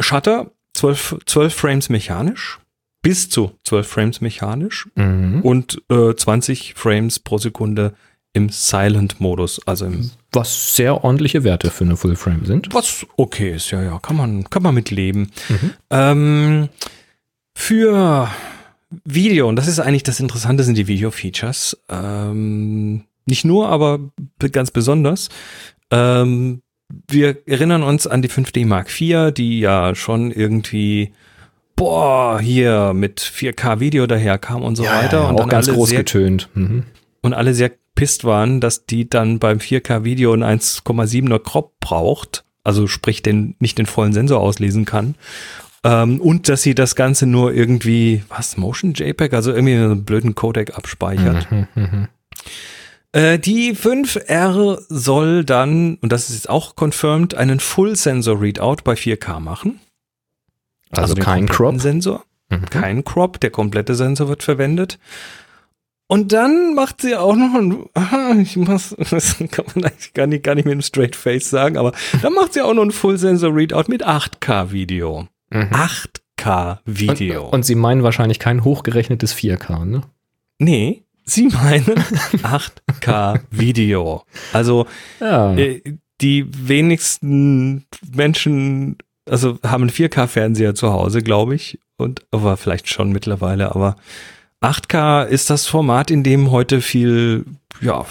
Shutter, 0.00 0.50
12, 0.74 1.18
12 1.26 1.54
Frames 1.54 1.88
mechanisch, 1.88 2.58
bis 3.02 3.28
zu 3.30 3.52
12 3.64 3.86
Frames 3.88 4.20
mechanisch 4.20 4.88
Mhm. 4.96 5.40
und 5.42 5.82
äh, 5.90 6.14
20 6.14 6.74
Frames 6.74 7.18
pro 7.18 7.38
Sekunde 7.38 7.94
im 8.32 8.48
Silent-Modus, 8.48 9.60
also 9.66 9.84
im 9.86 10.10
Was 10.32 10.74
sehr 10.74 11.04
ordentliche 11.04 11.44
Werte 11.44 11.70
für 11.70 11.84
eine 11.84 11.96
Full 11.96 12.16
Frame 12.16 12.44
sind. 12.46 12.74
was 12.74 13.06
okay 13.16 13.54
ist, 13.54 13.70
ja, 13.70 13.80
ja, 13.82 13.98
kann 14.00 14.16
man, 14.16 14.50
kann 14.50 14.62
man 14.64 14.74
mit 14.74 14.90
leben. 14.90 15.30
Mhm. 15.48 15.70
Ähm, 15.90 16.68
für 17.56 18.28
Video, 19.04 19.48
und 19.48 19.56
das 19.56 19.68
ist 19.68 19.78
eigentlich 19.78 20.02
das 20.02 20.18
Interessante, 20.20 20.64
sind 20.64 20.76
die 20.76 20.88
Video-Features. 20.88 21.76
Ähm, 21.88 23.04
nicht 23.26 23.44
nur, 23.44 23.68
aber 23.68 23.98
be- 24.38 24.50
ganz 24.50 24.70
besonders. 24.72 25.28
Ähm, 25.90 26.60
wir 27.08 27.36
erinnern 27.46 27.82
uns 27.82 28.06
an 28.06 28.22
die 28.22 28.28
5D 28.28 28.66
Mark 28.66 28.88
IV, 28.88 29.32
die 29.32 29.60
ja 29.60 29.94
schon 29.94 30.30
irgendwie 30.30 31.12
boah, 31.76 32.40
hier 32.40 32.92
mit 32.94 33.20
4K-Video 33.20 34.06
daherkam 34.06 34.62
und 34.62 34.76
so 34.76 34.84
weiter. 34.84 35.22
Ja, 35.22 35.28
und 35.28 35.40
auch 35.40 35.48
ganz 35.48 35.68
groß 35.68 35.88
sehr, 35.88 35.98
getönt. 35.98 36.48
Mhm. 36.54 36.84
und 37.22 37.34
alle 37.34 37.54
sehr 37.54 37.72
pisst 37.94 38.24
waren, 38.24 38.60
dass 38.60 38.86
die 38.86 39.08
dann 39.08 39.38
beim 39.38 39.58
4K-Video 39.58 40.32
ein 40.34 40.42
1,7er 40.42 41.38
Crop 41.38 41.78
braucht, 41.80 42.44
also 42.64 42.86
sprich 42.86 43.22
den 43.22 43.54
nicht 43.58 43.78
den 43.78 43.86
vollen 43.86 44.12
Sensor 44.12 44.40
auslesen 44.40 44.84
kann. 44.84 45.14
Ähm, 45.84 46.20
und 46.20 46.48
dass 46.48 46.62
sie 46.62 46.74
das 46.74 46.96
Ganze 46.96 47.26
nur 47.26 47.52
irgendwie, 47.52 48.24
was, 48.28 48.56
Motion 48.56 48.94
JPEG, 48.94 49.34
also 49.34 49.52
irgendwie 49.52 49.74
einen 49.74 50.04
blöden 50.04 50.34
Codec 50.34 50.76
abspeichert. 50.76 51.50
Mhm, 51.52 51.66
mhm. 51.74 51.84
Äh, 51.84 52.08
die 53.14 53.76
5R 53.76 54.82
soll 54.88 55.44
dann, 55.44 55.96
und 55.96 56.10
das 56.10 56.28
ist 56.28 56.34
jetzt 56.34 56.50
auch 56.50 56.74
confirmed, 56.74 57.34
einen 57.34 57.60
Full 57.60 57.94
Sensor 57.94 58.40
Readout 58.40 58.82
bei 58.82 58.94
4K 58.94 59.38
machen. 59.40 59.80
Also, 60.90 61.14
den 61.14 61.24
kein 61.24 61.46
Crop. 61.46 61.80
Sensor. 61.80 62.24
Mhm. 62.50 62.66
Kein 62.70 63.04
Crop, 63.04 63.40
der 63.40 63.50
komplette 63.50 63.94
Sensor 63.94 64.28
wird 64.28 64.42
verwendet. 64.42 64.98
Und 66.06 66.32
dann 66.32 66.74
macht 66.74 67.00
sie 67.00 67.16
auch 67.16 67.34
noch 67.34 67.54
ein, 67.54 67.86
aha, 67.94 68.34
ich 68.40 68.56
muss, 68.56 68.94
das 69.10 69.36
kann 69.50 69.64
man 69.74 69.84
eigentlich 69.84 70.12
gar 70.12 70.26
nicht, 70.26 70.44
gar 70.44 70.54
nicht 70.54 70.64
mit 70.64 70.72
einem 70.72 70.82
Straight 70.82 71.16
Face 71.16 71.48
sagen, 71.50 71.76
aber 71.76 71.92
dann 72.22 72.34
macht 72.34 72.52
sie 72.52 72.62
auch 72.62 72.74
noch 72.74 72.82
ein 72.82 72.90
Full 72.90 73.18
Sensor 73.18 73.54
Readout 73.54 73.84
mit 73.88 74.06
8K 74.06 74.70
Video. 74.72 75.28
Mhm. 75.50 75.70
8K 75.72 76.78
Video. 76.84 77.44
Und, 77.44 77.52
und 77.52 77.62
Sie 77.64 77.74
meinen 77.74 78.02
wahrscheinlich 78.02 78.38
kein 78.38 78.64
hochgerechnetes 78.64 79.34
4K, 79.34 79.84
ne? 79.84 80.02
nee, 80.58 81.03
sie 81.24 81.48
meinen 81.48 81.84
8K 82.42 83.40
Video. 83.50 84.24
Also, 84.52 84.86
Ja. 85.20 85.54
äh, 85.54 85.82
die 86.20 86.46
wenigsten 86.68 87.84
Menschen, 88.14 88.96
also 89.28 89.58
haben 89.64 89.82
einen 89.84 89.90
4K-Fernseher 89.90 90.74
zu 90.74 90.92
Hause, 90.92 91.22
glaube 91.22 91.54
ich. 91.54 91.78
Und, 91.96 92.24
aber 92.30 92.56
vielleicht 92.56 92.88
schon 92.88 93.12
mittlerweile, 93.12 93.74
aber 93.74 93.96
8K 94.62 95.24
ist 95.24 95.50
das 95.50 95.66
Format, 95.66 96.10
in 96.10 96.22
dem 96.22 96.50
heute 96.50 96.80
viel, 96.80 97.44
ja, 97.80 98.04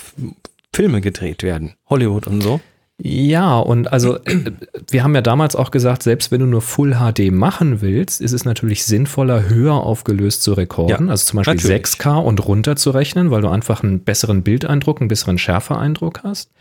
Filme 0.73 1.01
gedreht 1.01 1.43
werden. 1.43 1.73
Hollywood 1.89 2.27
und 2.27 2.41
so. 2.41 2.61
Ja, 3.01 3.57
und 3.57 3.91
also 3.91 4.17
äh, 4.23 4.51
wir 4.89 5.03
haben 5.03 5.15
ja 5.15 5.21
damals 5.21 5.55
auch 5.55 5.71
gesagt, 5.71 6.03
selbst 6.03 6.31
wenn 6.31 6.39
du 6.41 6.45
nur 6.45 6.61
Full 6.61 6.93
HD 6.95 7.31
machen 7.31 7.81
willst, 7.81 8.21
ist 8.21 8.33
es 8.33 8.45
natürlich 8.45 8.85
sinnvoller, 8.85 9.49
höher 9.49 9.73
aufgelöst 9.73 10.43
zu 10.43 10.53
rekorden, 10.53 11.07
Ja, 11.07 11.11
also 11.11 11.25
zum 11.25 11.37
Beispiel 11.37 11.55
natürlich. 11.55 11.85
6K 11.87 12.17
und 12.21 12.45
runterzurechnen, 12.45 13.31
weil 13.31 13.41
du 13.41 13.49
einfach 13.49 13.83
einen 13.83 14.03
besseren 14.03 14.43
Bildeindruck, 14.43 15.01
einen 15.01 15.07
besseren 15.07 15.37
Schärfeeindruck 15.37 16.21
hast. 16.23 16.51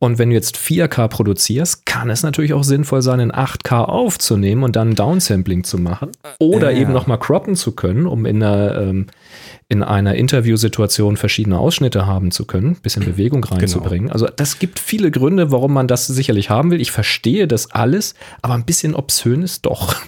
Und 0.00 0.18
wenn 0.18 0.28
du 0.28 0.36
jetzt 0.36 0.56
4K 0.56 1.08
produzierst, 1.08 1.84
kann 1.84 2.08
es 2.10 2.22
natürlich 2.22 2.52
auch 2.52 2.62
sinnvoll 2.62 3.02
sein, 3.02 3.18
in 3.18 3.32
8K 3.32 3.84
aufzunehmen 3.86 4.62
und 4.62 4.76
dann 4.76 4.94
Downsampling 4.94 5.64
zu 5.64 5.76
machen. 5.78 6.10
Oder 6.38 6.70
Ja. 6.70 6.78
eben 6.78 6.92
nochmal 6.92 7.18
croppen 7.18 7.56
zu 7.56 7.72
können, 7.72 8.06
um 8.06 8.24
in 8.24 8.40
einer, 8.42 8.78
ähm, 8.78 9.06
in 9.70 9.82
einer 9.82 10.14
Interviewsituation 10.14 11.18
verschiedene 11.18 11.58
Ausschnitte 11.58 12.06
haben 12.06 12.30
zu 12.30 12.46
können, 12.46 12.76
bisschen 12.76 13.04
Bewegung 13.04 13.44
reinzubringen. 13.44 14.10
Also 14.10 14.26
das 14.26 14.58
gibt 14.58 14.78
viele 14.78 15.10
Gründe, 15.10 15.52
warum 15.52 15.74
man 15.74 15.86
das 15.86 16.06
sicherlich 16.06 16.48
haben 16.48 16.70
will. 16.70 16.80
Ich 16.80 16.90
verstehe 16.90 17.46
das 17.46 17.70
alles, 17.70 18.14
aber 18.40 18.54
ein 18.54 18.64
bisschen 18.64 18.94
obszön 18.94 19.42
ist 19.42 19.66
doch. 19.66 19.94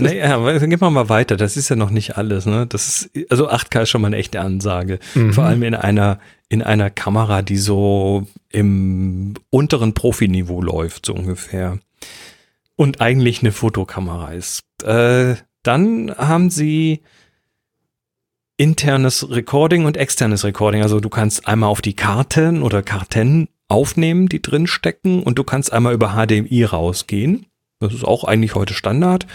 Naja, 0.00 0.38
dann 0.38 0.70
gehen 0.70 0.80
wir 0.80 0.90
mal 0.90 1.10
weiter. 1.10 1.36
Das 1.36 1.58
ist 1.58 1.68
ja 1.68 1.76
noch 1.76 1.90
nicht 1.90 2.16
alles, 2.16 2.46
ne? 2.46 2.66
Das 2.66 2.88
ist, 2.88 3.10
also 3.30 3.50
8K 3.50 3.82
ist 3.82 3.90
schon 3.90 4.00
mal 4.00 4.06
eine 4.06 4.16
echte 4.16 4.40
Ansage. 4.40 4.98
Mhm. 5.14 5.34
Vor 5.34 5.44
allem 5.44 5.62
in 5.64 5.74
einer, 5.74 6.18
in 6.48 6.62
einer 6.62 6.88
Kamera, 6.88 7.42
die 7.42 7.58
so 7.58 8.26
im 8.48 9.34
unteren 9.50 9.92
Profiniveau 9.92 10.62
läuft, 10.62 11.04
so 11.04 11.12
ungefähr. 11.12 11.78
Und 12.74 13.02
eigentlich 13.02 13.42
eine 13.42 13.52
Fotokamera 13.52 14.32
ist. 14.32 14.62
Äh, 14.82 15.34
dann 15.62 16.10
haben 16.16 16.48
sie 16.48 17.02
internes 18.62 19.28
Recording 19.28 19.84
und 19.86 19.96
externes 19.96 20.44
Recording. 20.44 20.82
Also 20.82 21.00
du 21.00 21.08
kannst 21.08 21.46
einmal 21.48 21.68
auf 21.68 21.82
die 21.82 21.94
Karten 21.94 22.62
oder 22.62 22.82
Karten 22.82 23.48
aufnehmen, 23.68 24.28
die 24.28 24.40
drin 24.40 24.66
stecken, 24.66 25.22
und 25.22 25.38
du 25.38 25.44
kannst 25.44 25.72
einmal 25.72 25.94
über 25.94 26.10
HDMI 26.14 26.64
rausgehen. 26.64 27.46
Das 27.80 27.92
ist 27.92 28.04
auch 28.04 28.22
eigentlich 28.24 28.54
heute 28.54 28.74
Standard. 28.74 29.26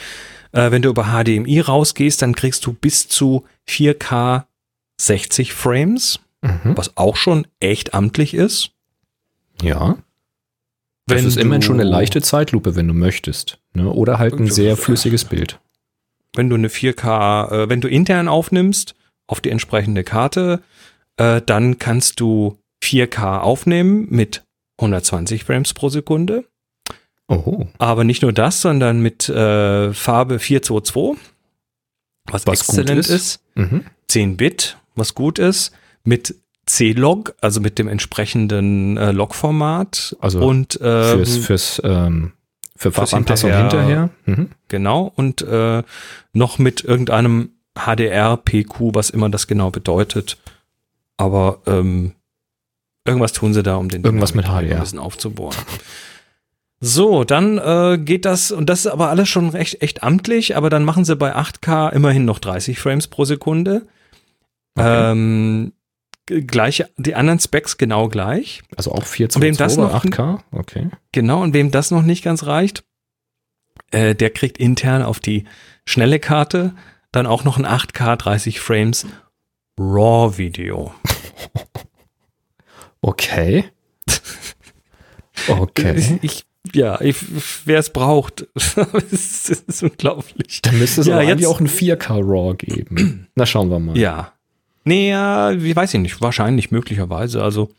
Äh, 0.53 0.71
wenn 0.71 0.81
du 0.81 0.89
über 0.89 1.05
HDMI 1.11 1.59
rausgehst, 1.59 2.21
dann 2.21 2.35
kriegst 2.35 2.65
du 2.65 2.71
bis 2.73 3.07
zu 3.09 3.43
4K 3.67 4.45
60 4.99 5.53
Frames, 5.53 6.19
Mhm. 6.41 6.77
was 6.77 6.95
auch 6.95 7.15
schon 7.17 7.47
echt 7.59 7.93
amtlich 7.95 8.33
ist. 8.35 8.69
Ja. 9.61 9.97
Das 11.07 11.17
Wenn 11.17 11.27
ist 11.27 11.35
immerhin 11.37 11.63
schon 11.63 11.79
eine 11.79 11.89
leichte 11.89 12.21
Zeitlupe, 12.21 12.75
wenn 12.75 12.87
du 12.87 12.93
möchtest. 12.93 13.59
Ne? 13.73 13.89
Oder 13.91 14.19
halt 14.19 14.35
ein 14.35 14.47
sehr 14.49 14.77
flüssiges 14.77 15.25
Bild. 15.25 15.59
wenn 16.35 16.49
du 16.49 16.55
eine 16.55 16.69
4K, 16.69 17.51
äh, 17.63 17.69
wenn 17.69 17.81
du 17.81 17.87
intern 17.87 18.27
aufnimmst 18.27 18.93
auf 19.27 19.41
die 19.41 19.49
entsprechende 19.51 20.03
Karte, 20.03 20.61
äh, 21.17 21.41
dann 21.45 21.77
kannst 21.79 22.19
du 22.19 22.57
4K 22.83 23.39
aufnehmen 23.39 24.07
mit 24.09 24.43
120 24.79 25.43
Frames 25.43 25.73
pro 25.73 25.89
Sekunde. 25.89 26.45
Oh. 27.27 27.65
Aber 27.77 28.03
nicht 28.03 28.21
nur 28.21 28.31
das, 28.31 28.61
sondern 28.61 29.01
mit 29.01 29.27
äh, 29.27 29.93
Farbe 29.93 30.39
422, 30.39 31.21
was, 32.29 32.47
Was 32.47 32.59
exzellent 32.61 32.99
ist. 32.99 33.09
ist. 33.09 33.39
Mhm. 33.55 33.83
10 34.07 34.37
Bit, 34.37 34.77
was 34.95 35.13
gut 35.15 35.39
ist, 35.39 35.71
mit 36.03 36.35
C-Log, 36.65 37.35
also 37.41 37.59
mit 37.61 37.79
dem 37.79 37.87
entsprechenden 37.87 38.97
äh, 38.97 39.11
Log-Format 39.11 40.15
Also 40.19 40.39
und 40.45 40.79
ähm, 40.81 41.03
Fürs, 41.25 41.37
fürs, 41.37 41.81
ähm, 41.83 42.33
für 42.75 42.91
Farbanpassung 42.91 43.51
hinterher- 43.51 43.61
hinterher. 43.61 44.09
Mhm. 44.25 44.49
Genau, 44.67 45.11
und 45.15 45.41
äh, 45.41 45.83
noch 46.33 46.59
mit 46.59 46.83
irgendeinem 46.83 47.51
HDR-PQ, 47.77 48.93
was 48.93 49.09
immer 49.09 49.29
das 49.29 49.47
genau 49.47 49.69
bedeutet. 49.71 50.37
Aber 51.17 51.59
ähm, 51.65 52.13
irgendwas 53.05 53.33
tun 53.33 53.53
sie 53.53 53.63
da, 53.63 53.75
um 53.75 53.89
den 53.89 54.03
Irgendwas 54.03 54.33
mit 54.35 54.45
HDR. 54.45 54.75
ein 54.75 54.79
bisschen 54.81 54.99
aufzubohren. 54.99 55.55
So, 56.79 57.23
dann 57.23 57.57
äh, 57.57 57.97
geht 57.97 58.25
das, 58.25 58.51
und 58.51 58.67
das 58.69 58.81
ist 58.81 58.87
aber 58.87 59.09
alles 59.09 59.27
schon 59.29 59.49
recht 59.49 59.81
echt 59.81 60.03
amtlich, 60.03 60.55
aber 60.55 60.69
dann 60.69 60.85
machen 60.85 61.05
sie 61.05 61.15
bei 61.15 61.35
8K 61.35 61.91
immerhin 61.91 62.25
noch 62.25 62.37
30 62.37 62.77
Frames 62.77 63.07
pro 63.07 63.25
Sekunde. 63.25 63.87
Okay. 64.75 65.11
Ähm, 65.11 65.73
gleiche, 66.27 66.87
die 66.97 67.15
anderen 67.15 67.39
Specs 67.39 67.77
genau 67.77 68.09
gleich. 68.09 68.61
Also 68.75 68.91
auch 68.91 69.05
4 69.05 69.29
Und 69.35 69.41
wem 69.41 69.57
das 69.57 69.75
bei 69.77 69.81
noch- 69.83 70.03
8K? 70.05 70.39
Okay. 70.51 70.89
Genau, 71.13 71.41
und 71.41 71.53
wem 71.55 71.71
das 71.71 71.89
noch 71.89 72.03
nicht 72.03 72.23
ganz 72.23 72.45
reicht, 72.45 72.83
äh, 73.89 74.13
der 74.13 74.29
kriegt 74.29 74.59
intern 74.59 75.01
auf 75.01 75.19
die 75.19 75.45
schnelle 75.83 76.19
Karte 76.19 76.75
dann 77.11 77.25
auch 77.25 77.43
noch 77.43 77.57
ein 77.57 77.65
8K 77.65 78.15
30 78.15 78.59
Frames 78.59 79.05
RAW-Video. 79.79 80.93
Okay. 83.01 83.65
Okay. 85.47 86.19
Ich, 86.21 86.45
ja, 86.73 86.99
ich, 86.99 87.17
wer 87.65 87.79
es 87.79 87.91
braucht, 87.91 88.47
es 88.55 89.49
ist 89.49 89.83
unglaublich. 89.83 90.61
Dann 90.63 90.77
müsste 90.79 91.01
es 91.01 91.07
Ja, 91.07 91.15
aber 91.15 91.23
jetzt- 91.23 91.45
auch 91.45 91.59
ein 91.59 91.67
4K 91.67 92.19
RAW 92.21 92.55
geben. 92.55 93.27
Na, 93.35 93.45
schauen 93.45 93.69
wir 93.69 93.79
mal. 93.79 93.97
Ja. 93.97 94.33
Nee, 94.83 95.09
ja, 95.09 95.61
wie 95.61 95.75
weiß 95.75 95.93
ich 95.93 95.99
nicht, 95.99 96.21
wahrscheinlich, 96.21 96.71
möglicherweise, 96.71 97.43
also 97.43 97.69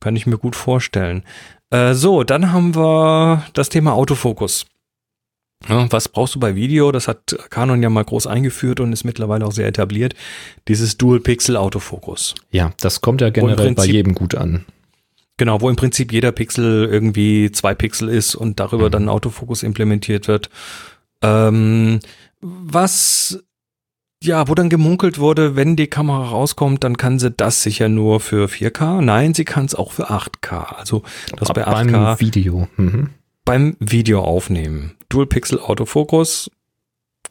kann 0.00 0.16
ich 0.16 0.26
mir 0.26 0.38
gut 0.38 0.56
vorstellen. 0.56 1.22
Äh, 1.70 1.92
so, 1.94 2.24
dann 2.24 2.52
haben 2.52 2.74
wir 2.74 3.44
das 3.52 3.68
Thema 3.68 3.92
Autofokus. 3.92 4.66
Ja, 5.66 5.90
was 5.90 6.08
brauchst 6.08 6.34
du 6.34 6.40
bei 6.40 6.54
Video? 6.54 6.92
Das 6.92 7.08
hat 7.08 7.36
Canon 7.50 7.82
ja 7.82 7.90
mal 7.90 8.04
groß 8.04 8.26
eingeführt 8.26 8.80
und 8.80 8.92
ist 8.92 9.04
mittlerweile 9.04 9.44
auch 9.46 9.52
sehr 9.52 9.66
etabliert. 9.66 10.14
Dieses 10.68 10.96
Dual-Pixel-Autofokus. 10.98 12.34
Ja, 12.50 12.72
das 12.80 13.00
kommt 13.00 13.20
ja 13.20 13.30
generell 13.30 13.56
bei 13.56 13.74
Prinzip- 13.74 13.92
jedem 13.92 14.14
gut 14.14 14.34
an. 14.34 14.64
Genau, 15.36 15.60
wo 15.60 15.68
im 15.70 15.76
Prinzip 15.76 16.12
jeder 16.12 16.32
Pixel 16.32 16.84
irgendwie 16.90 17.50
zwei 17.52 17.74
Pixel 17.74 18.08
ist 18.08 18.34
und 18.34 18.60
darüber 18.60 18.86
Mhm. 18.86 18.90
dann 18.92 19.08
Autofokus 19.08 19.62
implementiert 19.62 20.26
wird. 20.28 20.48
Ähm, 21.22 22.00
was, 22.40 23.42
ja, 24.22 24.48
wo 24.48 24.54
dann 24.54 24.68
gemunkelt 24.68 25.18
wurde, 25.18 25.54
wenn 25.56 25.76
die 25.76 25.86
Kamera 25.88 26.28
rauskommt, 26.28 26.82
dann 26.84 26.96
kann 26.96 27.18
sie 27.18 27.30
das 27.30 27.62
sicher 27.62 27.88
nur 27.88 28.20
für 28.20 28.48
4K. 28.48 29.00
Nein, 29.00 29.34
sie 29.34 29.44
kann 29.44 29.64
es 29.64 29.74
auch 29.74 29.92
für 29.92 30.10
8K. 30.10 30.76
Also 30.76 31.02
das 31.36 31.48
bei 31.52 31.66
8K 31.66 31.92
Beim 32.16 32.20
Video. 32.20 32.68
Mhm. 32.76 33.10
beim 33.44 33.76
Video 33.80 34.20
aufnehmen. 34.22 34.94
Dual 35.08 35.26
Pixel 35.26 35.58
Autofokus 35.60 36.50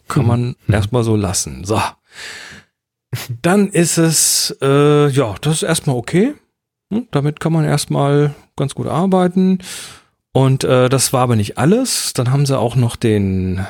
kann 0.08 0.26
man 0.26 0.56
Mhm. 0.68 0.74
erstmal 0.74 1.04
so 1.04 1.16
lassen. 1.16 1.64
So. 1.66 1.82
Dann 3.42 3.70
ist 3.70 3.98
es, 3.98 4.56
äh, 4.62 5.08
ja, 5.10 5.36
das 5.42 5.56
ist 5.56 5.64
erstmal 5.64 5.96
okay. 5.96 6.34
Hm, 6.92 7.08
Damit 7.12 7.40
kann 7.40 7.54
man 7.54 7.66
erstmal 7.66 8.34
ganz 8.56 8.76
gut 8.76 8.88
arbeiten. 8.88 9.60
Und 10.34 10.64
äh, 10.64 10.90
das 10.90 11.14
war 11.14 11.22
aber 11.22 11.36
nicht 11.36 11.58
alles. 11.58 12.14
Dann 12.14 12.32
haben 12.32 12.46
sie 12.46 12.58
auch 12.58 12.76
noch 12.76 12.96
den, 12.96 13.66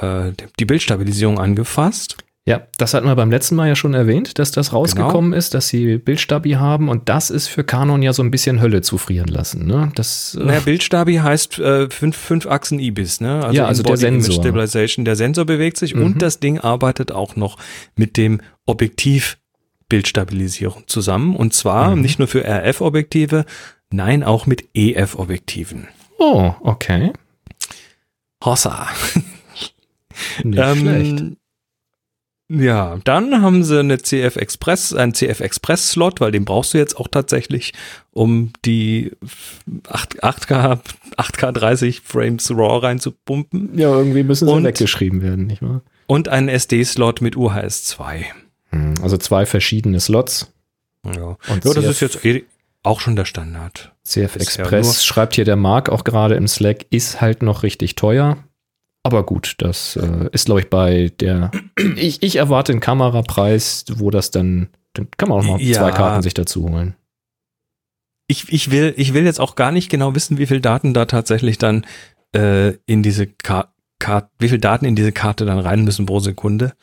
äh, 0.00 0.32
die 0.58 0.64
Bildstabilisierung 0.64 1.38
angefasst. 1.38 2.16
Ja, 2.48 2.66
das 2.78 2.94
hatten 2.94 3.06
wir 3.06 3.14
beim 3.14 3.30
letzten 3.30 3.54
Mal 3.56 3.68
ja 3.68 3.76
schon 3.76 3.94
erwähnt, 3.94 4.38
dass 4.38 4.50
das 4.50 4.72
rausgekommen 4.72 5.32
ist, 5.32 5.54
dass 5.54 5.68
sie 5.68 5.98
Bildstabi 5.98 6.52
haben 6.52 6.88
und 6.88 7.08
das 7.08 7.30
ist 7.30 7.46
für 7.48 7.62
Canon 7.64 8.02
ja 8.02 8.12
so 8.12 8.22
ein 8.22 8.30
bisschen 8.30 8.60
Hölle 8.60 8.80
zu 8.82 8.96
frieren 8.98 9.28
lassen. 9.28 9.66
Ne? 9.66 9.92
Das, 9.94 10.36
äh, 10.40 10.44
Naja, 10.44 10.60
Bildstabi 10.60 11.16
heißt 11.16 11.58
äh, 11.58 11.90
fünf, 11.90 12.16
fünf 12.16 12.46
Achsen 12.46 12.78
IBIS, 12.80 13.20
ne? 13.20 13.48
Ja, 13.52 13.66
also 13.66 13.82
der 13.82 13.96
Sensor. 13.96 14.34
Stabilization. 14.34 15.04
Der 15.04 15.16
Sensor 15.16 15.44
bewegt 15.44 15.76
sich 15.76 15.94
Mhm. 15.94 16.02
und 16.04 16.22
das 16.22 16.40
Ding 16.40 16.58
arbeitet 16.58 17.12
auch 17.12 17.36
noch 17.36 17.58
mit 17.96 18.16
dem 18.16 18.40
Objektiv 18.66 19.38
Bildstabilisierung 19.88 20.84
zusammen. 20.86 21.34
Und 21.36 21.54
zwar 21.54 21.94
Mhm. 21.96 22.02
nicht 22.02 22.18
nur 22.18 22.28
für 22.28 22.44
RF-Objektive, 22.44 23.44
nein, 23.90 24.22
auch 24.22 24.46
mit 24.46 24.68
EF-Objektiven. 24.74 25.88
oh, 26.18 26.52
okay. 26.60 27.12
Hossa. 28.44 28.88
Nicht 30.44 30.76
schlecht. 30.78 31.24
Ja, 32.50 32.98
dann 33.04 33.42
haben 33.42 33.62
sie 33.62 33.78
eine 33.78 33.98
CF 33.98 34.36
Express, 34.36 34.94
einen 34.94 35.12
CF 35.12 35.40
Express 35.40 35.90
Slot, 35.90 36.20
weil 36.20 36.32
den 36.32 36.46
brauchst 36.46 36.72
du 36.72 36.78
jetzt 36.78 36.96
auch 36.96 37.08
tatsächlich, 37.08 37.74
um 38.12 38.52
die 38.64 39.12
8, 39.86 40.24
8K, 40.24 40.78
8K 41.18 41.52
30 41.52 42.00
Frames 42.00 42.50
RAW 42.50 42.78
reinzupumpen. 42.86 43.78
Ja, 43.78 43.94
irgendwie 43.94 44.22
müssen 44.22 44.48
sie 44.48 44.54
Und- 44.54 44.64
weggeschrieben 44.64 45.20
werden, 45.20 45.46
nicht 45.46 45.60
wahr? 45.60 45.82
Und 46.06 46.28
einen 46.30 46.48
SD-Slot 46.48 47.20
mit 47.20 47.36
UHS 47.36 47.84
2. 47.84 48.24
Hm, 48.70 48.94
Also 49.02 49.18
zwei 49.18 49.44
verschiedene 49.44 50.00
Slots. 50.00 50.50
Ja, 51.04 51.36
Und 51.48 51.64
ja 51.66 51.74
das 51.74 51.84
ist 51.84 52.00
jetzt 52.00 52.24
eh 52.24 52.44
auch 52.82 53.00
schon 53.00 53.14
der 53.14 53.26
Standard. 53.26 53.92
CF 54.04 54.36
ja 54.36 54.40
Express 54.40 54.86
nur- 54.86 54.94
schreibt 54.94 55.34
hier 55.34 55.44
der 55.44 55.56
Mark 55.56 55.90
auch 55.90 56.02
gerade 56.04 56.34
im 56.36 56.48
Slack, 56.48 56.86
ist 56.88 57.20
halt 57.20 57.42
noch 57.42 57.62
richtig 57.62 57.94
teuer. 57.94 58.38
Aber 59.02 59.24
gut, 59.24 59.54
das 59.58 59.96
äh, 59.96 60.28
ist, 60.32 60.46
glaube 60.46 60.60
ich, 60.60 60.70
bei 60.70 61.10
der. 61.20 61.50
Ich, 61.96 62.22
ich 62.22 62.36
erwarte 62.36 62.72
einen 62.72 62.80
Kamerapreis, 62.80 63.84
wo 63.94 64.10
das 64.10 64.30
dann. 64.30 64.68
Dann 64.94 65.08
kann 65.16 65.28
man 65.28 65.38
auch 65.38 65.44
mal 65.44 65.60
Ja. 65.60 65.78
zwei 65.78 65.90
Karten 65.92 66.22
sich 66.22 66.34
dazu 66.34 66.68
holen. 66.68 66.94
Ich, 68.26 68.52
ich, 68.52 68.70
will, 68.70 68.92
ich 68.96 69.14
will 69.14 69.24
jetzt 69.24 69.40
auch 69.40 69.54
gar 69.54 69.70
nicht 69.72 69.90
genau 69.90 70.14
wissen, 70.14 70.38
wie 70.38 70.46
viel 70.46 70.60
Daten 70.60 70.92
da 70.92 71.06
tatsächlich 71.06 71.56
dann 71.56 71.86
äh, 72.34 72.74
in 72.86 73.02
diese 73.02 73.26
Karte, 73.26 73.70
wie 74.38 74.48
viel 74.48 74.58
Daten 74.58 74.84
in 74.84 74.96
diese 74.96 75.12
Karte 75.12 75.46
dann 75.46 75.58
rein 75.58 75.84
müssen 75.84 76.04
pro 76.06 76.20
Sekunde. 76.20 76.74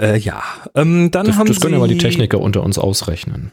Äh, 0.00 0.18
ja, 0.18 0.42
ähm, 0.74 1.10
dann 1.10 1.26
Das, 1.26 1.36
haben 1.36 1.46
das 1.48 1.60
können 1.60 1.72
sie, 1.74 1.76
aber 1.78 1.88
die 1.88 1.98
Techniker 1.98 2.40
unter 2.40 2.62
uns 2.62 2.78
ausrechnen. 2.78 3.50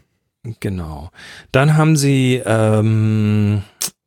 Genau. 0.60 1.10
Dann 1.52 1.78
haben 1.78 1.96
sie 1.96 2.42
ähm, 2.46 3.64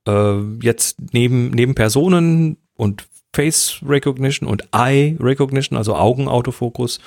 äh, 0.06 0.40
jetzt 0.62 0.98
neben, 1.12 1.50
neben 1.50 1.74
Personen 1.74 2.58
und 2.74 3.07
Face 3.34 3.80
Recognition 3.86 4.48
und 4.48 4.64
Eye 4.72 5.16
Recognition, 5.20 5.76
also 5.76 5.94
Augenautofokus, 5.94 7.00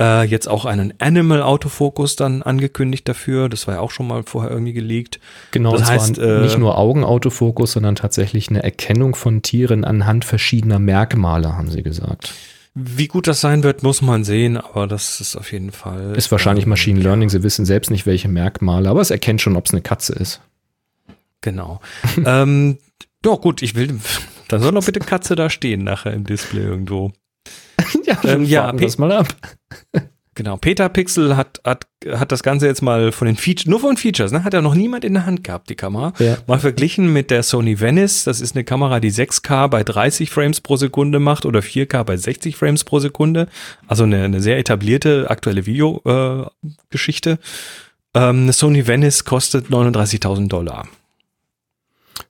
äh, 0.00 0.24
jetzt 0.24 0.48
auch 0.48 0.64
einen 0.64 0.94
Animal 0.98 1.42
Autofokus 1.42 2.16
dann 2.16 2.42
angekündigt 2.42 3.08
dafür. 3.08 3.48
Das 3.48 3.66
war 3.66 3.74
ja 3.74 3.80
auch 3.80 3.90
schon 3.90 4.06
mal 4.06 4.22
vorher 4.22 4.50
irgendwie 4.50 4.72
geleakt. 4.72 5.18
Genau, 5.50 5.72
Das 5.76 5.90
heißt, 5.90 6.18
äh, 6.18 6.40
nicht 6.40 6.58
nur 6.58 6.78
Augenautofokus, 6.78 7.72
sondern 7.72 7.96
tatsächlich 7.96 8.48
eine 8.48 8.62
Erkennung 8.62 9.14
von 9.14 9.42
Tieren 9.42 9.84
anhand 9.84 10.24
verschiedener 10.24 10.78
Merkmale, 10.78 11.56
haben 11.56 11.70
sie 11.70 11.82
gesagt. 11.82 12.32
Wie 12.74 13.08
gut 13.08 13.26
das 13.26 13.40
sein 13.40 13.64
wird, 13.64 13.82
muss 13.82 14.02
man 14.02 14.22
sehen, 14.22 14.56
aber 14.56 14.86
das 14.86 15.20
ist 15.20 15.34
auf 15.34 15.50
jeden 15.50 15.72
Fall. 15.72 16.14
Ist 16.16 16.30
wahrscheinlich 16.30 16.66
ähm, 16.66 16.70
Machine 16.70 17.00
Learning, 17.00 17.28
sie 17.28 17.42
wissen 17.42 17.64
selbst 17.64 17.90
nicht, 17.90 18.06
welche 18.06 18.28
Merkmale, 18.28 18.88
aber 18.88 19.00
es 19.00 19.10
erkennt 19.10 19.40
schon, 19.40 19.56
ob 19.56 19.66
es 19.66 19.72
eine 19.72 19.82
Katze 19.82 20.12
ist. 20.12 20.40
Genau. 21.40 21.80
ähm, 22.24 22.78
doch, 23.20 23.40
gut, 23.40 23.62
ich 23.62 23.74
will. 23.74 23.98
Dann 24.48 24.60
soll 24.60 24.72
doch 24.72 24.84
bitte 24.84 25.00
Katze 25.00 25.36
da 25.36 25.50
stehen 25.50 25.84
nachher 25.84 26.12
im 26.12 26.24
Display 26.24 26.62
irgendwo. 26.62 27.12
ja, 28.04 28.18
Ähm, 28.24 28.44
ja, 28.44 28.72
das 28.72 28.98
mal 28.98 29.12
ab. 29.12 29.28
Genau, 30.38 30.56
Peter 30.56 30.88
Pixel 30.88 31.36
hat, 31.36 31.60
hat, 31.64 31.88
hat 32.08 32.30
das 32.30 32.44
Ganze 32.44 32.66
jetzt 32.66 32.80
mal 32.80 33.10
von 33.10 33.26
den 33.26 33.36
Features, 33.36 33.66
nur 33.66 33.80
von 33.80 33.96
Features, 33.96 34.30
ne, 34.30 34.44
hat 34.44 34.54
ja 34.54 34.62
noch 34.62 34.76
niemand 34.76 35.04
in 35.04 35.14
der 35.14 35.26
Hand 35.26 35.42
gehabt, 35.42 35.68
die 35.68 35.74
Kamera. 35.74 36.12
Ja. 36.20 36.36
Mal 36.46 36.60
verglichen 36.60 37.12
mit 37.12 37.32
der 37.32 37.42
Sony 37.42 37.80
Venice, 37.80 38.22
das 38.22 38.40
ist 38.40 38.54
eine 38.54 38.62
Kamera, 38.62 39.00
die 39.00 39.10
6K 39.10 39.66
bei 39.66 39.82
30 39.82 40.30
Frames 40.30 40.60
pro 40.60 40.76
Sekunde 40.76 41.18
macht 41.18 41.44
oder 41.44 41.58
4K 41.58 42.04
bei 42.04 42.16
60 42.16 42.54
Frames 42.54 42.84
pro 42.84 43.00
Sekunde. 43.00 43.48
Also 43.88 44.04
eine, 44.04 44.22
eine 44.22 44.40
sehr 44.40 44.58
etablierte 44.58 45.28
aktuelle 45.28 45.66
Videogeschichte. 45.66 47.30
Äh, 48.14 48.20
ähm, 48.20 48.42
eine 48.42 48.52
Sony 48.52 48.86
Venice 48.86 49.24
kostet 49.24 49.70
39.000 49.70 50.46
Dollar. 50.46 50.86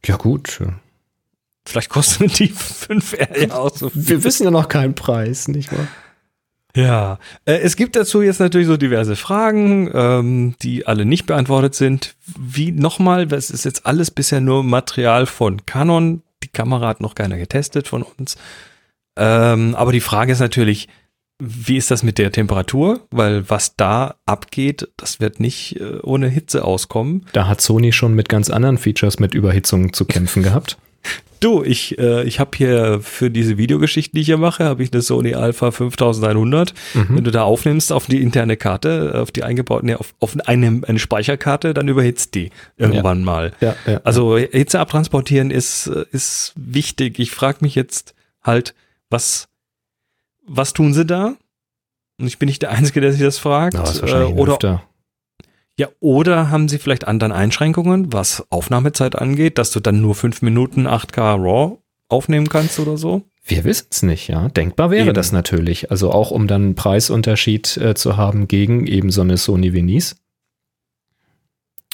Ja, 0.06 0.16
gut. 0.16 0.60
Vielleicht 1.68 1.90
kostet 1.90 2.38
die 2.38 2.50
5R 2.50 3.48
ja 3.48 3.54
auch 3.54 3.76
so 3.76 3.90
viel. 3.90 4.08
Wir 4.08 4.24
wissen 4.24 4.44
ja 4.44 4.50
noch 4.50 4.68
keinen 4.68 4.94
Preis, 4.94 5.48
nicht 5.48 5.70
wahr? 5.70 5.86
Ja, 6.74 7.18
äh, 7.44 7.58
es 7.58 7.76
gibt 7.76 7.94
dazu 7.94 8.22
jetzt 8.22 8.40
natürlich 8.40 8.66
so 8.66 8.78
diverse 8.78 9.16
Fragen, 9.16 9.90
ähm, 9.92 10.54
die 10.62 10.86
alle 10.86 11.04
nicht 11.04 11.26
beantwortet 11.26 11.74
sind. 11.74 12.14
Wie 12.38 12.72
nochmal, 12.72 13.26
das 13.26 13.50
ist 13.50 13.66
jetzt 13.66 13.84
alles 13.84 14.10
bisher 14.10 14.40
nur 14.40 14.64
Material 14.64 15.26
von 15.26 15.66
Canon. 15.66 16.22
Die 16.42 16.48
Kamera 16.48 16.88
hat 16.88 17.02
noch 17.02 17.14
keiner 17.14 17.36
getestet 17.36 17.86
von 17.86 18.02
uns. 18.02 18.36
Ähm, 19.18 19.74
aber 19.74 19.92
die 19.92 20.00
Frage 20.00 20.32
ist 20.32 20.40
natürlich, 20.40 20.88
wie 21.38 21.76
ist 21.76 21.90
das 21.90 22.02
mit 22.02 22.16
der 22.16 22.32
Temperatur? 22.32 23.06
Weil 23.10 23.50
was 23.50 23.76
da 23.76 24.14
abgeht, 24.24 24.88
das 24.96 25.20
wird 25.20 25.38
nicht 25.38 25.78
äh, 25.80 25.98
ohne 26.02 26.28
Hitze 26.28 26.64
auskommen. 26.64 27.26
Da 27.34 27.46
hat 27.46 27.60
Sony 27.60 27.92
schon 27.92 28.14
mit 28.14 28.30
ganz 28.30 28.48
anderen 28.48 28.78
Features 28.78 29.18
mit 29.18 29.34
Überhitzung 29.34 29.92
zu 29.92 30.06
kämpfen 30.06 30.42
gehabt. 30.42 30.78
Du, 31.40 31.62
ich, 31.62 31.96
äh, 31.98 32.24
ich 32.24 32.40
habe 32.40 32.50
hier 32.56 32.98
für 33.00 33.30
diese 33.30 33.58
Videogeschichten, 33.58 34.16
die 34.16 34.22
ich 34.22 34.26
hier 34.26 34.38
mache, 34.38 34.64
habe 34.64 34.82
ich 34.82 34.92
eine 34.92 35.02
Sony 35.02 35.34
Alpha 35.34 35.70
5100. 35.70 36.74
Wenn 36.94 37.14
Mhm. 37.14 37.24
du 37.24 37.30
da 37.30 37.44
aufnimmst 37.44 37.92
auf 37.92 38.06
die 38.06 38.20
interne 38.20 38.56
Karte, 38.56 39.20
auf 39.20 39.30
die 39.30 39.44
eingebaute, 39.44 39.86
nee, 39.86 39.94
auf, 39.94 40.14
auf 40.18 40.36
eine, 40.46 40.80
eine 40.86 40.98
Speicherkarte, 40.98 41.74
dann 41.74 41.86
überhitzt 41.86 42.34
die 42.34 42.50
irgendwann 42.76 43.22
mal. 43.22 43.52
Ja, 43.60 43.76
ja. 43.86 44.00
Also 44.02 44.36
Hitze 44.36 44.80
abtransportieren 44.80 45.52
ist, 45.52 45.86
äh, 45.86 46.06
ist 46.10 46.54
wichtig. 46.56 47.20
Ich 47.20 47.30
frage 47.30 47.58
mich 47.60 47.76
jetzt 47.76 48.14
halt, 48.42 48.74
was, 49.08 49.46
was 50.44 50.72
tun 50.72 50.92
sie 50.92 51.06
da? 51.06 51.34
Und 52.18 52.26
ich 52.26 52.38
bin 52.40 52.48
nicht 52.48 52.62
der 52.62 52.70
Einzige, 52.72 53.00
der 53.00 53.12
sich 53.12 53.22
das 53.22 53.38
fragt. 53.38 53.74
Ja, 53.74 53.84
ist 53.84 53.98
Äh, 53.98 54.02
wahrscheinlich 54.02 54.30
ein 54.32 54.38
oder, 54.38 54.52
Lüfter. 54.54 54.82
Ja, 55.78 55.88
oder 56.00 56.50
haben 56.50 56.68
sie 56.68 56.78
vielleicht 56.78 57.06
anderen 57.06 57.32
Einschränkungen, 57.32 58.12
was 58.12 58.44
Aufnahmezeit 58.50 59.16
angeht, 59.16 59.58
dass 59.58 59.70
du 59.70 59.78
dann 59.78 60.00
nur 60.00 60.16
fünf 60.16 60.42
Minuten 60.42 60.88
8K 60.88 61.40
RAW 61.40 61.78
aufnehmen 62.08 62.48
kannst 62.48 62.80
oder 62.80 62.96
so? 62.96 63.22
Wir 63.44 63.62
wissen 63.62 63.86
es 63.90 64.02
nicht, 64.02 64.28
ja. 64.28 64.48
Denkbar 64.48 64.90
wäre 64.90 65.06
Eben. 65.06 65.14
das 65.14 65.30
natürlich. 65.30 65.92
Also 65.92 66.10
auch 66.10 66.32
um 66.32 66.48
dann 66.48 66.62
einen 66.62 66.74
Preisunterschied 66.74 67.76
äh, 67.76 67.94
zu 67.94 68.16
haben 68.16 68.48
gegen 68.48 68.88
eben 68.88 69.12
so 69.12 69.20
eine 69.20 69.36
Sony 69.36 69.72
Venice. 69.72 70.16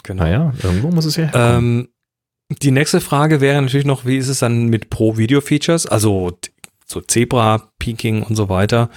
Genau. 0.03 0.25
Naja, 0.25 0.55
irgendwo 0.63 0.89
muss 0.91 1.05
es 1.05 1.17
ja 1.17 1.25
herkommen. 1.25 1.81
Ähm, 1.81 1.89
die 2.63 2.71
nächste 2.71 3.03
Frage 3.03 3.43
wäre 3.43 3.61
natürlich 3.61 3.87
noch, 3.87 4.07
wie 4.07 4.17
ist 4.17 4.29
es 4.29 4.39
dann 4.39 4.69
mit 4.69 4.89
Pro-Video-Features, 4.89 5.87
also 5.87 6.39
so 6.87 7.01
Zebra, 7.03 7.71
Peaking 7.79 8.23
und 8.23 8.35
so 8.35 8.49
weiter. 8.49 8.89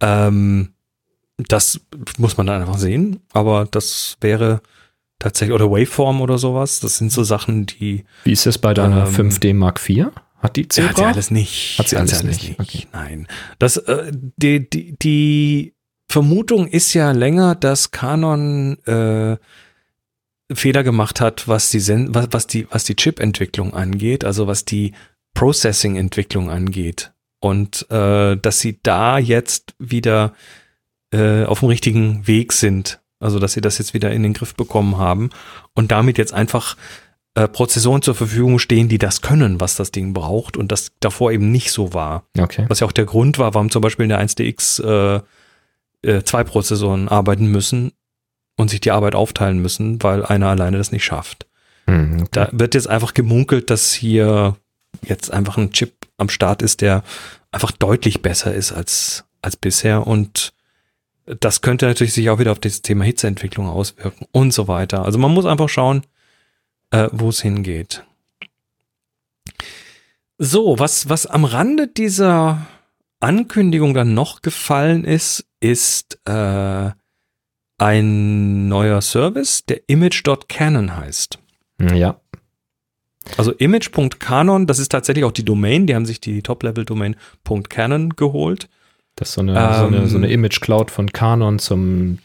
Ähm, 0.00 0.70
das 1.48 1.80
muss 2.18 2.36
man 2.36 2.46
dann 2.46 2.62
einfach 2.62 2.78
sehen, 2.78 3.20
aber 3.32 3.66
das 3.70 4.16
wäre 4.20 4.60
tatsächlich, 5.18 5.54
oder 5.54 5.70
Waveform 5.70 6.20
oder 6.20 6.38
sowas, 6.38 6.80
das 6.80 6.98
sind 6.98 7.12
so 7.12 7.22
Sachen, 7.22 7.66
die 7.66 8.04
Wie 8.24 8.32
ist 8.32 8.46
es 8.46 8.58
bei 8.58 8.74
deiner 8.74 9.06
ähm, 9.06 9.14
5D 9.14 9.54
Mark 9.54 9.80
IV? 9.88 10.06
Hat 10.42 10.56
die 10.56 10.66
Zebra? 10.68 10.88
hat 10.88 10.96
sie 10.96 11.04
alles 11.04 11.30
nicht. 11.30 11.78
Hat 11.78 11.88
sie 11.88 11.96
alles 11.96 12.22
nicht. 12.22 12.58
Okay. 12.58 12.86
Nein. 12.92 13.28
Das, 13.58 13.76
äh, 13.76 14.10
die, 14.36 14.68
die, 14.68 14.96
die 14.98 15.74
Vermutung 16.08 16.66
ist 16.66 16.94
ja 16.94 17.12
länger, 17.12 17.54
dass 17.54 17.90
Canon 17.90 18.78
äh, 18.84 19.36
Fehler 20.52 20.82
gemacht 20.82 21.20
hat, 21.20 21.46
was 21.46 21.70
die, 21.70 21.80
Sen 21.80 22.14
was, 22.14 22.28
was 22.30 22.46
die, 22.46 22.66
was 22.70 22.84
die 22.84 22.96
Chip-Entwicklung 22.96 23.74
angeht, 23.74 24.24
also 24.24 24.46
was 24.46 24.64
die 24.64 24.92
Processing-Entwicklung 25.34 26.50
angeht. 26.50 27.12
Und 27.38 27.88
äh, 27.90 28.36
dass 28.36 28.60
sie 28.60 28.80
da 28.82 29.18
jetzt 29.18 29.74
wieder 29.78 30.34
äh, 31.12 31.44
auf 31.44 31.60
dem 31.60 31.68
richtigen 31.68 32.26
Weg 32.26 32.52
sind. 32.52 33.00
Also 33.18 33.38
dass 33.38 33.52
sie 33.52 33.60
das 33.60 33.78
jetzt 33.78 33.92
wieder 33.94 34.10
in 34.12 34.22
den 34.22 34.32
Griff 34.32 34.54
bekommen 34.54 34.96
haben 34.96 35.30
und 35.74 35.92
damit 35.92 36.16
jetzt 36.16 36.32
einfach 36.32 36.76
äh, 37.34 37.46
Prozessoren 37.46 38.02
zur 38.02 38.14
Verfügung 38.14 38.58
stehen, 38.58 38.88
die 38.88 38.98
das 38.98 39.20
können, 39.20 39.60
was 39.60 39.76
das 39.76 39.92
Ding 39.92 40.14
braucht 40.14 40.56
und 40.56 40.72
das 40.72 40.92
davor 41.00 41.30
eben 41.30 41.52
nicht 41.52 41.70
so 41.70 41.92
war. 41.92 42.24
Okay. 42.38 42.64
Was 42.68 42.80
ja 42.80 42.86
auch 42.86 42.92
der 42.92 43.04
Grund 43.04 43.38
war, 43.38 43.54
warum 43.54 43.70
zum 43.70 43.82
Beispiel 43.82 44.04
in 44.04 44.08
der 44.08 44.26
1DX 44.26 44.82
äh, 44.82 45.20
äh, 46.02 46.22
zwei 46.24 46.44
Prozessoren 46.44 47.08
arbeiten 47.08 47.46
müssen 47.46 47.92
und 48.56 48.70
sich 48.70 48.80
die 48.80 48.90
Arbeit 48.90 49.14
aufteilen 49.14 49.60
müssen, 49.60 50.02
weil 50.02 50.24
einer 50.24 50.48
alleine 50.48 50.78
das 50.78 50.92
nicht 50.92 51.04
schafft. 51.04 51.46
Hm, 51.86 52.22
okay. 52.22 52.28
Da 52.32 52.48
wird 52.52 52.74
jetzt 52.74 52.88
einfach 52.88 53.14
gemunkelt, 53.14 53.70
dass 53.70 53.92
hier 53.92 54.56
jetzt 55.02 55.32
einfach 55.32 55.56
ein 55.56 55.72
Chip 55.72 55.92
am 56.16 56.28
Start 56.28 56.62
ist, 56.62 56.80
der 56.80 57.04
einfach 57.52 57.70
deutlich 57.70 58.22
besser 58.22 58.52
ist 58.54 58.72
als, 58.72 59.24
als 59.42 59.56
bisher 59.56 60.06
und 60.06 60.52
das 61.38 61.60
könnte 61.60 61.86
natürlich 61.86 62.12
sich 62.12 62.30
auch 62.30 62.38
wieder 62.38 62.52
auf 62.52 62.58
das 62.58 62.82
Thema 62.82 63.04
Hitzeentwicklung 63.04 63.68
auswirken 63.68 64.26
und 64.32 64.52
so 64.52 64.68
weiter. 64.68 65.04
Also 65.04 65.18
man 65.18 65.32
muss 65.32 65.46
einfach 65.46 65.68
schauen, 65.68 66.02
äh, 66.90 67.08
wo 67.12 67.28
es 67.28 67.40
hingeht. 67.40 68.04
So, 70.38 70.78
was, 70.78 71.08
was 71.08 71.26
am 71.26 71.44
Rande 71.44 71.86
dieser 71.86 72.66
Ankündigung 73.20 73.94
dann 73.94 74.14
noch 74.14 74.42
gefallen 74.42 75.04
ist, 75.04 75.46
ist 75.60 76.18
äh, 76.24 76.90
ein 77.78 78.68
neuer 78.68 79.02
Service, 79.02 79.64
der 79.66 79.82
image.canon 79.86 80.96
heißt. 80.96 81.38
Ja. 81.94 82.20
Also 83.36 83.52
image.canon, 83.52 84.66
das 84.66 84.78
ist 84.78 84.90
tatsächlich 84.90 85.24
auch 85.24 85.32
die 85.32 85.44
Domain, 85.44 85.86
die 85.86 85.94
haben 85.94 86.06
sich 86.06 86.20
die 86.20 86.42
Top-Level-Domain 86.42 87.16
.canon 87.68 88.10
geholt. 88.10 88.68
Das 89.16 89.28
ist 89.30 89.34
so 89.34 89.40
eine, 89.42 89.52
so 89.54 89.86
eine, 89.86 90.06
so 90.06 90.16
eine 90.16 90.26
Ähm. 90.28 90.32
Image-Cloud 90.34 90.90
von 90.90 91.12
Canon 91.12 91.58
zum. 91.58 92.18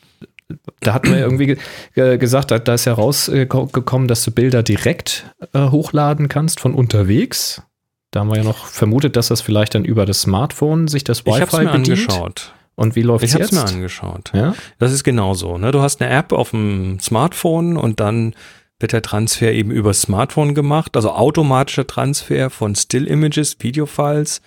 Da 0.79 0.93
hat 0.93 1.05
man 1.05 1.17
irgendwie 1.17 1.47
ge 1.47 1.57
ge- 1.95 2.17
gesagt, 2.19 2.51
da, 2.51 2.73
ist 2.73 2.85
ja 2.85 2.93
rausgekommen, 2.93 4.07
dass 4.07 4.23
du 4.23 4.31
Bilder 4.31 4.61
direkt 4.61 5.25
äh, 5.53 5.69
hochladen 5.69 6.29
kannst 6.29 6.59
von 6.59 6.75
unterwegs. 6.75 7.63
Da 8.11 8.19
haben 8.21 8.29
wir 8.29 8.37
ja 8.37 8.43
noch 8.43 8.65
vermutet, 8.67 9.15
dass 9.15 9.27
das 9.29 9.41
vielleicht 9.41 9.73
dann 9.75 9.83
über 9.85 10.05
das 10.05 10.21
Smartphone 10.21 10.87
sich 10.87 11.03
das 11.03 11.21
Ich 11.25 11.33
habe 11.33 11.43
es 11.45 11.51
Wi-Fi 11.53 11.63
mir 11.65 11.71
bedient. 11.71 11.89
angeschaut. 11.89 12.53
Und 12.75 12.95
wie 12.95 13.01
läuft 13.01 13.23
es 13.23 13.31
Ich 13.31 13.33
habe 13.33 13.43
jetzt? 13.45 13.53
es 13.53 13.59
mir 13.63 13.67
angeschaut. 13.67 14.31
ja? 14.33 14.53
Das 14.77 14.91
ist 14.93 15.03
genauso. 15.03 15.57
Ne? 15.57 15.71
Du 15.71 15.81
hast 15.81 15.99
eine 16.01 16.11
App 16.11 16.31
auf 16.31 16.51
dem 16.51 16.99
Smartphone 16.99 17.75
und 17.75 17.99
dann 17.99 18.35
wird 18.79 18.91
der 18.93 19.01
Transfer 19.01 19.51
eben 19.51 19.71
über 19.71 19.89
das 19.89 20.01
Smartphone 20.01 20.53
gemacht, 20.53 20.95
also 20.95 21.11
automatischer 21.11 21.87
Transfer 21.87 22.49
von 22.49 22.75
Still-Images, 22.75 23.57
Videofiles 23.61 24.41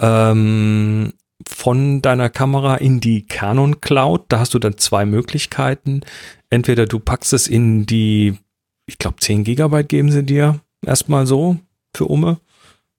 ähm, 0.00 1.12
von 1.46 2.02
deiner 2.02 2.30
Kamera 2.30 2.76
in 2.76 3.00
die 3.00 3.26
Canon 3.26 3.80
Cloud. 3.80 4.26
Da 4.28 4.38
hast 4.38 4.54
du 4.54 4.58
dann 4.58 4.78
zwei 4.78 5.04
Möglichkeiten. 5.04 6.02
Entweder 6.50 6.86
du 6.86 6.98
packst 6.98 7.32
es 7.32 7.46
in 7.46 7.86
die, 7.86 8.38
ich 8.86 8.98
glaube 8.98 9.16
10 9.20 9.44
Gigabyte 9.44 9.88
geben 9.88 10.10
sie 10.10 10.24
dir 10.24 10.60
erstmal 10.84 11.26
so 11.26 11.58
für 11.94 12.06
Umme. 12.06 12.38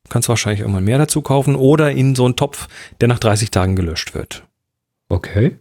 Kannst 0.09 0.29
wahrscheinlich 0.29 0.61
irgendwann 0.61 0.83
mehr 0.83 0.97
dazu 0.97 1.21
kaufen 1.21 1.55
oder 1.55 1.91
in 1.91 2.15
so 2.15 2.25
einen 2.25 2.35
Topf, 2.35 2.67
der 3.01 3.07
nach 3.07 3.19
30 3.19 3.49
Tagen 3.51 3.75
gelöscht 3.75 4.13
wird. 4.13 4.43
Okay. 5.09 5.57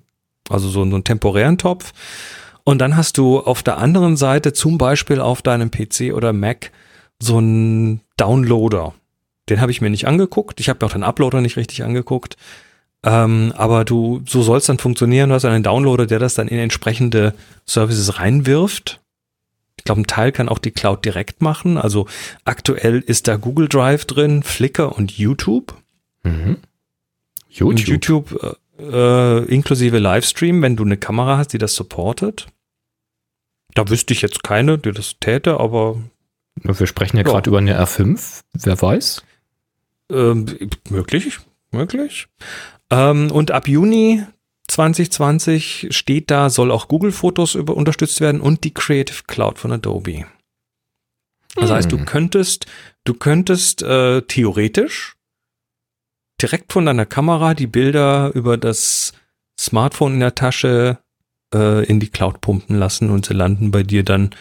Also 0.51 0.69
so, 0.69 0.85
so 0.85 0.95
einen 0.95 1.05
temporären 1.05 1.59
Topf. 1.59 1.93
Und 2.65 2.79
dann 2.79 2.97
hast 2.97 3.19
du 3.19 3.41
auf 3.41 3.63
der 3.63 3.79
anderen 3.79 4.17
Seite 4.17 4.53
zum 4.53 4.79
Beispiel 4.79 5.21
auf 5.21 5.43
deinem 5.43 5.71
PC 5.71 6.13
oder 6.15 6.33
Mac 6.33 6.71
so 7.19 7.39
einen 7.39 8.01
Downloader. 8.17 8.95
Den 9.49 9.61
habe 9.61 9.71
ich 9.71 9.81
mir 9.81 9.91
nicht 9.91 10.07
angeguckt. 10.07 10.61
Ich 10.61 10.69
habe 10.69 10.79
mir 10.81 10.87
auch 10.87 10.95
den 10.95 11.03
Uploader 11.03 11.41
nicht 11.41 11.57
richtig 11.57 11.85
angeguckt. 11.85 12.37
Ähm, 13.05 13.53
aber 13.57 13.85
du, 13.85 14.23
so 14.27 14.43
soll 14.43 14.59
es 14.59 14.65
dann 14.67 14.79
funktionieren. 14.79 15.29
Du 15.29 15.35
hast 15.35 15.45
einen 15.45 15.63
Downloader, 15.63 16.07
der 16.07 16.19
das 16.19 16.35
dann 16.35 16.49
in 16.49 16.59
entsprechende 16.59 17.35
Services 17.67 18.19
reinwirft. 18.19 19.01
Ich 19.77 19.85
glaube, 19.85 20.01
ein 20.01 20.07
Teil 20.07 20.33
kann 20.33 20.49
auch 20.49 20.59
die 20.59 20.71
Cloud 20.71 21.05
direkt 21.05 21.43
machen. 21.43 21.77
Also 21.77 22.07
aktuell 22.45 23.01
ist 23.01 23.29
da 23.29 23.37
Google 23.37 23.69
Drive 23.69 24.07
drin, 24.07 24.43
Flickr 24.43 24.97
und 24.97 25.13
YouTube. 25.19 25.75
Mhm. 26.23 26.57
Und 27.61 27.81
YouTube. 27.81 28.31
YouTube 28.31 28.59
äh, 28.79 28.83
äh, 28.83 29.45
inklusive 29.45 29.99
Livestream, 29.99 30.63
wenn 30.63 30.77
du 30.77 30.85
eine 30.85 30.97
Kamera 30.97 31.37
hast, 31.37 31.53
die 31.53 31.59
das 31.59 31.75
supportet. 31.75 32.47
Da 33.75 33.89
wüsste 33.91 34.15
ich 34.15 34.23
jetzt 34.23 34.43
keine, 34.43 34.79
die 34.79 34.93
das 34.93 35.17
täte, 35.21 35.61
aber 35.61 35.97
Wir 36.63 36.87
sprechen 36.87 37.17
ja 37.19 37.23
Ja. 37.25 37.31
gerade 37.31 37.51
über 37.51 37.59
eine 37.59 37.79
R5. 37.79 38.41
Wer 38.55 38.81
weiß? 38.81 39.23
ähm, 40.11 40.47
möglich, 40.91 41.41
möglich. 41.73 42.29
Ähm, 42.91 43.31
und 43.31 43.51
ab 43.51 43.69
Juni 43.69 44.25
2020 44.69 45.89
steht 45.91 46.31
da, 46.31 46.51
soll 46.51 46.71
auch 46.71 46.89
Google 46.89 47.13
Fotos 47.13 47.55
über 47.55 47.77
unterstützt 47.77 48.21
werden 48.21 48.41
und 48.41 48.65
die 48.65 48.75
Creative 48.75 49.23
Cloud 49.27 49.59
von 49.59 49.73
Adobe. 49.73 50.27
Das 51.57 51.71
heißt, 51.71 51.93
du 51.93 51.99
Hm. 51.99 52.05
könntest, 52.07 52.67
du 53.05 53.15
könntest 53.15 53.83
äh, 53.83 54.23
theoretisch 54.23 55.15
direkt 56.43 56.73
von 56.73 56.85
deiner 56.87 57.07
Kamera 57.07 57.55
die 57.55 57.69
Bilder 57.69 58.33
über 58.35 58.57
das 58.57 59.13
Smartphone 59.59 60.15
in 60.15 60.21
der 60.21 60.35
Tasche 60.35 60.99
äh, 61.55 61.85
in 61.87 62.01
die 62.01 62.09
Cloud 62.09 62.41
pumpen 62.41 62.77
lassen 62.77 63.11
und 63.11 63.25
sie 63.27 63.35
landen 63.35 63.71
bei 63.71 63.85
dir 63.85 64.03
dann 64.03 64.35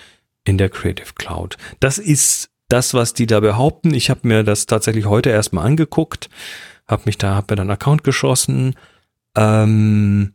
in 0.44 0.58
der 0.58 0.70
Creative 0.70 1.14
Cloud. 1.16 1.58
Das 1.80 2.00
ist 2.00 2.50
das, 2.68 2.96
was 2.96 3.14
die 3.14 3.28
da 3.28 3.40
behaupten. 3.40 3.94
Ich 3.94 4.10
habe 4.10 4.28
mir 4.28 4.44
das 4.44 4.66
tatsächlich 4.66 5.06
heute 5.06 5.30
erstmal 5.30 5.66
angeguckt, 5.68 6.30
habe 6.94 7.04
mich 7.06 7.18
da, 7.18 7.36
habe 7.36 7.48
mir 7.50 7.58
dann 7.58 7.70
einen 7.70 7.76
Account 7.76 8.04
geschossen. 8.04 8.76
Ähm, 9.36 10.34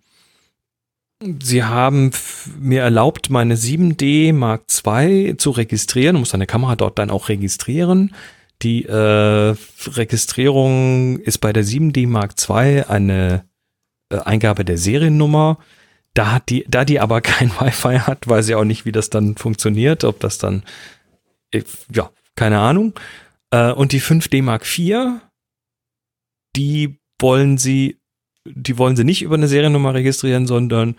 Sie 1.20 1.64
haben 1.64 2.12
mir 2.60 2.82
erlaubt, 2.82 3.28
meine 3.28 3.56
7D 3.56 4.32
Mark 4.32 4.66
II 4.86 5.36
zu 5.36 5.50
registrieren. 5.50 6.14
Du 6.14 6.20
musst 6.20 6.32
deine 6.32 6.46
Kamera 6.46 6.76
dort 6.76 6.98
dann 6.98 7.10
auch 7.10 7.28
registrieren. 7.28 8.14
Die 8.62 8.84
äh, 8.84 9.54
Registrierung 9.86 11.18
ist 11.18 11.38
bei 11.38 11.52
der 11.52 11.64
7D 11.64 12.06
Mark 12.06 12.34
II 12.48 12.84
eine 12.84 13.44
äh, 14.10 14.18
Eingabe 14.18 14.64
der 14.64 14.78
Seriennummer. 14.78 15.58
Da, 16.14 16.32
hat 16.32 16.50
die, 16.50 16.64
da 16.68 16.84
die 16.84 17.00
aber 17.00 17.20
kein 17.22 17.50
Wi-Fi 17.50 17.98
hat, 18.00 18.28
weiß 18.28 18.48
ich 18.48 18.54
auch 18.54 18.64
nicht, 18.64 18.84
wie 18.84 18.92
das 18.92 19.10
dann 19.10 19.36
funktioniert. 19.36 20.04
Ob 20.04 20.20
das 20.20 20.38
dann, 20.38 20.62
äh, 21.50 21.64
ja, 21.92 22.10
keine 22.36 22.60
Ahnung. 22.60 22.94
Äh, 23.50 23.72
und 23.72 23.90
die 23.90 24.00
5D 24.00 24.42
Mark 24.42 24.62
IV, 24.64 25.20
die 26.56 26.98
wollen 27.20 27.58
sie 27.58 27.96
die 28.50 28.78
wollen 28.78 28.96
sie 28.96 29.04
nicht 29.04 29.20
über 29.22 29.34
eine 29.34 29.46
Seriennummer 29.48 29.92
registrieren, 29.92 30.46
sondern 30.46 30.94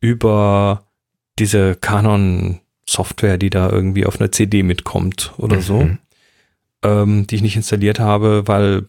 über 0.00 0.84
diese 1.38 1.74
Canon-Software, 1.76 3.38
die 3.38 3.50
da 3.50 3.70
irgendwie 3.70 4.04
auf 4.04 4.20
einer 4.20 4.30
CD 4.32 4.62
mitkommt 4.62 5.32
oder 5.38 5.62
so, 5.62 5.84
Mhm. 5.84 5.98
ähm, 6.82 7.26
die 7.26 7.36
ich 7.36 7.42
nicht 7.42 7.56
installiert 7.56 8.00
habe, 8.00 8.46
weil 8.46 8.88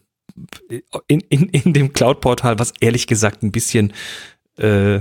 in, 1.08 1.20
in, 1.28 1.48
in 1.48 1.72
dem 1.72 1.92
Cloud-Portal, 1.92 2.58
was 2.58 2.72
ehrlich 2.80 3.06
gesagt 3.06 3.42
ein 3.42 3.52
bisschen, 3.52 3.92
äh, 4.58 5.00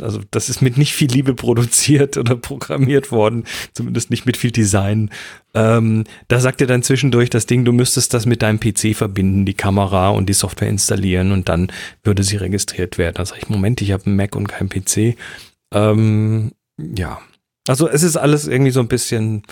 also 0.00 0.20
das 0.30 0.48
ist 0.48 0.62
mit 0.62 0.78
nicht 0.78 0.94
viel 0.94 1.10
Liebe 1.10 1.34
produziert 1.34 2.16
oder 2.16 2.36
programmiert 2.36 3.10
worden, 3.10 3.44
zumindest 3.72 4.10
nicht 4.10 4.26
mit 4.26 4.36
viel 4.36 4.50
Design. 4.50 5.10
Ähm, 5.54 6.04
da 6.28 6.40
sagt 6.40 6.60
er 6.60 6.66
dann 6.66 6.82
zwischendurch 6.82 7.30
das 7.30 7.46
Ding, 7.46 7.64
du 7.64 7.72
müsstest 7.72 8.14
das 8.14 8.26
mit 8.26 8.42
deinem 8.42 8.60
PC 8.60 8.94
verbinden, 8.94 9.44
die 9.44 9.54
Kamera 9.54 10.10
und 10.10 10.28
die 10.28 10.34
Software 10.34 10.68
installieren 10.68 11.32
und 11.32 11.48
dann 11.48 11.72
würde 12.04 12.22
sie 12.22 12.36
registriert 12.36 12.98
werden. 12.98 13.14
Da 13.16 13.26
sage 13.26 13.40
ich, 13.42 13.48
Moment, 13.48 13.80
ich 13.80 13.92
habe 13.92 14.06
einen 14.06 14.16
Mac 14.16 14.36
und 14.36 14.48
keinen 14.48 14.68
PC. 14.68 15.16
Ähm, 15.72 16.52
ja, 16.78 17.20
also 17.66 17.88
es 17.88 18.02
ist 18.02 18.16
alles 18.16 18.46
irgendwie 18.46 18.70
so 18.70 18.80
ein 18.80 18.88
bisschen, 18.88 19.42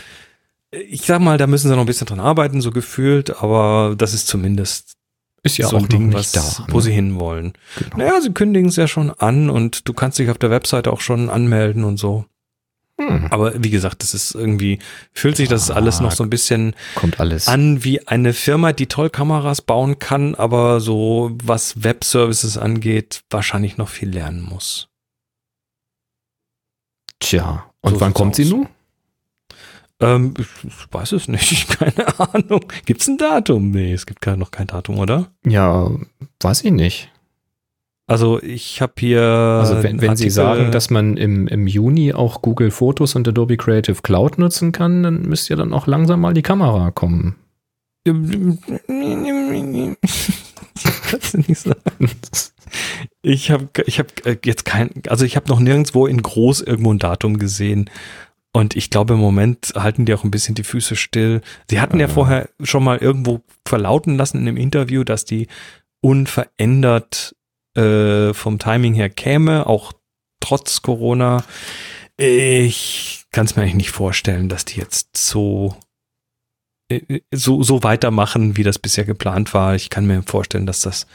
ich 0.70 1.02
sag 1.02 1.20
mal, 1.20 1.38
da 1.38 1.46
müssen 1.46 1.68
sie 1.68 1.74
noch 1.74 1.82
ein 1.82 1.86
bisschen 1.86 2.06
dran 2.06 2.20
arbeiten, 2.20 2.60
so 2.60 2.70
gefühlt, 2.70 3.42
aber 3.42 3.94
das 3.96 4.14
ist 4.14 4.28
zumindest 4.28 4.96
Ist 5.42 5.58
ja 5.58 5.68
so 5.68 5.76
auch 5.76 5.82
ein 5.82 5.88
Ding, 5.88 6.12
was, 6.12 6.32
da. 6.32 6.42
wo 6.68 6.78
ne? 6.78 6.82
sie 6.82 6.92
hinwollen. 6.92 7.52
Genau. 7.78 7.98
Naja, 7.98 8.20
sie 8.20 8.32
kündigen 8.32 8.68
es 8.68 8.76
ja 8.76 8.88
schon 8.88 9.10
an 9.10 9.48
und 9.50 9.86
du 9.88 9.92
kannst 9.92 10.18
dich 10.18 10.28
auf 10.30 10.38
der 10.38 10.50
Webseite 10.50 10.92
auch 10.92 11.00
schon 11.00 11.30
anmelden 11.30 11.84
und 11.84 11.98
so. 11.98 12.24
Hm. 12.98 13.26
Aber 13.30 13.62
wie 13.62 13.68
gesagt, 13.70 14.02
das 14.02 14.14
ist 14.14 14.34
irgendwie, 14.34 14.78
fühlt 15.12 15.36
sich 15.36 15.48
das 15.50 15.70
alles 15.70 16.00
noch 16.00 16.12
so 16.12 16.24
ein 16.24 16.30
bisschen 16.30 16.74
Kommt 16.94 17.20
alles. 17.20 17.46
an 17.46 17.84
wie 17.84 18.08
eine 18.08 18.32
Firma, 18.32 18.72
die 18.72 18.86
toll 18.86 19.10
Kameras 19.10 19.60
bauen 19.60 19.98
kann, 19.98 20.34
aber 20.34 20.80
so 20.80 21.30
was 21.44 21.84
Webservices 21.84 22.56
angeht, 22.56 23.22
wahrscheinlich 23.28 23.76
noch 23.76 23.90
viel 23.90 24.08
lernen 24.08 24.40
muss. 24.42 24.88
Tja, 27.20 27.70
und 27.82 27.94
So 27.94 28.00
wann 28.00 28.14
kommt 28.14 28.34
sie 28.36 28.44
aus. 28.44 28.50
nun? 28.50 28.68
Ähm, 30.00 30.34
ich, 30.38 30.46
ich 30.64 30.92
weiß 30.92 31.12
es 31.12 31.28
nicht, 31.28 31.68
keine 31.78 32.18
Ahnung. 32.18 32.64
Gibt's 32.84 33.08
ein 33.08 33.18
Datum? 33.18 33.70
Nee, 33.70 33.92
es 33.92 34.06
gibt 34.06 34.26
noch 34.26 34.50
kein 34.50 34.66
Datum, 34.66 34.98
oder? 34.98 35.28
Ja, 35.46 35.90
weiß 36.40 36.64
ich 36.64 36.72
nicht. 36.72 37.10
Also 38.08 38.40
ich 38.40 38.80
habe 38.80 38.92
hier. 38.98 39.20
Also 39.20 39.82
wenn, 39.82 40.00
wenn 40.00 40.16
Sie 40.16 40.30
sagen, 40.30 40.70
dass 40.70 40.90
man 40.90 41.16
im, 41.16 41.48
im 41.48 41.66
Juni 41.66 42.12
auch 42.12 42.40
Google 42.40 42.70
Fotos 42.70 43.16
und 43.16 43.26
Adobe 43.26 43.56
Creative 43.56 44.00
Cloud 44.00 44.38
nutzen 44.38 44.70
kann, 44.70 45.02
dann 45.02 45.22
müsste 45.22 45.54
ja 45.54 45.56
dann 45.56 45.72
auch 45.72 45.88
langsam 45.88 46.20
mal 46.20 46.32
die 46.32 46.42
Kamera 46.42 46.92
kommen. 46.92 47.34
Kannst 51.10 51.34
du 51.34 51.38
nicht 51.38 51.58
sagen. 51.58 51.80
Ich 53.22 53.50
habe 53.50 53.68
ich 53.86 53.98
hab 53.98 54.24
äh, 54.24 54.38
jetzt 54.44 54.64
kein, 54.64 54.90
also 55.08 55.24
ich 55.24 55.34
habe 55.34 55.48
noch 55.48 55.58
nirgendwo 55.58 56.06
in 56.06 56.22
groß 56.22 56.60
irgendwo 56.60 56.92
ein 56.92 57.00
Datum 57.00 57.38
gesehen. 57.38 57.90
Und 58.56 58.74
ich 58.74 58.88
glaube, 58.88 59.12
im 59.12 59.20
Moment 59.20 59.74
halten 59.76 60.06
die 60.06 60.14
auch 60.14 60.24
ein 60.24 60.30
bisschen 60.30 60.54
die 60.54 60.64
Füße 60.64 60.96
still. 60.96 61.42
Sie 61.68 61.78
hatten 61.78 62.00
ja 62.00 62.06
Ah. 62.06 62.08
vorher 62.08 62.48
schon 62.62 62.84
mal 62.84 62.96
irgendwo 62.96 63.42
verlauten 63.68 64.16
lassen 64.16 64.38
in 64.38 64.48
einem 64.48 64.56
Interview, 64.56 65.04
dass 65.04 65.26
die 65.26 65.46
unverändert 66.00 67.36
äh, 67.76 68.32
vom 68.32 68.58
Timing 68.58 68.94
her 68.94 69.10
käme, 69.10 69.66
auch 69.66 69.92
trotz 70.40 70.80
Corona. 70.80 71.44
Ich 72.16 73.26
kann 73.30 73.44
es 73.44 73.56
mir 73.56 73.62
eigentlich 73.62 73.74
nicht 73.74 73.90
vorstellen, 73.90 74.48
dass 74.48 74.64
die 74.64 74.80
jetzt 74.80 75.18
so 75.18 75.76
äh, 76.90 77.20
so, 77.34 77.62
so 77.62 77.82
weitermachen, 77.82 78.56
wie 78.56 78.62
das 78.62 78.78
bisher 78.78 79.04
geplant 79.04 79.52
war. 79.52 79.74
Ich 79.74 79.90
kann 79.90 80.06
mir 80.06 80.22
vorstellen, 80.22 80.64
dass 80.64 80.80
das 80.80 81.06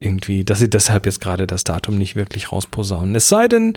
irgendwie, 0.00 0.44
dass 0.46 0.60
sie 0.60 0.70
deshalb 0.70 1.04
jetzt 1.04 1.20
gerade 1.20 1.46
das 1.46 1.62
Datum 1.64 1.98
nicht 1.98 2.16
wirklich 2.16 2.52
rausposaunen. 2.52 3.14
Es 3.14 3.28
sei 3.28 3.48
denn, 3.48 3.74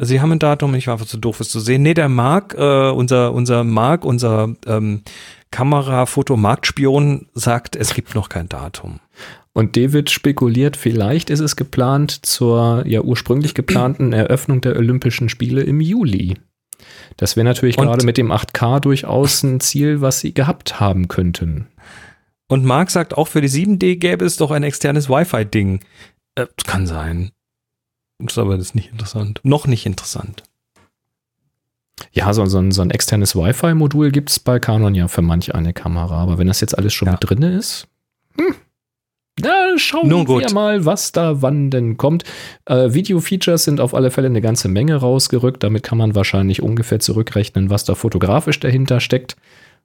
sie 0.00 0.20
haben 0.20 0.32
ein 0.32 0.38
Datum, 0.38 0.74
ich 0.74 0.86
war 0.86 0.94
einfach 0.94 1.06
zu 1.06 1.18
doof, 1.18 1.40
es 1.40 1.48
zu 1.50 1.60
sehen. 1.60 1.82
Nee, 1.82 1.94
der 1.94 2.08
Marc, 2.08 2.54
äh, 2.54 2.90
unser, 2.90 3.32
unser 3.32 3.64
Marc, 3.64 4.04
unser 4.04 4.54
ähm, 4.66 5.02
Kamera-Foto-Marktspion 5.50 7.26
sagt, 7.34 7.76
es 7.76 7.94
gibt 7.94 8.14
noch 8.14 8.28
kein 8.28 8.48
Datum. 8.48 9.00
Und 9.52 9.76
David 9.76 10.10
spekuliert, 10.10 10.76
vielleicht 10.76 11.28
ist 11.28 11.40
es 11.40 11.56
geplant 11.56 12.24
zur 12.24 12.84
ja 12.86 13.00
ursprünglich 13.00 13.54
geplanten 13.54 14.12
Eröffnung 14.14 14.60
der 14.60 14.76
Olympischen 14.76 15.28
Spiele 15.28 15.62
im 15.62 15.80
Juli. 15.80 16.34
Das 17.16 17.36
wäre 17.36 17.44
natürlich 17.44 17.76
Und- 17.78 17.86
gerade 17.86 18.04
mit 18.06 18.16
dem 18.16 18.30
8K 18.32 18.80
durchaus 18.80 19.42
ein 19.42 19.60
Ziel, 19.60 20.00
was 20.00 20.20
sie 20.20 20.32
gehabt 20.32 20.80
haben 20.80 21.08
könnten. 21.08 21.66
Und 22.48 22.64
Marc 22.64 22.90
sagt, 22.90 23.16
auch 23.16 23.28
für 23.28 23.40
die 23.40 23.48
7D 23.48 23.96
gäbe 23.96 24.24
es 24.24 24.36
doch 24.36 24.50
ein 24.50 24.62
externes 24.62 25.08
Wi-Fi-Ding. 25.08 25.80
Äh, 26.36 26.46
kann 26.66 26.86
sein. 26.86 27.30
Ist 28.26 28.38
aber 28.38 28.56
das 28.58 28.74
nicht 28.74 28.90
interessant. 28.92 29.40
Noch 29.42 29.66
nicht 29.66 29.86
interessant. 29.86 30.42
Ja, 32.12 32.32
so, 32.32 32.44
so, 32.46 32.58
ein, 32.58 32.72
so 32.72 32.82
ein 32.82 32.90
externes 32.90 33.36
Wi-Fi-Modul 33.36 34.10
gibt 34.10 34.30
es 34.30 34.38
bei 34.38 34.58
Canon 34.58 34.94
ja 34.94 35.08
für 35.08 35.22
manch 35.22 35.54
eine 35.54 35.72
Kamera. 35.72 36.16
Aber 36.20 36.38
wenn 36.38 36.46
das 36.46 36.60
jetzt 36.60 36.76
alles 36.76 36.94
schon 36.94 37.06
Ja. 37.06 37.12
mit 37.12 37.28
drin 37.28 37.42
ist, 37.42 37.86
hm, 38.36 38.54
na, 39.42 39.78
schauen 39.78 40.08
Nun 40.08 40.24
gut. 40.26 40.42
wir 40.44 40.52
mal, 40.52 40.84
was 40.84 41.12
da 41.12 41.40
wann 41.42 41.70
denn 41.70 41.96
kommt. 41.96 42.24
Äh, 42.66 42.92
Video-Features 42.92 43.64
sind 43.64 43.80
auf 43.80 43.94
alle 43.94 44.10
Fälle 44.10 44.26
eine 44.26 44.40
ganze 44.40 44.68
Menge 44.68 44.96
rausgerückt. 44.96 45.62
Damit 45.62 45.82
kann 45.82 45.98
man 45.98 46.14
wahrscheinlich 46.14 46.62
ungefähr 46.62 47.00
zurückrechnen, 47.00 47.70
was 47.70 47.84
da 47.84 47.94
fotografisch 47.94 48.60
dahinter 48.60 49.00
steckt, 49.00 49.36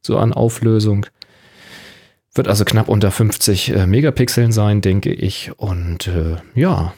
so 0.01 0.17
an 0.17 0.33
Auflösung. 0.33 1.05
Wird 2.33 2.47
also 2.49 2.65
knapp 2.65 2.89
unter 2.89 3.11
50 3.11 3.69
äh, 3.73 3.87
Megapixeln 3.87 4.51
sein, 4.51 4.81
denke 4.81 5.13
ich. 5.13 5.51
Und 5.57 6.07
äh, 6.07 6.35
ja, 6.53 6.93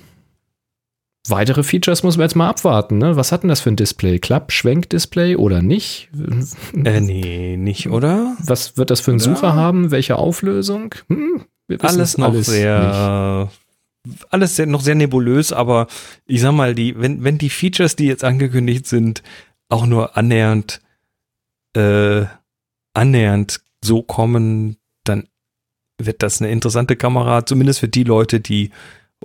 weitere 1.30 1.64
Features 1.64 2.04
muss 2.04 2.18
man 2.18 2.26
jetzt 2.26 2.36
mal 2.36 2.50
abwarten. 2.50 2.98
Ne? 2.98 3.16
Was 3.16 3.32
hat 3.32 3.44
denn 3.44 3.50
das 3.50 3.62
für 3.62 3.70
ein 3.70 3.76
Display? 3.76 4.20
Klapp-Schwenk-Display 4.20 5.36
oder 5.36 5.62
nicht? 5.62 6.10
Äh, 6.74 7.02
nee, 7.02 7.58
nicht, 7.58 7.90
oder? 7.90 8.36
Was 8.40 8.78
wird 8.78 8.90
das 8.92 9.02
für 9.02 9.12
einen 9.12 9.22
Oder? 9.22 9.36
Sucher 9.36 9.56
haben? 9.56 9.92
Welche 9.92 10.18
Auflösung? 10.18 10.96
Hm, 11.10 11.46
wir 11.68 11.82
wissen 11.82 11.96
Alles 11.98 12.10
es 12.10 12.18
noch 12.18 12.34
nicht. 12.34 12.46
sehr, 12.46 13.50
alles 14.30 14.56
sehr, 14.56 14.66
noch 14.66 14.82
sehr 14.82 14.96
nebulös, 14.96 15.52
aber 15.52 15.88
ich 16.26 16.42
sag 16.42 16.54
mal, 16.54 16.76
die, 16.76 17.00
wenn, 17.00 17.24
wenn 17.24 17.38
die 17.38 17.50
Features, 17.50 17.96
die 17.96 18.06
jetzt 18.06 18.24
angekündigt 18.24 18.88
sind, 18.88 19.24
auch 19.70 19.86
nur 19.86 20.16
annähernd, 20.18 20.82
äh, 21.76 22.26
annähernd 22.94 23.62
so 23.84 24.02
kommen, 24.02 24.78
dann 25.04 25.28
wird 26.00 26.24
das 26.24 26.42
eine 26.42 26.52
interessante 26.52 26.96
Kamera, 26.96 27.46
zumindest 27.46 27.80
für 27.80 27.88
die 27.88 28.04
Leute, 28.04 28.40
die 28.40 28.72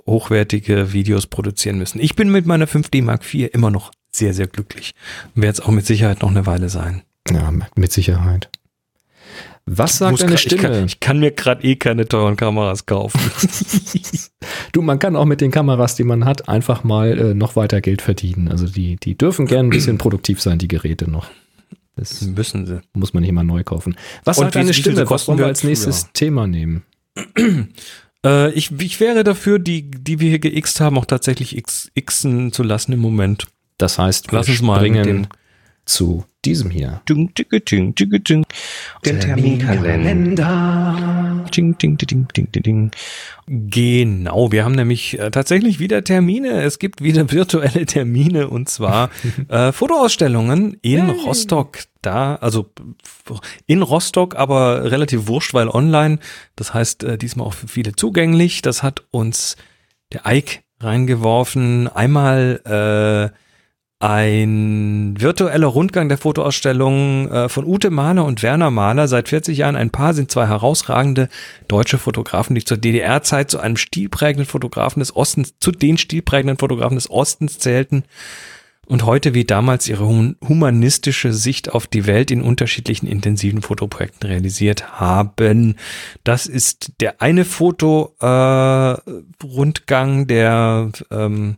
hochwertige 0.07 0.93
Videos 0.93 1.27
produzieren 1.27 1.77
müssen. 1.77 1.99
Ich 1.99 2.15
bin 2.15 2.29
mit 2.29 2.45
meiner 2.45 2.67
5D 2.67 3.03
Mark 3.03 3.21
IV 3.33 3.49
immer 3.53 3.71
noch 3.71 3.91
sehr, 4.11 4.33
sehr 4.33 4.47
glücklich. 4.47 4.93
Werde 5.35 5.53
es 5.53 5.59
auch 5.61 5.69
mit 5.71 5.85
Sicherheit 5.85 6.21
noch 6.21 6.29
eine 6.29 6.45
Weile 6.45 6.69
sein. 6.69 7.03
Ja, 7.31 7.51
mit 7.75 7.91
Sicherheit. 7.91 8.49
Was 9.65 9.97
sagt 9.99 10.19
deine 10.19 10.31
grad- 10.31 10.39
ich, 10.39 10.41
Stimme? 10.41 10.61
kann, 10.61 10.85
ich 10.85 10.99
kann 10.99 11.19
mir 11.19 11.31
gerade 11.31 11.63
eh 11.63 11.77
keine 11.77 12.05
teuren 12.05 12.35
Kameras 12.35 12.85
kaufen. 12.85 13.19
du, 14.73 14.81
man 14.81 14.99
kann 14.99 15.15
auch 15.15 15.23
mit 15.25 15.39
den 15.41 15.51
Kameras, 15.51 15.95
die 15.95 16.03
man 16.03 16.25
hat, 16.25 16.49
einfach 16.49 16.83
mal 16.83 17.17
äh, 17.17 17.33
noch 17.33 17.55
weiter 17.55 17.79
Geld 17.79 18.01
verdienen. 18.01 18.49
Also 18.49 18.67
die, 18.67 18.97
die 18.97 19.17
dürfen 19.17 19.45
gern 19.45 19.67
ein 19.67 19.69
bisschen 19.69 19.97
produktiv 19.97 20.41
sein, 20.41 20.59
die 20.59 20.67
Geräte 20.67 21.09
noch. 21.09 21.27
Das 21.95 22.21
Müssen 22.21 22.65
sie. 22.65 22.81
muss 22.93 23.13
man 23.13 23.21
nicht 23.21 23.29
immer 23.29 23.43
neu 23.43 23.63
kaufen. 23.63 23.95
Was 24.25 24.37
Und 24.37 24.45
sagt 24.45 24.55
deine 24.55 24.73
Stimme? 24.73 24.97
Was 25.01 25.07
kosten 25.07 25.27
wollen 25.29 25.37
wir 25.39 25.45
wird? 25.45 25.49
als 25.57 25.63
nächstes 25.63 26.01
Ja. 26.03 26.07
Thema 26.13 26.45
nehmen? 26.47 26.83
Äh, 28.25 28.51
ich, 28.51 28.71
ich 28.79 28.99
wäre 28.99 29.23
dafür, 29.23 29.59
die, 29.59 29.89
die 29.89 30.19
wir 30.19 30.29
hier 30.29 30.39
geixt 30.39 30.79
haben, 30.79 30.97
auch 30.97 31.05
tatsächlich 31.05 31.57
x, 31.57 31.91
xen 31.99 32.51
zu 32.51 32.63
lassen 32.63 32.93
im 32.93 32.99
Moment. 32.99 33.47
Das 33.77 33.97
heißt, 33.99 34.31
wir 34.31 34.39
Lass 34.39 34.49
uns 34.49 34.61
mal 34.61 34.77
springen 34.77 35.27
zu 35.85 36.25
diesem 36.45 36.69
hier. 36.69 37.01
Ding, 37.07 37.33
ding, 37.33 37.47
ding, 37.49 37.95
ding, 37.95 38.23
ding. 38.23 38.45
Der 39.05 39.19
Terminkalender. 39.19 41.45
Ding, 41.55 41.77
ding, 41.77 41.97
ding, 41.97 42.27
ding, 42.33 42.51
ding, 42.51 42.63
ding. 42.63 42.91
Genau, 43.47 44.51
wir 44.51 44.65
haben 44.65 44.75
nämlich 44.75 45.17
äh, 45.19 45.31
tatsächlich 45.31 45.79
wieder 45.79 46.03
Termine. 46.03 46.63
Es 46.63 46.79
gibt 46.79 47.01
wieder 47.01 47.31
virtuelle 47.35 47.85
Termine 47.85 48.49
und 48.49 48.67
zwar 48.69 49.09
äh, 49.49 49.71
Fotoausstellungen 49.71 50.77
in 50.81 51.09
Rostock. 51.09 51.79
Da, 52.01 52.35
also 52.35 52.69
in 53.65 53.81
Rostock, 53.81 54.35
aber 54.35 54.91
relativ 54.91 55.27
wurscht, 55.27 55.53
weil 55.53 55.69
online. 55.69 56.19
Das 56.57 56.73
heißt, 56.73 57.05
äh, 57.05 57.17
diesmal 57.17 57.47
auch 57.47 57.53
für 57.53 57.69
viele 57.69 57.95
zugänglich. 57.95 58.61
Das 58.61 58.83
hat 58.83 59.05
uns 59.11 59.55
der 60.11 60.23
Ike 60.25 60.59
reingeworfen. 60.81 61.87
Einmal 61.87 63.31
äh, 63.31 63.42
ein 64.03 65.15
virtueller 65.17 65.67
Rundgang 65.67 66.09
der 66.09 66.17
Fotoausstellung 66.17 67.31
äh, 67.31 67.47
von 67.47 67.63
Ute 67.63 67.89
Mahler 67.89 68.25
und 68.25 68.43
Werner 68.43 68.69
Mahler. 68.69 69.07
Seit 69.07 69.29
40 69.29 69.57
Jahren 69.57 69.77
ein 69.77 69.91
Paar 69.91 70.13
sind 70.13 70.29
zwei 70.29 70.45
herausragende 70.45 71.29
deutsche 71.69 71.97
Fotografen, 71.97 72.53
die 72.53 72.65
zur 72.65 72.75
DDR-Zeit 72.75 73.49
zu 73.49 73.59
einem 73.59 73.77
stilprägenden 73.77 74.45
Fotografen 74.45 74.99
des 74.99 75.15
Ostens, 75.15 75.53
zu 75.57 75.71
den 75.71 75.97
stilprägenden 75.97 76.57
Fotografen 76.57 76.95
des 76.95 77.09
Ostens 77.09 77.59
zählten 77.59 78.03
und 78.87 79.05
heute 79.05 79.33
wie 79.33 79.45
damals 79.45 79.87
ihre 79.87 80.05
hum- 80.05 80.35
humanistische 80.45 81.31
Sicht 81.31 81.71
auf 81.71 81.87
die 81.87 82.05
Welt 82.05 82.29
in 82.29 82.41
unterschiedlichen 82.41 83.07
intensiven 83.07 83.61
Fotoprojekten 83.61 84.29
realisiert 84.29 84.99
haben. 84.99 85.77
Das 86.25 86.45
ist 86.45 86.91
der 86.99 87.21
eine 87.21 87.45
Foto-Rundgang, 87.45 90.27
der 90.27 90.89
ähm, 91.09 91.55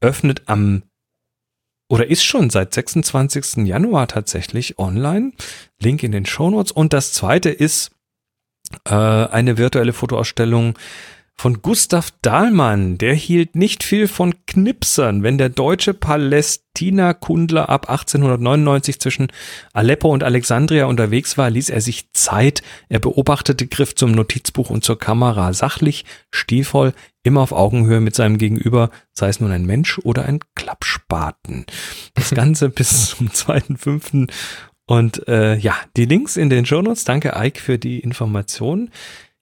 öffnet 0.00 0.42
am 0.46 0.84
oder 1.88 2.06
ist 2.08 2.22
schon 2.22 2.50
seit 2.50 2.74
26. 2.74 3.66
Januar 3.66 4.08
tatsächlich 4.08 4.78
online. 4.78 5.32
Link 5.80 6.02
in 6.02 6.12
den 6.12 6.26
Shownotes. 6.26 6.72
Und 6.72 6.92
das 6.92 7.12
zweite 7.12 7.50
ist 7.50 7.92
äh, 8.84 8.92
eine 8.92 9.56
virtuelle 9.56 9.92
Fotoausstellung 9.92 10.74
von 11.38 11.62
Gustav 11.62 12.10
Dahlmann. 12.20 12.98
Der 12.98 13.14
hielt 13.14 13.54
nicht 13.54 13.84
viel 13.84 14.08
von 14.08 14.34
Knipsern. 14.46 15.22
Wenn 15.22 15.38
der 15.38 15.48
deutsche 15.48 15.94
Palästina-Kundler 15.94 17.68
ab 17.68 17.88
1899 17.88 19.00
zwischen 19.00 19.28
Aleppo 19.72 20.12
und 20.12 20.24
Alexandria 20.24 20.86
unterwegs 20.86 21.38
war, 21.38 21.48
ließ 21.48 21.70
er 21.70 21.80
sich 21.80 22.12
Zeit. 22.12 22.62
Er 22.88 22.98
beobachtete, 22.98 23.68
griff 23.68 23.94
zum 23.94 24.10
Notizbuch 24.12 24.68
und 24.70 24.82
zur 24.82 24.98
Kamera 24.98 25.52
sachlich, 25.52 26.04
stilvoll, 26.32 26.92
immer 27.22 27.40
auf 27.42 27.52
Augenhöhe 27.52 28.00
mit 28.00 28.16
seinem 28.16 28.38
Gegenüber, 28.38 28.90
sei 29.12 29.28
es 29.28 29.38
nun 29.38 29.52
ein 29.52 29.64
Mensch 29.64 30.00
oder 30.00 30.24
ein 30.24 30.40
Klappspaten. 30.56 31.66
Das 32.14 32.30
Ganze 32.30 32.68
bis 32.68 33.10
zum 33.10 33.28
2.5. 33.28 34.28
Und 34.86 35.28
äh, 35.28 35.54
ja, 35.56 35.76
die 35.96 36.06
Links 36.06 36.36
in 36.36 36.50
den 36.50 36.66
Shownotes. 36.66 37.04
Danke, 37.04 37.34
Ike, 37.36 37.60
für 37.60 37.78
die 37.78 38.00
Information. 38.00 38.90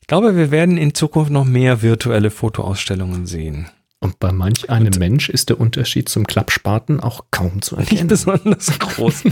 Ich 0.06 0.08
glaube, 0.08 0.36
wir 0.36 0.52
werden 0.52 0.78
in 0.78 0.94
Zukunft 0.94 1.32
noch 1.32 1.44
mehr 1.44 1.82
virtuelle 1.82 2.30
Fotoausstellungen 2.30 3.26
sehen. 3.26 3.66
Und 3.98 4.20
bei 4.20 4.30
manch 4.30 4.70
einem 4.70 4.92
Mensch 5.00 5.28
ist 5.28 5.48
der 5.48 5.58
Unterschied 5.58 6.08
zum 6.08 6.28
Klappspaten 6.28 7.00
auch 7.00 7.24
kaum 7.32 7.60
zu 7.60 7.74
Nicht 7.74 7.90
erkennen. 7.90 8.06
besonders 8.06 8.66
groß. 8.78 9.24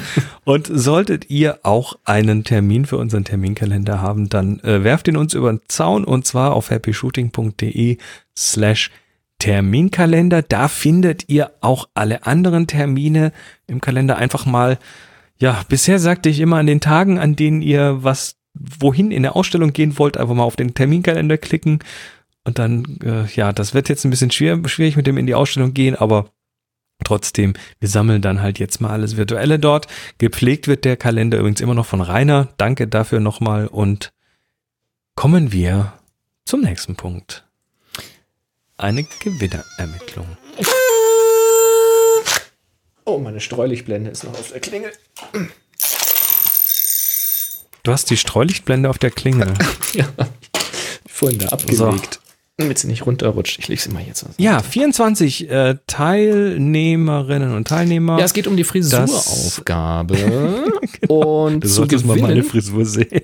Und 0.43 0.66
solltet 0.66 1.31
ihr 1.31 1.61
auch 1.62 1.95
einen 2.05 2.43
Termin 2.43 2.87
für 2.87 2.97
unseren 2.97 3.22
Terminkalender 3.22 4.03
haben, 4.03 4.29
dann 4.29 4.59
äh, 4.64 4.83
werft 4.83 5.07
ihn 5.07 5.16
uns 5.16 5.33
über 5.35 5.53
den 5.53 5.61
Zaun 5.68 6.05
und 6.05 6.27
zwar 6.27 6.55
auf 6.55 6.70
happyshooting.de 6.72 7.99
slash 8.37 8.91
Terminkalender. 9.39 10.43
Da 10.43 10.66
findet 10.66 11.29
ihr 11.29 11.53
auch 11.61 11.89
alle 11.95 12.27
anderen 12.27 12.66
Termine 12.66 13.31
im 13.68 13.81
Kalender 13.81 14.16
einfach 14.16 14.45
mal. 14.45 14.81
Ja, 15.39 15.62
bisher 15.68 16.01
sagte 16.01 16.31
ich 16.31 16.41
immer 16.41 16.57
an 16.57 16.66
den 16.66 16.81
Tagen, 16.81 17.20
an 17.20 17.37
denen 17.37 17.62
ihr 17.62 18.03
was 18.03 18.39
wohin 18.55 19.11
in 19.11 19.23
der 19.23 19.37
Ausstellung 19.37 19.73
gehen 19.73 19.99
wollt, 19.99 20.17
einfach 20.17 20.35
mal 20.35 20.45
auf 20.45 20.57
den 20.57 20.75
Terminkalender 20.75 21.39
klicken 21.39 21.81
und 22.45 22.59
dann, 22.59 22.99
äh, 23.03 23.27
ja, 23.35 23.53
das 23.53 23.75
wird 23.75 23.89
jetzt 23.89 24.05
ein 24.05 24.11
bisschen 24.11 24.31
schwer, 24.31 24.61
schwierig 24.67 24.97
mit 24.97 25.07
dem 25.07 25.17
in 25.17 25.27
die 25.27 25.35
Ausstellung 25.35 25.73
gehen, 25.73 25.97
aber 25.97 26.31
trotzdem, 27.03 27.55
wir 27.81 27.89
sammeln 27.89 28.23
dann 28.23 28.43
halt 28.43 28.59
jetzt 28.59 28.81
mal 28.81 28.91
alles 28.91 29.17
Virtuelle 29.17 29.59
dort. 29.59 29.87
Gepflegt 30.19 30.69
wird 30.69 30.85
der 30.85 30.97
Kalender 30.97 31.39
übrigens 31.39 31.61
immer 31.61 31.75
noch 31.75 31.87
von 31.87 32.03
Rainer. 32.03 32.49
Danke 32.59 32.87
dafür 32.87 33.21
nochmal 33.21 33.67
und 33.67 34.13
kommen 35.15 35.53
wir 35.53 35.95
zum 36.45 36.61
nächsten 36.61 36.97
Punkt. 36.97 37.45
Eine 38.77 39.05
Gewinnerermittlung. 39.05 40.37
Oh, 43.07 43.19
meine 43.19 43.41
Streulichtblende 43.41 44.11
ist 44.11 44.25
noch 44.25 44.33
auf 44.33 44.51
der 44.51 44.61
Klingel. 44.61 44.93
Du 47.85 47.93
hast 47.93 48.09
die 48.11 48.16
Streulichtblende 48.16 48.89
auf 48.89 48.99
der 48.99 49.11
Klingel. 49.11 49.53
Ja, 49.93 50.07
vorhin 51.07 51.39
da 51.39 51.51
abgelegt. 51.51 52.18
Damit 52.57 52.78
sie 52.78 52.89
nicht 52.89 53.07
runterrutscht. 53.07 53.61
Ich 53.61 53.68
lege 53.68 53.80
sie 53.80 53.91
mal 53.91 54.03
jetzt 54.03 54.24
aus. 54.24 54.30
Ja, 54.39 54.61
24 54.61 55.49
äh, 55.49 55.76
Teilnehmerinnen 55.87 57.55
und 57.55 57.68
Teilnehmer. 57.68 58.18
Ja, 58.18 58.24
es 58.24 58.32
geht 58.32 58.49
um 58.49 58.57
die 58.57 58.64
Frisuraufgabe. 58.64 60.16
Und 61.09 61.62
du 61.62 61.68
zu 61.68 61.74
solltest 61.74 62.05
mal 62.07 62.16
meine 62.16 62.35
gewinnen, 62.35 62.49
Frisur 62.49 62.85
sehen. 62.85 63.22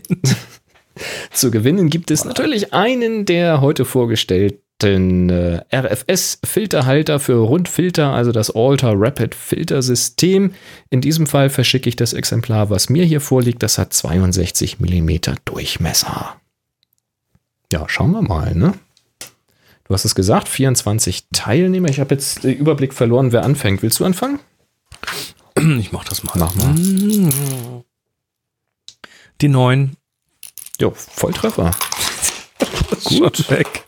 zu 1.32 1.50
gewinnen 1.50 1.90
gibt 1.90 2.12
es 2.12 2.24
natürlich 2.24 2.72
einen 2.72 3.24
der 3.24 3.61
heute 3.61 3.84
vorgestellten 3.84 4.62
äh, 4.85 5.61
RFS-Filterhalter 5.74 7.20
für 7.20 7.37
Rundfilter, 7.37 8.12
also 8.12 8.33
das 8.33 8.51
Alter 8.51 8.93
Rapid 8.95 9.35
Filter 9.35 9.83
System. 9.83 10.53
In 10.91 11.01
diesem 11.01 11.26
Fall 11.26 11.51
verschicke 11.51 11.89
ich 11.89 11.97
das 11.97 12.12
Exemplar, 12.12 12.70
was 12.70 12.89
mir 12.89 13.05
hier 13.05 13.20
vorliegt. 13.20 13.62
Das 13.62 13.78
hat 13.78 13.93
62 13.93 14.81
mm 14.81 15.11
Durchmesser. 15.45 16.37
Ja, 17.72 17.89
schauen 17.89 18.12
wir 18.12 18.22
mal, 18.22 18.55
ne? 18.55 18.74
Du 19.85 19.95
hast 19.95 20.05
es 20.05 20.14
gesagt, 20.14 20.49
24 20.49 21.26
Teilnehmer. 21.33 21.89
Ich 21.89 21.99
habe 21.99 22.14
jetzt 22.14 22.45
den 22.45 22.57
Überblick 22.57 22.95
verloren, 22.95 23.33
wer 23.33 23.45
anfängt. 23.45 23.83
Willst 23.83 23.99
du 24.01 24.05
anfangen? 24.05 24.39
Ich 25.57 25.93
mach 25.93 26.05
das 26.05 26.22
mal. 26.22 26.33
Mach 26.37 26.55
mal. 26.55 26.74
Die 29.41 29.49
neun. 29.49 29.97
Jo, 30.81 30.93
Volltreffer. 30.95 31.72
Gut. 33.05 33.51
Weg. 33.51 33.85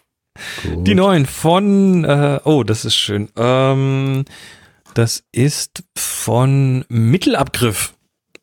Die 0.64 0.94
neun 0.94 1.26
von, 1.26 2.04
äh, 2.04 2.40
oh, 2.44 2.62
das 2.64 2.84
ist 2.84 2.96
schön. 2.96 3.28
Ähm, 3.36 4.24
das 4.94 5.24
ist 5.32 5.84
von 5.96 6.84
Mittelabgriff. 6.88 7.94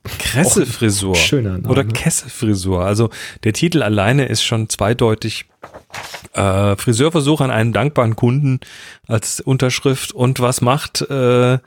Kressefrisur. 0.04 1.16
schöner 1.16 1.58
Name. 1.58 1.68
Oder 1.68 1.84
Kessefrisur. 1.84 2.86
Also 2.86 3.10
der 3.44 3.54
Titel 3.54 3.84
alleine 3.84 4.26
ist 4.26 4.44
schon 4.44 4.70
zweideutig. 4.70 5.46
Äh, 6.34 6.76
Friseurversuch 6.76 7.42
an 7.42 7.52
einen 7.52 7.74
dankbaren 7.74 8.16
Kunden 8.16 8.60
als 9.08 9.42
Unterschrift. 9.42 10.12
Und 10.12 10.40
was 10.40 10.62
macht, 10.62 11.02
äh, 11.02 11.60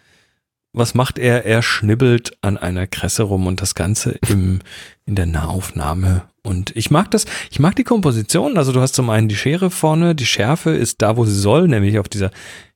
was 0.72 0.94
macht 0.94 1.18
er? 1.18 1.44
Er 1.44 1.62
schnibbelt 1.62 2.36
an 2.40 2.56
einer 2.56 2.86
Kresse 2.86 3.24
rum 3.24 3.46
und 3.46 3.60
das 3.60 3.74
Ganze 3.74 4.18
im, 4.28 4.60
in 5.04 5.14
der 5.14 5.26
Nahaufnahme. 5.26 6.22
Und 6.44 6.74
ich 6.74 6.90
mag 6.90 7.10
das, 7.12 7.24
ich 7.50 7.60
mag 7.60 7.76
die 7.76 7.84
Komposition. 7.84 8.58
Also 8.58 8.72
du 8.72 8.80
hast 8.80 8.94
zum 8.94 9.10
einen 9.10 9.28
die 9.28 9.36
Schere 9.36 9.70
vorne, 9.70 10.14
die 10.14 10.26
Schärfe 10.26 10.70
ist 10.70 11.00
da, 11.00 11.16
wo 11.16 11.24
sie 11.24 11.38
soll, 11.38 11.68
nämlich 11.68 11.98
auf 11.98 12.08
dieser, 12.08 12.30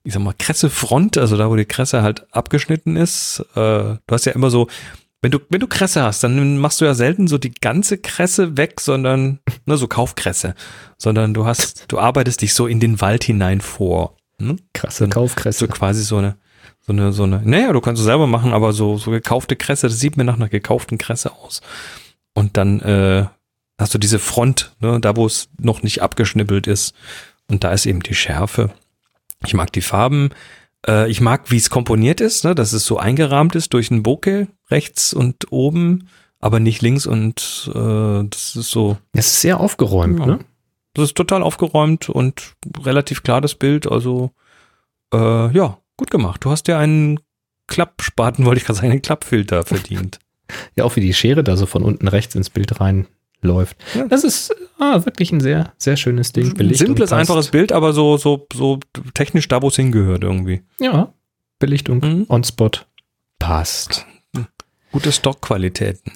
ich 0.04 0.12
sag 0.12 0.22
mal, 0.22 0.34
Kressefront, 0.38 1.18
also 1.18 1.36
da, 1.36 1.50
wo 1.50 1.56
die 1.56 1.64
Kresse 1.64 2.02
halt 2.02 2.32
abgeschnitten 2.32 2.96
ist. 2.96 3.40
Äh, 3.54 3.54
du 3.54 3.98
hast 4.10 4.24
ja 4.24 4.32
immer 4.32 4.50
so, 4.50 4.68
wenn 5.20 5.32
du, 5.32 5.40
wenn 5.48 5.58
du 5.58 5.66
Kresse 5.66 6.02
hast, 6.02 6.22
dann 6.22 6.58
machst 6.58 6.80
du 6.80 6.84
ja 6.84 6.94
selten 6.94 7.26
so 7.26 7.38
die 7.38 7.52
ganze 7.52 7.98
Kresse 7.98 8.56
weg, 8.56 8.80
sondern, 8.80 9.40
ne, 9.64 9.76
so 9.76 9.88
Kaufkresse, 9.88 10.54
sondern 10.96 11.34
du 11.34 11.44
hast, 11.44 11.86
du 11.88 11.98
arbeitest 11.98 12.42
dich 12.42 12.54
so 12.54 12.68
in 12.68 12.78
den 12.78 13.00
Wald 13.00 13.24
hinein 13.24 13.60
vor. 13.60 14.14
Ne? 14.38 14.56
Krasse 14.74 15.04
So 15.04 15.10
Kaufkresse. 15.10 15.66
quasi 15.66 16.02
so 16.02 16.18
eine, 16.18 16.36
so 16.82 16.92
eine, 16.92 17.12
so 17.12 17.24
eine, 17.24 17.42
naja, 17.44 17.72
du 17.72 17.80
kannst 17.80 17.98
es 17.98 18.06
selber 18.06 18.28
machen, 18.28 18.52
aber 18.52 18.72
so, 18.72 18.98
so 18.98 19.10
gekaufte 19.10 19.56
Kresse, 19.56 19.88
das 19.88 19.98
sieht 19.98 20.16
mir 20.16 20.22
nach 20.22 20.36
einer 20.36 20.48
gekauften 20.48 20.98
Kresse 20.98 21.32
aus. 21.32 21.62
Und 22.32 22.56
dann, 22.56 22.80
äh, 22.80 23.26
hast 23.78 23.94
du 23.94 23.98
diese 23.98 24.18
Front, 24.18 24.74
ne, 24.80 25.00
da 25.00 25.16
wo 25.16 25.26
es 25.26 25.48
noch 25.60 25.82
nicht 25.82 26.02
abgeschnippelt 26.02 26.66
ist. 26.66 26.94
Und 27.48 27.62
da 27.64 27.72
ist 27.72 27.86
eben 27.86 28.00
die 28.00 28.14
Schärfe. 28.14 28.70
Ich 29.44 29.54
mag 29.54 29.72
die 29.72 29.82
Farben. 29.82 30.30
Äh, 30.86 31.10
ich 31.10 31.20
mag, 31.20 31.50
wie 31.50 31.56
es 31.56 31.70
komponiert 31.70 32.20
ist, 32.20 32.44
ne, 32.44 32.54
dass 32.54 32.72
es 32.72 32.86
so 32.86 32.98
eingerahmt 32.98 33.54
ist 33.54 33.72
durch 33.74 33.90
ein 33.90 34.02
Bokeh 34.02 34.46
rechts 34.70 35.12
und 35.14 35.52
oben, 35.52 36.08
aber 36.40 36.58
nicht 36.60 36.82
links 36.82 37.06
und 37.06 37.70
äh, 37.74 38.24
das 38.28 38.56
ist 38.56 38.70
so, 38.70 38.96
Es 39.12 39.26
ist 39.26 39.40
sehr 39.42 39.60
aufgeräumt, 39.60 40.18
Ja. 40.20 40.26
ne? 40.26 40.38
das 40.94 41.06
ist 41.10 41.16
total 41.16 41.42
aufgeräumt 41.42 42.08
und 42.08 42.54
relativ 42.82 43.22
klar 43.22 43.40
das 43.42 43.54
Bild. 43.54 43.86
Also 43.90 44.30
äh, 45.12 45.50
ja, 45.52 45.78
gut 45.98 46.10
gemacht. 46.10 46.44
Du 46.44 46.50
hast 46.50 46.64
dir 46.68 46.78
einen 46.78 47.20
Klappspaten, 47.68 48.44
wollte 48.46 48.60
ich 48.60 48.64
gerade 48.66 48.78
sagen, 48.78 48.90
einen 48.90 49.02
Klappfilter 49.02 49.64
verdient. 49.64 50.18
Ja, 50.76 50.84
auch 50.84 50.96
wie 50.96 51.00
die 51.00 51.12
Schere 51.14 51.42
da 51.44 51.56
so 51.56 51.66
von 51.66 51.82
unten 51.82 52.08
rechts 52.08 52.34
ins 52.34 52.50
Bild 52.50 52.80
reinläuft. 53.42 53.76
Ja. 53.94 54.06
Das 54.08 54.24
ist 54.24 54.54
ah, 54.78 55.04
wirklich 55.04 55.32
ein 55.32 55.40
sehr, 55.40 55.72
sehr 55.78 55.96
schönes 55.96 56.32
Ding. 56.32 56.54
Belichtung 56.54 56.88
Simples, 56.88 57.12
einfaches 57.12 57.50
Bild, 57.50 57.72
aber 57.72 57.92
so, 57.92 58.16
so, 58.16 58.46
so 58.52 58.80
technisch 59.14 59.48
da, 59.48 59.62
wo 59.62 59.68
es 59.68 59.76
hingehört 59.76 60.22
irgendwie. 60.24 60.62
Ja, 60.80 61.12
Belichtung 61.58 61.98
Mhm. 62.00 62.26
on 62.28 62.44
spot 62.44 62.70
passt. 63.38 64.04
Gute 64.92 65.10
Stockqualitäten. 65.12 66.12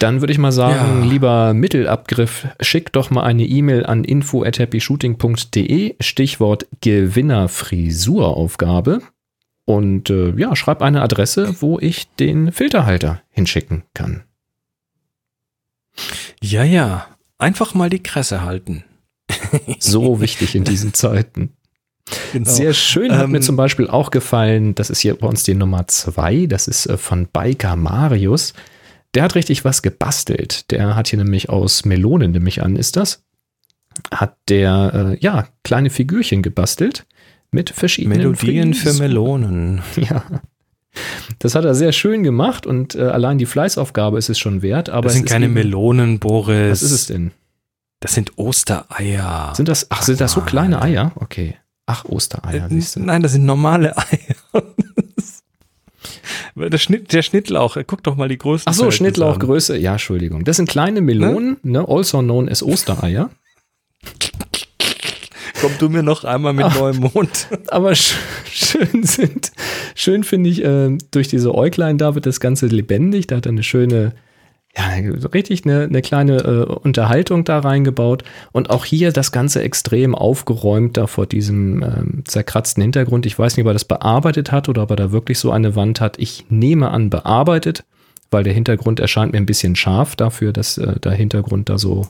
Dann 0.00 0.20
würde 0.20 0.32
ich 0.32 0.38
mal 0.38 0.50
sagen, 0.50 1.02
Ja. 1.02 1.08
lieber 1.08 1.54
Mittelabgriff, 1.54 2.48
schick 2.60 2.92
doch 2.92 3.10
mal 3.10 3.22
eine 3.22 3.44
E-Mail 3.44 3.86
an 3.86 4.02
info@happyshooting.de, 4.02 5.94
Stichwort 6.00 6.66
Gewinner-Frisuraufgabe. 6.80 9.02
Und 9.66 10.10
äh, 10.10 10.34
ja, 10.36 10.54
schreib 10.56 10.82
eine 10.82 11.00
Adresse, 11.02 11.60
wo 11.62 11.78
ich 11.78 12.08
den 12.16 12.50
Filterhalter 12.52 13.22
hinschicken 13.30 13.84
kann. 13.94 14.24
Ja, 16.42 16.64
ja. 16.64 17.06
Einfach 17.38 17.74
mal 17.74 17.90
die 17.90 18.02
Kresse 18.02 18.42
halten. 18.42 18.84
So 19.78 20.20
wichtig 20.20 20.54
in 20.54 20.64
diesen 20.64 20.94
Zeiten. 20.94 21.50
Genau. 22.32 22.50
Sehr 22.50 22.74
schön 22.74 23.12
hat 23.12 23.24
Ähm, 23.24 23.30
mir 23.32 23.40
zum 23.40 23.56
Beispiel 23.56 23.88
auch 23.88 24.10
gefallen, 24.10 24.74
das 24.74 24.90
ist 24.90 25.00
hier 25.00 25.14
bei 25.14 25.26
uns 25.26 25.42
die 25.44 25.54
Nummer 25.54 25.86
zwei, 25.86 26.46
das 26.46 26.68
ist 26.68 26.86
äh, 26.86 26.98
von 26.98 27.26
Biker 27.26 27.76
Marius. 27.76 28.52
Der 29.14 29.22
hat 29.22 29.34
richtig 29.36 29.64
was 29.64 29.82
gebastelt. 29.82 30.70
Der 30.70 30.96
hat 30.96 31.08
hier 31.08 31.18
nämlich 31.18 31.48
aus 31.48 31.84
Melonen, 31.84 32.32
nehme 32.32 32.48
ich 32.48 32.62
an, 32.62 32.76
ist 32.76 32.96
das, 32.96 33.22
hat 34.12 34.36
der, 34.48 35.14
äh, 35.14 35.24
ja, 35.24 35.46
kleine 35.62 35.88
Figürchen 35.88 36.42
gebastelt 36.42 37.06
mit 37.50 37.70
verschiedenen 37.70 38.18
Melodien 38.18 38.74
für 38.74 38.88
Frisuren. 38.90 39.08
Melonen. 39.08 39.82
Ja. 39.96 40.24
Das 41.40 41.54
hat 41.54 41.64
er 41.64 41.74
sehr 41.74 41.92
schön 41.92 42.22
gemacht 42.22 42.66
und 42.66 42.94
äh, 42.94 43.02
allein 43.02 43.38
die 43.38 43.46
Fleißaufgabe 43.46 44.18
ist 44.18 44.28
es 44.30 44.38
schon 44.38 44.62
wert. 44.62 44.88
Aber 44.90 45.02
Das 45.04 45.14
sind 45.14 45.28
keine 45.28 45.46
eben- 45.46 45.54
Melonen, 45.54 46.18
Boris. 46.20 46.70
Was 46.70 46.82
ist 46.82 46.92
es 46.92 47.06
denn? 47.06 47.32
Das 48.00 48.14
sind 48.14 48.32
Ostereier. 48.36 49.52
Sind 49.56 49.68
das, 49.68 49.86
ach, 49.90 50.02
sind 50.02 50.20
das 50.20 50.32
so 50.32 50.40
kleine 50.42 50.80
Eier? 50.82 51.12
Okay. 51.16 51.56
Ach, 51.86 52.04
Ostereier, 52.04 52.66
Äh, 52.66 52.68
siehst 52.70 52.96
du. 52.96 53.00
Nein, 53.00 53.22
das 53.22 53.32
sind 53.32 53.44
normale 53.44 53.96
Eier. 53.96 54.62
der, 56.56 56.78
Schnitt, 56.78 57.12
der 57.12 57.22
Schnittlauch, 57.22 57.76
guck 57.86 58.02
doch 58.02 58.16
mal 58.16 58.28
die 58.28 58.38
größten. 58.38 58.70
Ach 58.70 58.74
so. 58.76 58.90
Schnittlauchgröße. 58.90 59.76
Ja, 59.78 59.92
Entschuldigung. 59.92 60.44
Das 60.44 60.56
sind 60.56 60.68
kleine 60.68 61.00
Melonen, 61.00 61.56
ne? 61.62 61.84
also 61.88 62.20
known 62.20 62.48
as 62.48 62.62
Ostereier. 62.62 63.30
Komm 65.60 65.72
du 65.78 65.88
mir 65.88 66.02
noch 66.02 66.24
einmal 66.24 66.52
mit 66.52 66.66
Ach. 66.66 66.78
neuem 66.78 66.98
Mond. 66.98 67.48
Aber 67.68 67.94
sch 67.94 68.14
schön 68.44 69.04
sind, 69.04 69.52
schön 69.94 70.24
finde 70.24 70.50
ich, 70.50 70.64
äh, 70.64 70.96
durch 71.10 71.28
diese 71.28 71.54
Äuglein 71.54 71.98
da 71.98 72.14
wird 72.14 72.26
das 72.26 72.40
Ganze 72.40 72.66
lebendig. 72.66 73.26
Da 73.26 73.36
hat 73.36 73.46
er 73.46 73.52
eine 73.52 73.62
schöne, 73.62 74.12
ja, 74.76 74.84
richtig 75.32 75.64
eine, 75.64 75.84
eine 75.84 76.02
kleine 76.02 76.38
äh, 76.38 76.64
Unterhaltung 76.64 77.44
da 77.44 77.60
reingebaut. 77.60 78.24
Und 78.52 78.70
auch 78.70 78.84
hier 78.84 79.12
das 79.12 79.32
Ganze 79.32 79.62
extrem 79.62 80.14
aufgeräumt 80.14 80.96
da 80.96 81.06
vor 81.06 81.26
diesem 81.26 81.82
ähm, 81.82 82.24
zerkratzten 82.24 82.82
Hintergrund. 82.82 83.26
Ich 83.26 83.38
weiß 83.38 83.56
nicht, 83.56 83.64
ob 83.64 83.70
er 83.70 83.74
das 83.74 83.84
bearbeitet 83.84 84.50
hat 84.50 84.68
oder 84.68 84.82
ob 84.82 84.90
er 84.90 84.96
da 84.96 85.12
wirklich 85.12 85.38
so 85.38 85.50
eine 85.52 85.76
Wand 85.76 86.00
hat. 86.00 86.18
Ich 86.18 86.46
nehme 86.48 86.90
an, 86.90 87.10
bearbeitet, 87.10 87.84
weil 88.30 88.42
der 88.42 88.52
Hintergrund 88.52 88.98
erscheint 88.98 89.32
mir 89.32 89.38
ein 89.38 89.46
bisschen 89.46 89.76
scharf 89.76 90.16
dafür, 90.16 90.52
dass 90.52 90.78
äh, 90.78 90.98
der 90.98 91.12
Hintergrund 91.12 91.68
da 91.68 91.78
so, 91.78 92.08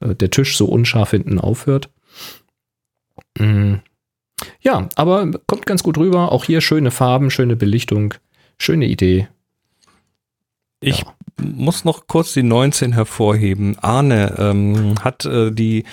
äh, 0.00 0.14
der 0.14 0.30
Tisch 0.30 0.56
so 0.56 0.66
unscharf 0.66 1.12
hinten 1.12 1.38
aufhört. 1.38 1.88
Mm. 3.38 3.76
Ja, 4.60 4.88
aber 4.96 5.30
kommt 5.46 5.66
ganz 5.66 5.82
gut 5.82 5.98
rüber. 5.98 6.32
Auch 6.32 6.44
hier 6.44 6.60
schöne 6.60 6.90
Farben, 6.90 7.30
schöne 7.30 7.56
Belichtung, 7.56 8.14
schöne 8.58 8.86
Idee. 8.86 9.28
Ich 10.80 10.98
Ja. 11.00 11.14
muss 11.40 11.84
noch 11.84 12.08
kurz 12.08 12.32
die 12.32 12.42
19 12.42 12.92
hervorheben. 12.92 13.78
Arne 13.78 14.34
ähm, 14.38 14.94
hat 15.02 15.24
äh, 15.26 15.52
die, 15.52 15.84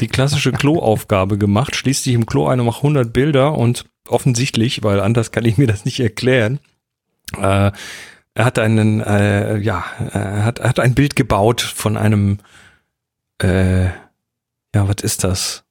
die 0.00 0.08
klassische 0.08 0.52
Kloaufgabe 0.60 1.38
gemacht, 1.38 1.74
schließt 1.76 2.04
sich 2.04 2.14
im 2.14 2.26
Klo 2.26 2.46
ein 2.46 2.60
und 2.60 2.66
macht 2.66 2.78
100 2.78 3.10
Bilder 3.12 3.56
und 3.56 3.86
offensichtlich, 4.06 4.82
weil 4.82 5.00
anders 5.00 5.32
kann 5.32 5.46
ich 5.46 5.56
mir 5.56 5.66
das 5.66 5.86
nicht 5.86 5.98
erklären, 6.00 6.58
äh, 7.38 7.72
er 8.36 8.44
hat 8.44 8.58
einen, 8.58 9.00
äh, 9.00 9.56
ja, 9.58 9.84
er 10.12 10.44
hat, 10.44 10.58
er 10.58 10.68
hat 10.68 10.80
ein 10.80 10.94
Bild 10.94 11.16
gebaut 11.16 11.62
von 11.62 11.96
einem, 11.96 12.38
äh, 13.40 13.84
ja, 13.86 13.92
was 14.74 14.96
ist 15.02 15.24
das? 15.24 15.64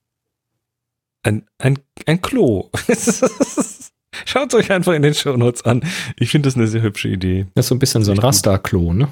Ein, 1.23 1.45
ein, 1.57 1.79
ein 2.05 2.21
Klo. 2.21 2.69
Schaut 4.25 4.53
euch 4.53 4.71
einfach 4.71 4.93
in 4.93 5.01
den 5.01 5.13
Shownotes 5.13 5.63
an. 5.63 5.83
Ich 6.17 6.29
finde 6.31 6.47
das 6.47 6.55
eine 6.55 6.67
sehr 6.67 6.81
hübsche 6.81 7.07
Idee. 7.09 7.47
Das 7.55 7.65
ist 7.65 7.69
so 7.69 7.75
ein 7.75 7.79
bisschen 7.79 8.03
so 8.03 8.11
ein. 8.11 8.19
Rasterklo, 8.19 8.93
ne? 8.93 9.07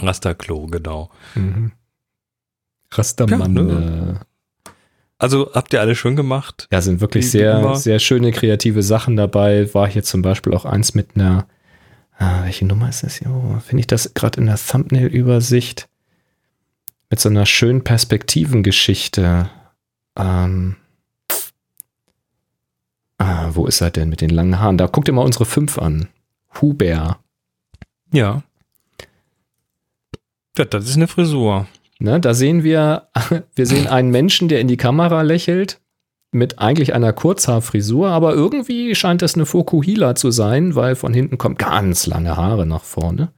Rasterklo, 0.00 0.66
genau. 0.66 1.10
Mhm. 1.34 1.72
Rastermann. 2.92 3.56
Ja, 3.56 3.62
ne? 3.62 4.20
Also 5.18 5.50
habt 5.54 5.72
ihr 5.72 5.80
alle 5.80 5.94
schön 5.96 6.14
gemacht? 6.16 6.68
ja, 6.70 6.80
sind 6.82 7.00
wirklich 7.00 7.30
sehr, 7.30 7.58
Nummer- 7.60 7.76
sehr 7.76 7.98
schöne 7.98 8.32
kreative 8.32 8.82
Sachen 8.82 9.16
dabei. 9.16 9.72
War 9.74 9.88
hier 9.88 10.02
zum 10.02 10.22
Beispiel 10.22 10.54
auch 10.54 10.64
eins 10.66 10.94
mit 10.94 11.16
einer, 11.16 11.46
ah, 12.18 12.44
welche 12.44 12.66
Nummer 12.66 12.88
ist 12.90 13.02
das 13.02 13.16
hier? 13.16 13.30
Oh, 13.30 13.58
Finde 13.60 13.80
ich 13.80 13.86
das 13.86 14.12
gerade 14.14 14.40
in 14.40 14.46
der 14.46 14.56
Thumbnail-Übersicht 14.58 15.88
mit 17.08 17.18
so 17.20 17.28
einer 17.30 17.46
schönen 17.46 17.82
Perspektivengeschichte. 17.82 19.48
Ähm, 20.18 20.76
ah, 23.18 23.50
wo 23.52 23.66
ist 23.66 23.80
er 23.80 23.90
denn 23.90 24.08
mit 24.08 24.20
den 24.20 24.30
langen 24.30 24.60
Haaren? 24.60 24.78
Da 24.78 24.86
guckt 24.86 25.08
ihr 25.08 25.14
mal 25.14 25.24
unsere 25.24 25.44
fünf 25.44 25.78
an. 25.78 26.08
Huber. 26.60 27.18
Ja. 28.12 28.42
Ja, 30.58 30.64
das 30.64 30.88
ist 30.88 30.96
eine 30.96 31.08
Frisur. 31.08 31.66
Ne, 31.98 32.20
da 32.20 32.34
sehen 32.34 32.62
wir, 32.62 33.08
wir 33.54 33.66
sehen 33.66 33.86
einen 33.86 34.10
Menschen, 34.10 34.48
der 34.48 34.60
in 34.60 34.68
die 34.68 34.76
Kamera 34.76 35.22
lächelt, 35.22 35.80
mit 36.30 36.58
eigentlich 36.58 36.94
einer 36.94 37.12
Kurzhaarfrisur, 37.12 38.08
aber 38.08 38.34
irgendwie 38.34 38.94
scheint 38.94 39.22
das 39.22 39.34
eine 39.34 39.46
Fokuhila 39.46 40.14
zu 40.14 40.30
sein, 40.30 40.74
weil 40.74 40.94
von 40.94 41.14
hinten 41.14 41.38
kommt 41.38 41.58
ganz 41.58 42.06
lange 42.06 42.36
Haare 42.36 42.66
nach 42.66 42.84
vorne. 42.84 43.32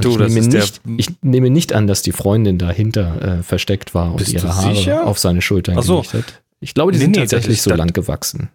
Du, 0.00 0.18
ich, 0.18 0.34
nehme 0.34 0.48
nicht, 0.48 0.80
ich 0.96 1.10
nehme 1.22 1.50
nicht 1.50 1.72
an, 1.74 1.86
dass 1.86 2.02
die 2.02 2.12
Freundin 2.12 2.58
dahinter 2.58 3.38
äh, 3.38 3.42
versteckt 3.42 3.94
war 3.94 4.14
und 4.14 4.28
ihre 4.28 4.56
Haare 4.56 4.74
sicher? 4.74 5.06
auf 5.06 5.18
seine 5.18 5.42
Schultern 5.42 5.76
Ach 5.78 5.82
so. 5.82 5.96
gelegt 6.00 6.14
hat. 6.14 6.42
Ich 6.60 6.74
glaube, 6.74 6.92
die 6.92 6.98
Nee, 6.98 7.04
sind 7.04 7.10
nee, 7.12 7.20
tatsächlich 7.20 7.62
so 7.62 7.70
lang 7.74 7.92
gewachsen. 7.92 8.48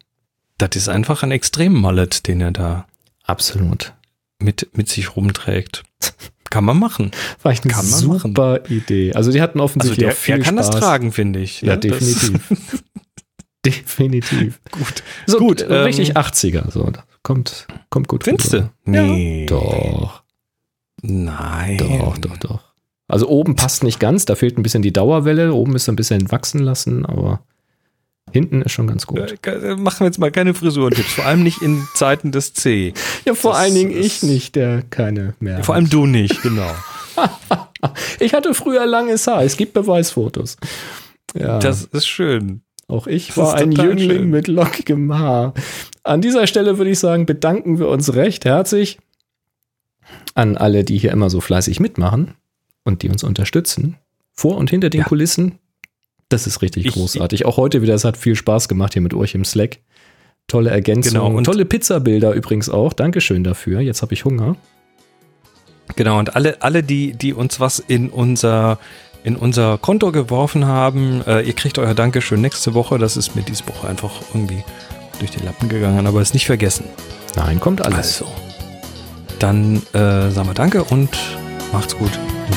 Das 0.58 0.70
ist 0.76 0.88
einfach 0.89 1.24
ein 1.24 1.32
Extrem-Mallet, 1.32 2.28
den 2.28 2.41
er 2.41 2.51
da 2.51 2.88
Absolut. 3.24 3.93
mit, 4.39 4.70
mit 4.74 4.88
sich 4.89 5.16
rumträgt. 5.16 5.84
Kann 6.49 6.64
man 6.64 6.80
machen. 6.80 7.12
War 7.41 7.51
echt 7.51 7.66
eine 7.66 7.74
Kann 7.74 7.89
man 7.89 7.99
super 7.99 8.70
Idee. 8.70 9.14
Also 9.14 9.32
die 9.32 9.41
hatten 9.41 9.60
Also 9.60 9.66
offensichtlich 9.66 10.06
der, 10.06 10.14
auch 10.14 10.18
viel 10.18 10.36
der 10.36 10.43
kann 10.45 10.56
Spaß. 10.56 10.70
das 10.70 10.80
tragen, 10.80 11.12
finde 11.12 11.39
ich. 11.39 11.62
Ja, 11.62 11.76
ne? 11.76 11.80
Das- 11.80 11.99
definitiv. 11.99 12.49
definitiv. 13.66 14.60
Gut. 14.72 15.03
So, 15.28 15.39
Gut, 15.39 15.62
äh, 15.62 15.74
richtig 15.74 16.10
ähm, 16.10 16.16
80er. 16.18 16.72
So, 16.72 16.91
kommt, 17.24 17.68
kommt 17.89 18.08
gut 18.08 18.24
Findest 18.24 18.53
du? 18.53 18.70
Nee. 18.86 19.45
Doch, 19.47 20.24
Nein. 21.01 21.78
doch, 21.78 22.18
doch, 22.18 22.38
doch. 22.38 22.60
Also 23.08 23.28
oben 23.28 23.56
passt 23.56 23.84
nicht 23.84 23.99
ganz, 23.99 24.26
da 24.26 24.36
fehlt 24.36 24.58
ein 24.58 24.64
bisschen 24.64 24.82
die 24.82 24.93
Dauerwelle. 24.93 25.53
Oben 25.53 25.76
ist 25.76 25.88
ein 25.89 25.95
bisschen 25.95 26.32
wachsen 26.32 26.60
lassen, 26.60 27.06
aber 27.06 27.43
hinten 28.36 28.61
ist 28.61 28.71
schon 28.73 28.86
ganz 28.88 29.07
gut. 29.07 29.36
Äh, 29.47 29.75
Machen 29.77 30.01
wir 30.01 30.05
jetzt 30.07 30.19
mal 30.19 30.29
keine 30.31 30.53
Frisurentipps, 30.53 31.13
vor 31.13 31.25
allem 31.25 31.41
nicht 31.43 31.61
in 31.61 31.88
Zeiten 31.95 32.31
des 32.31 32.53
C. 32.53 32.93
Ja, 33.25 33.33
vor 33.33 33.51
das 33.53 33.61
allen 33.61 33.73
Dingen 33.75 33.91
ich 33.91 34.21
nicht, 34.23 34.55
der 34.55 34.83
keine 34.83 35.33
mehr 35.39 35.63
Vor 35.63 35.73
hat. 35.75 35.81
allem 35.81 35.89
du 35.89 36.05
nicht, 36.05 36.41
genau. 36.41 36.69
Ich 38.19 38.33
hatte 38.33 38.53
früher 38.53 38.86
langes 38.86 39.25
Haar. 39.27 39.43
Es 39.43 39.57
gibt 39.57 39.73
Beweisfotos. 39.73 40.57
Ja, 41.36 41.59
Das 41.59 41.83
ist 41.86 42.07
schön. 42.07 42.61
auch 42.88 43.07
ich 43.07 43.27
das 43.27 43.38
war 43.38 43.53
ein 43.55 43.71
Jüngling 43.71 44.09
schön. 44.09 44.29
mit 44.29 44.47
lockigem 44.47 45.13
Haar. 45.17 45.53
An 46.03 46.21
dieser 46.21 46.47
Stelle 46.47 46.77
würde 46.77 46.91
ich 46.91 46.99
sagen, 46.99 47.25
bedanken 47.25 47.79
wir 47.79 47.88
uns 47.89 48.13
recht 48.15 48.43
herzlich 48.45 48.99
an 50.33 50.57
alle, 50.57 50.83
die 50.83 50.97
hier 50.97 51.11
immer 51.11 51.29
so 51.29 51.41
fleißig 51.41 51.79
mitmachen 51.79 52.33
und 52.83 53.01
die 53.03 53.09
uns 53.09 53.23
unterstützen. 53.23 53.97
Vor 54.33 54.57
und 54.57 54.69
hinter 54.69 54.89
den 54.89 55.01
Ja. 55.01 55.07
Kulissen. 55.07 55.59
Das 56.30 56.47
ist 56.47 56.61
richtig 56.61 56.86
Ich- 56.88 56.93
großartig. 56.93 57.45
Auch 57.45 57.57
heute 57.57 57.82
wieder, 57.82 57.93
es 57.93 58.03
hat 58.03 58.17
viel 58.17 58.36
Spaß 58.36 58.67
gemacht 58.67 58.93
hier 58.93 59.01
mit 59.01 59.13
euch 59.13 59.36
im 59.36 59.45
Slack. 59.45 59.78
Tolle 60.47 60.69
Ergänzung. 60.69 61.13
Genau, 61.13 61.28
und- 61.28 61.43
Tolle 61.45 61.65
Pizzabilder 61.65 62.34
übrigens 62.34 62.69
auch. 62.69 62.93
Dankeschön 62.93 63.43
dafür. 63.43 63.80
Jetzt 63.82 64.01
habe 64.01 64.13
ich 64.13 64.26
Hunger. 64.26 64.55
Genau, 65.95 66.19
und 66.19 66.36
alle, 66.36 66.61
alle 66.61 66.84
die, 66.84 67.13
die 67.13 67.34
uns 67.34 67.59
was 67.59 67.80
in 67.80 68.09
unser, 68.09 68.80
in 69.23 69.36
unser 69.36 69.78
Konto 69.78 70.11
geworfen 70.11 70.65
haben, 70.65 71.21
äh, 71.28 71.41
ihr 71.41 71.53
kriegt 71.53 71.78
euer 71.78 71.93
Dankeschön 71.93 72.41
nächste 72.41 72.73
Woche. 72.73 72.97
Das 72.97 73.17
ist 73.17 73.36
mir 73.36 73.43
diese 73.43 73.67
Woche 73.67 73.88
einfach 73.88 74.11
irgendwie 74.34 74.63
durch 75.19 75.32
die 75.32 75.43
Lappen 75.43 75.69
gegangen, 75.69 76.05
aber 76.07 76.21
ist 76.21 76.34
nicht 76.34 76.45
vergessen. 76.47 76.86
Nein, 77.36 77.59
kommt 77.59 77.84
alles. 77.86 78.21
Also, 78.23 78.28
dann 79.39 79.78
äh, 79.93 80.32
sagen 80.32 80.47
wir 80.47 80.53
Danke 80.53 80.84
und 80.84 81.09
macht's 81.76 81.95
gut. 81.97 82.11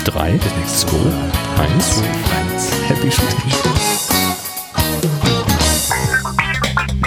Drei, 0.05 0.31
Bis 0.33 0.55
nächste 0.57 0.93
Woche. 0.93 1.13
eins. 1.61 2.01
Happy 2.87 3.11
Shooting. 3.11 3.51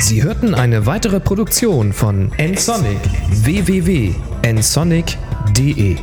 Sie 0.01 0.21
hörten 0.21 0.53
eine 0.53 0.85
weitere 0.85 1.21
Produktion 1.21 1.93
von 1.93 2.29
nsonic 2.37 2.99
www.nsonic.de 3.29 5.95